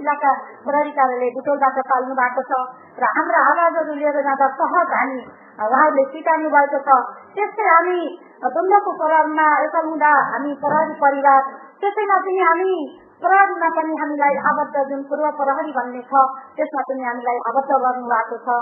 इलाका 0.00 0.32
प्रहरी 0.64 0.92
कार्यालय 0.98 1.30
बुटोलबाट 1.36 1.78
पाल्नु 1.90 2.18
भएको 2.20 2.44
छ 2.50 2.60
र 2.98 3.14
हाम्रा 3.14 3.46
आवाजहरू 3.48 3.94
लिएर 4.00 4.20
जाँदा 4.26 4.48
सहज 4.58 4.94
हामी 4.98 5.22
उहाँहरूले 5.62 6.04
स्वीकार्नु 6.06 6.48
भएको 6.50 6.78
छ 6.82 6.98
त्यस्तै 7.34 7.66
हामी 7.66 8.00
द्वन्द्वको 8.46 8.92
प्रहरमा 8.96 9.46
एकल 9.60 9.86
हुँदा 9.86 10.12
हामी 10.30 10.52
प्रहरी 10.60 10.94
परिवार 11.00 11.42
त्यसैमा 11.80 12.16
पनि 12.24 12.42
हामी 12.42 12.74
प्रहरीमा 13.22 13.68
पनि 13.76 13.94
हामीलाई 13.96 14.36
आबद्ध 14.48 14.82
जुन 14.88 15.02
पूर्व 15.02 15.26
प्रहरी 15.36 15.72
भन्ने 15.72 16.02
छ 16.08 16.22
त्यसमा 16.56 16.82
पनि 16.88 17.06
हामीलाई 17.08 17.38
आबद्ध 17.50 17.78
गर्नु 17.84 18.10
भएको 18.10 18.38
छ 18.42 18.56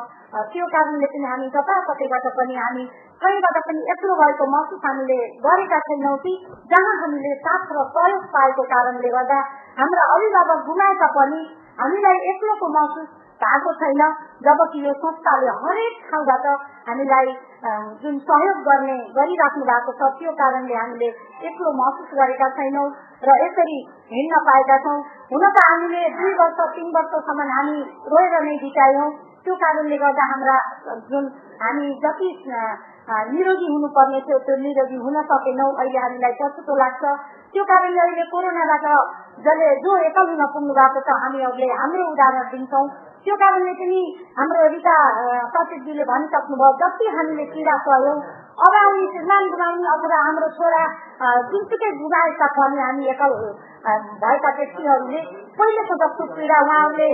त्यो 0.50 0.68
कारणले 0.74 1.08
पनि 1.14 1.26
हामी 1.26 1.48
जताततैबाट 1.48 2.28
पनि 2.36 2.58
हामी 2.58 2.84
कहीँबाट 3.22 3.58
पनि 3.66 3.82
एक्लो 3.94 4.18
भएको 4.20 4.48
महसुस 4.52 4.84
हामीले 4.84 5.18
गरेका 5.42 5.80
छैनौँ 5.88 6.14
कि 6.18 6.36
जहाँ 6.70 6.94
हामीले 7.00 7.34
साथ 7.40 7.74
र 7.74 7.86
सहयोग 7.90 8.28
पाएको 8.36 8.68
कारणले 8.70 9.12
गर्दा 9.16 9.40
हाम्रा 9.76 10.06
अभिभावक 10.12 10.64
गुमाएका 10.66 11.10
पनि 11.16 11.42
हामीलाई 11.78 12.24
एक्लोको 12.30 12.72
महसुस 12.72 13.10
भएको 13.44 13.72
छैन। 13.80 14.02
जबकि 14.46 14.84
यो 14.86 14.92
संस्थाले 15.02 15.54
हरेक 15.62 15.94
ठाउँबाट 16.10 16.46
हामीलाई 16.88 17.34
जुन 18.02 18.14
सहयोग 18.28 18.62
गर्ने 18.68 18.96
गरिराख्नु 19.16 19.64
भएको 19.70 19.92
छ 19.98 20.10
त्यो 20.20 20.32
कारणले 20.38 20.74
हामीले 20.82 21.08
एक्लो 21.50 21.72
महसुस 21.80 22.14
गरेका 22.20 22.48
छैनौँ 22.56 22.86
र 23.26 23.36
यसरी 23.42 23.76
हिँड्न 24.14 24.40
पाएका 24.48 24.78
छौँ। 24.86 24.96
हुन 25.32 25.44
त 25.56 25.66
हामीले 25.66 26.08
दुई 26.16 26.32
वर्ष 26.40 26.64
तिन 26.78 26.88
वर्षसम्म 26.96 27.50
हामी 27.56 27.76
रोएर 28.14 28.34
नै 28.48 28.56
बितायौँ। 28.62 29.10
त्यो 29.44 29.54
कारणले 29.60 29.96
गर्दा 30.00 30.24
हाम्रा 30.32 30.56
जुन 31.10 31.24
हामी 31.62 31.86
जति 32.02 32.28
निरोगी 33.36 33.66
हुनुपर्ने 33.70 34.18
थियो 34.26 34.38
त्यो 34.46 34.56
निरोगी 34.64 34.98
हुन 35.04 35.16
सकेनौँ। 35.30 35.70
अहिले 35.82 35.98
हामीलाई 36.02 36.34
पछुतो 36.40 36.74
लाग्छ? 36.82 37.02
त्यो 37.54 37.64
कारणले 37.70 38.00
अहिले 38.02 38.24
कोरोनाबाट 38.34 38.86
जसले 39.46 39.70
जो 39.86 39.96
एकल 40.10 40.28
हुन 40.30 40.44
पुग्नु 40.54 40.74
भएको 40.78 41.00
छ 41.06 41.16
हामीहरूले 41.22 41.70
हाम्रो 41.80 42.04
उदाहरण 42.12 42.46
दिन्छौँ। 42.52 42.86
त्यो 43.24 43.34
कारणले 43.40 43.72
पनि 43.80 44.00
हाम्रो 44.36 44.68
रिता 44.70 44.94
सचिवजीले 45.54 46.04
भनिसक्नुभयो 46.06 46.70
जति 46.80 47.10
हामीले 47.16 47.44
पीडा 47.52 47.76
सहयौँ 47.84 48.14
अब 48.66 48.74
आउने 48.78 49.06
श्रीमान 49.12 49.46
गुमाउने 49.52 49.88
अथवा 49.92 50.18
हाम्रो 50.24 50.48
छोरा 50.56 50.82
जुनसुकै 51.52 51.90
गुमाएका 52.00 52.48
पनि 52.58 52.82
हामी 52.82 53.06
एकल 53.14 53.36
भएका 54.24 54.52
व्यक्तिहरूले 54.58 55.22
पहिलेको 55.60 55.98
जस्तो 56.02 56.28
पीडा 56.34 56.58
उहाँहरूले 56.66 57.08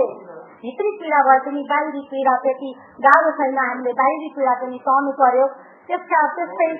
भित्री 0.63 0.89
पीडा 0.99 1.19
भए 1.29 1.39
पनि 1.45 1.61
बाहिरी 1.71 2.01
पीडा 2.11 2.35
त्यति 2.45 2.71
गाह्रो 3.05 3.31
छैन 3.39 3.59
हामीले 3.63 3.93
बाहिरी 4.01 4.29
पीडा 4.37 4.55
पनि 4.63 4.79
सहनु 4.87 5.11
पर्यो। 5.21 5.45
त्यसका 5.89 6.19
त्यस्तै 6.35 6.73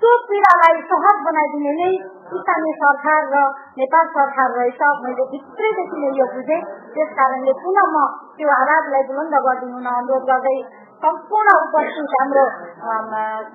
त्यो 0.00 0.10
पीडालाई 0.28 0.80
सहज 0.88 1.20
बनाइदिने 1.26 1.70
नै 1.76 1.90
स्थानीय 2.30 2.74
सरकार 2.80 3.20
र 3.34 3.44
नेपाल 3.76 4.08
सरकार 4.16 4.50
रहेछ 4.56 4.82
मैले 5.04 5.24
भित्रैदेखि 5.30 6.00
नै 6.02 6.10
यो 6.18 6.26
बुझेँ 6.32 6.58
त्यस 6.96 7.14
कारणले 7.18 7.54
पुनः 7.60 7.86
म 7.92 8.02
त्यो 8.36 8.50
आवाजलाई 8.56 9.06
बुलन्द 9.10 9.38
गरिदिनु 9.46 9.78
अनुरोध 9.92 10.28
गर्दै 10.32 10.56
सम्पूर्ण 11.00 11.54
उपस्थित 11.62 12.12
हाम्रो 12.14 12.44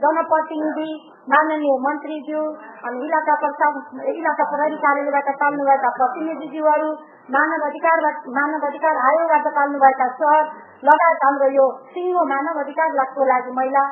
जनप्रतिनिधि 0.01 0.89
माननीय 1.27 1.77
मन्त्रीज्यू 1.85 2.41
अनि 2.87 3.05
इलाका 3.05 3.37
प्रसाद 3.43 3.79
इलाका 4.15 4.49
प्रहरी 4.51 4.81
कार्यालयबाट 4.83 5.31
पाल्नुभएका 5.41 5.93
प्रतिनिधिज्यूहरू 5.97 6.89
मानव 7.29 7.69
अधिकार 7.69 8.05
मानव 8.37 8.67
अधिकार 8.67 9.01
आयोगबाट 9.07 9.49
पाल्नुभएका 9.57 10.07
सर 10.19 10.43
लगायत 10.81 11.23
हाम्रो 11.23 11.47
यो 11.53 11.65
सिङ्गो 11.93 12.21
मानव 12.29 12.59
अधिकारको 12.61 13.25
लागि 13.31 13.51
महिला 13.57 13.83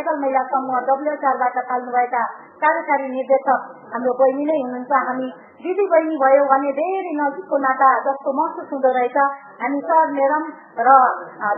एकल 0.00 0.20
महिला 0.20 0.42
समूह 0.52 0.78
डब्लुएचआरबाट 0.88 1.56
पाल्नुभएका 1.70 2.22
कार्यकारी 2.64 3.08
निर्देशक 3.16 3.66
हाम्रो 3.92 4.12
बहिनी 4.20 4.44
नै 4.50 4.56
हुनुहुन्छ। 4.60 4.92
हामी 5.08 5.28
दिदी 5.64 5.84
बहिनी 5.92 6.16
भयो 6.22 6.44
भने 6.52 6.70
धेरै 6.78 7.12
नजिकको 7.18 7.56
नाता 7.64 7.88
जस्तो 8.06 8.32
महसुस 8.38 8.72
हुँदो 8.72 8.90
रहेछ। 8.96 9.18
हामी 9.60 9.80
सर 9.88 10.08
मेरम 10.16 10.44
र 10.86 10.96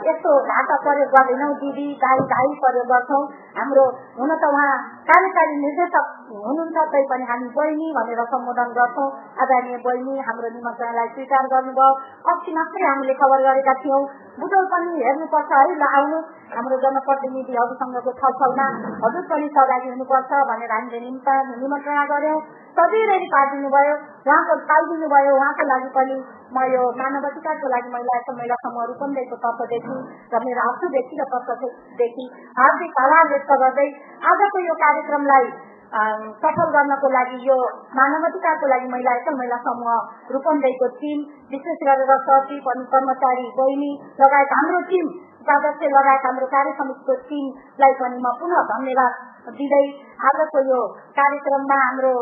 यस्तो 0.09 0.33
घाटा 0.55 0.77
प्रयोग 0.85 1.15
गर्दैनौँ। 1.15 1.53
दिदी 1.63 1.87
दाई 2.03 2.27
दाई 2.35 2.51
प्रयोग 2.65 2.87
गर्छौँ। 2.93 3.23
हाम्रो 3.59 3.87
हुन 4.19 4.35
त 4.35 4.51
उहाँ 4.51 4.75
कार्यकारी 5.11 5.57
निर्देशक 5.63 6.13
हुनुहुन्छ 6.35 6.87
तैपनि 6.95 7.31
हामी 7.31 7.49
बहिनी 7.57 7.89
भनेर 7.99 8.23
सम्बोधन 8.35 8.75
गर्छौँ। 8.79 9.09
आदरणीय 9.47 9.79
बहिनी 9.87 10.15
हाम्रो 10.27 10.53
निमन्त्रणलाई 10.59 11.09
स्वीकार 11.15 11.51
गर्नुभयो। 11.55 11.91
अस्ति 12.35 12.57
मात्रै 12.59 12.87
हामीले 12.91 13.15
खबर 13.23 13.47
गरेका 13.49 13.75
थियौँ। 13.83 14.03
बुटोल 14.41 14.67
पनि 14.73 15.05
हेर्नुपर्छ 15.05 15.51
है 15.57 15.75
ल 15.81 15.85
आउनु। 15.99 16.19
हाम्रो 16.55 16.77
जनप्रतिनिधिहरूसँगको 16.85 18.13
छलफलमा 18.21 18.67
हजुर 19.05 19.25
पनि 19.33 19.49
सहभागी 19.57 19.89
हुनुपर्छ 19.95 20.41
भनेर 20.51 20.73
हामीले 20.77 20.99
निमन्त्रणा 21.05 22.05
गर्यौँ। 22.13 22.41
पारिदिनु 22.77 23.69
भयो 23.75 23.95
उहाँको 24.29 24.55
पाइदिनु 24.71 25.07
भयो 25.13 25.37
उहाँको 25.37 25.65
लागि 25.71 25.89
पनि 25.97 26.17
म 26.57 26.65
यो 26.73 26.83
मानव 26.99 27.25
अधिकारको 27.29 27.69
लागि 27.75 27.89
महिला 27.95 28.19
महिला 28.39 28.57
समूह 28.65 28.85
रूपन्देहीको 28.91 29.37
तर्फदेखि 29.45 29.97
र 30.35 30.43
मेरो 30.45 30.67
आफ्नो 30.67 30.91
व्यक्तिगत 30.97 31.33
तर्फदेखि 31.49 32.27
हार्दिक 32.59 33.01
आभार 33.05 33.25
व्यक्त 33.33 33.53
गर्दै 33.63 33.89
आजको 34.33 34.63
यो 34.69 34.77
कार्यक्रमलाई 34.85 35.49
सफल 35.87 36.71
गर्नको 36.71 37.09
लागि 37.09 37.37
यो 37.49 37.57
मानव 37.95 38.25
अधिकारको 38.27 38.67
लागि 38.67 38.89
महिला 38.89 39.13
एकल 39.17 39.37
महिला 39.39 39.57
समूह 39.67 40.33
रूपन्देहीको 40.33 40.89
टिम 40.97 41.21
विशेष 41.51 41.85
गरेर 41.89 42.11
सचिव 42.25 42.71
अनि 42.71 42.85
कर्मचारी 42.95 43.47
बहिनी 43.59 43.91
लगायत 44.21 44.55
हाम्रो 44.55 44.81
टिम 44.89 45.13
सदस्य 45.47 45.91
लगायत 45.91 46.27
हाम्रो 46.27 46.47
कार्य 46.47 46.73
समितिको 46.79 47.15
टिमलाई 47.29 47.95
पनि 48.01 48.19
म 48.19 48.35
पुनः 48.41 48.67
धन्यवाद 48.73 49.55
दिँदै 49.55 49.85
आजको 50.27 50.65
यो 50.71 50.81
कार्यक्रममा 51.19 51.79
हाम्रो 51.83 52.15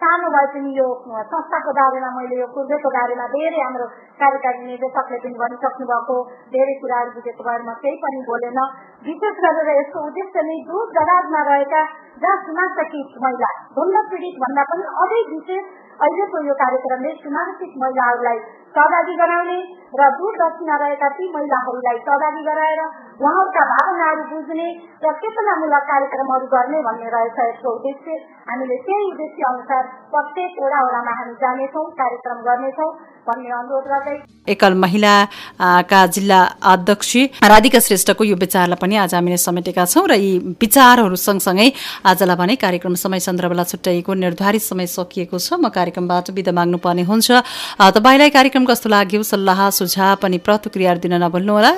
सानो 0.00 0.28
भए 0.32 0.48
पनि 0.50 0.72
यो 0.74 0.86
संस्थाको 1.28 1.72
बारेमा 1.76 2.10
मैले 2.16 2.36
यो 2.40 2.46
पूर्वको 2.54 2.90
बारेमा 2.96 3.24
धेरै 3.30 3.62
हाम्रो 3.62 3.86
कार्यकारी 4.20 4.66
निर्देशकले 4.66 5.18
पनि 5.24 5.40
भनिसक्नु 5.40 5.88
भएको 5.90 6.18
धेरै 6.52 6.76
कुराहरू 6.82 7.14
बुझेको 7.16 7.46
बारेमा 7.48 7.74
केही 7.80 7.98
पनि 8.04 8.20
बोलेन 8.28 8.60
विशेष 9.08 9.40
गरेर 9.46 9.72
यसको 9.72 10.04
उद्देश्य 10.10 10.44
नै 10.50 10.58
दूर 10.68 10.94
दराजमा 10.94 11.42
रहेका 11.50 11.82
जहाँ 12.22 12.38
सीमान्तकृत 12.44 13.18
महिला 13.24 13.50
द्वन्द 13.72 14.00
पीडित 14.12 14.40
भन्दा 14.44 14.66
पनि 14.70 14.88
अझै 15.02 15.20
विशेष 15.28 15.74
अहिलेको 16.00 16.44
यो 16.46 16.54
कार्यक्रमले 16.58 17.12
सीमान्तकृत 17.18 17.76
महिलाहरूलाई 17.82 18.40
सहभागी 18.74 19.14
गराउने 19.16 19.58
र 19.94 20.10
दूर 20.16 20.40
दक्षिणमा 20.40 20.80
रहेका 20.82 21.08
ती 21.14 21.30
महिलाहरूलाई 21.34 22.02
सहभागी 22.04 22.44
गराएर 22.46 22.82
उहाँहरूका 23.18 23.62
भावनाहरू 23.68 24.22
बुझ्ने 24.30 24.66
र 24.98 25.12
चेतनामूलक 25.18 25.84
कार्यक्रमहरू 25.88 26.46
गर्ने 26.52 26.82
भन्ने 26.82 27.08
रहेछ 27.10 27.38
यसको 27.40 27.70
उद्देश्य 27.72 28.18
हामीले 28.48 28.76
त्यही 28.84 29.06
उद्देश्य 29.08 29.46
अनुसार 29.48 29.82
प्रत्येक 30.12 30.60
वडा 30.62 30.78
वडामा 30.84 31.14
हामी 31.16 31.34
जानेछौँ 31.40 31.84
कार्यक्रम 31.96 32.38
गर्नेछौँ 32.46 32.90
भन्ने 33.26 33.50
अनुरोध 33.54 33.88
गर्दै 33.88 34.14
एकल 34.48 34.74
महिलाका 34.76 36.00
जिल्ला 36.08 36.38
अध्यक्ष 36.66 37.10
राधिका 37.44 37.80
श्रेष्ठको 37.80 38.24
यो 38.24 38.36
विचारलाई 38.36 38.80
पनि 38.80 38.96
आज 38.98 39.14
हामीले 39.14 39.36
समेटेका 39.38 39.84
छौँ 39.86 40.06
र 40.06 40.14
यी 40.16 40.30
विचारहरू 40.56 41.16
सँगसँगै 41.18 41.68
आजलाई 42.06 42.36
भने 42.36 42.56
कार्यक्रम 42.58 42.94
समय 42.96 43.20
सन्दर्भलाई 43.20 43.70
छुट्याइएको 43.72 44.14
निर्धारित 44.16 44.62
समय 44.64 44.86
सकिएको 44.88 45.38
छ 45.38 45.58
म 45.58 45.74
कार्यक्रमबाट 45.74 46.30
विदा 46.32 46.52
माग्नुपर्ने 46.54 47.02
हुन्छ 47.04 47.42
तपाईँलाई 47.90 48.30
कार्यक्रम 48.30 48.64
कस्तो 48.66 48.88
लाग्यो 48.88 49.22
सल्लाह 49.24 49.68
सुझाव 49.74 50.16
पनि 50.22 50.38
प्रतिक्रिया 50.46 50.94
दिन 51.00 51.20
नभुल्नुहोला 51.24 51.74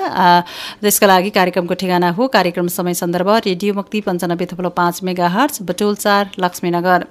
त्यसका 0.81 1.07
लागि 1.07 1.30
कार्यक्रमको 1.31 1.73
ठेगाना 1.73 2.09
हो। 2.11 2.27
कार्यक्रम 2.29 2.67
समय 2.69 2.93
सन्दर्भ 2.93 3.29
रेडियो 3.45 3.73
मुक्ति 3.73 4.01
पञ्चानब्बे 4.01 4.45
थप्लो 4.45 4.69
पाँच 4.71 5.01
मेगा 5.03 5.27
हर्च 5.29 5.61
बटोल 5.61 5.95
चार 5.95 6.31
लक्ष्मीनगर। 6.39 7.05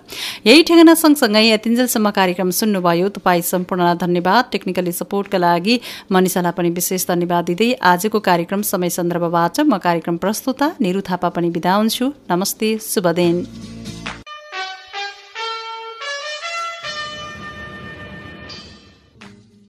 यही 0.46 0.62
ठेगाना 0.62 0.94
सँगसँगै 0.94 1.42
यतिन्जेलसम्म 1.44 2.10
कार्यक्रम 2.10 2.50
सुन्नुभयो। 2.52 3.08
तपाईँ 3.10 3.42
सम्पूर्णलाई 3.44 3.96
धन्यवाद। 3.96 4.44
टेक्निकली 4.52 4.92
सपोर्टका 4.92 5.38
लागि 5.38 5.80
मनिषालाई 6.12 6.52
पनि 6.52 6.70
विशेष 6.70 7.06
धन्यवाद 7.08 7.44
दिँदै 7.44 7.72
आजको 7.84 8.20
कार्यक्रम 8.20 8.62
समय 8.64 8.90
सन्दर्भबाट 8.90 9.60
म 9.62 9.78
कार्यक्रम 9.80 10.16
प्रस्तुता 10.16 10.72
निरु 10.80 11.00
थापा 11.10 11.28
पनि 11.30 11.50
बिदा 11.50 11.74
हुन्छु। 11.74 12.12
नमस्ते। 12.30 12.76
शुभ 12.84 13.06
दिन। 13.12 13.36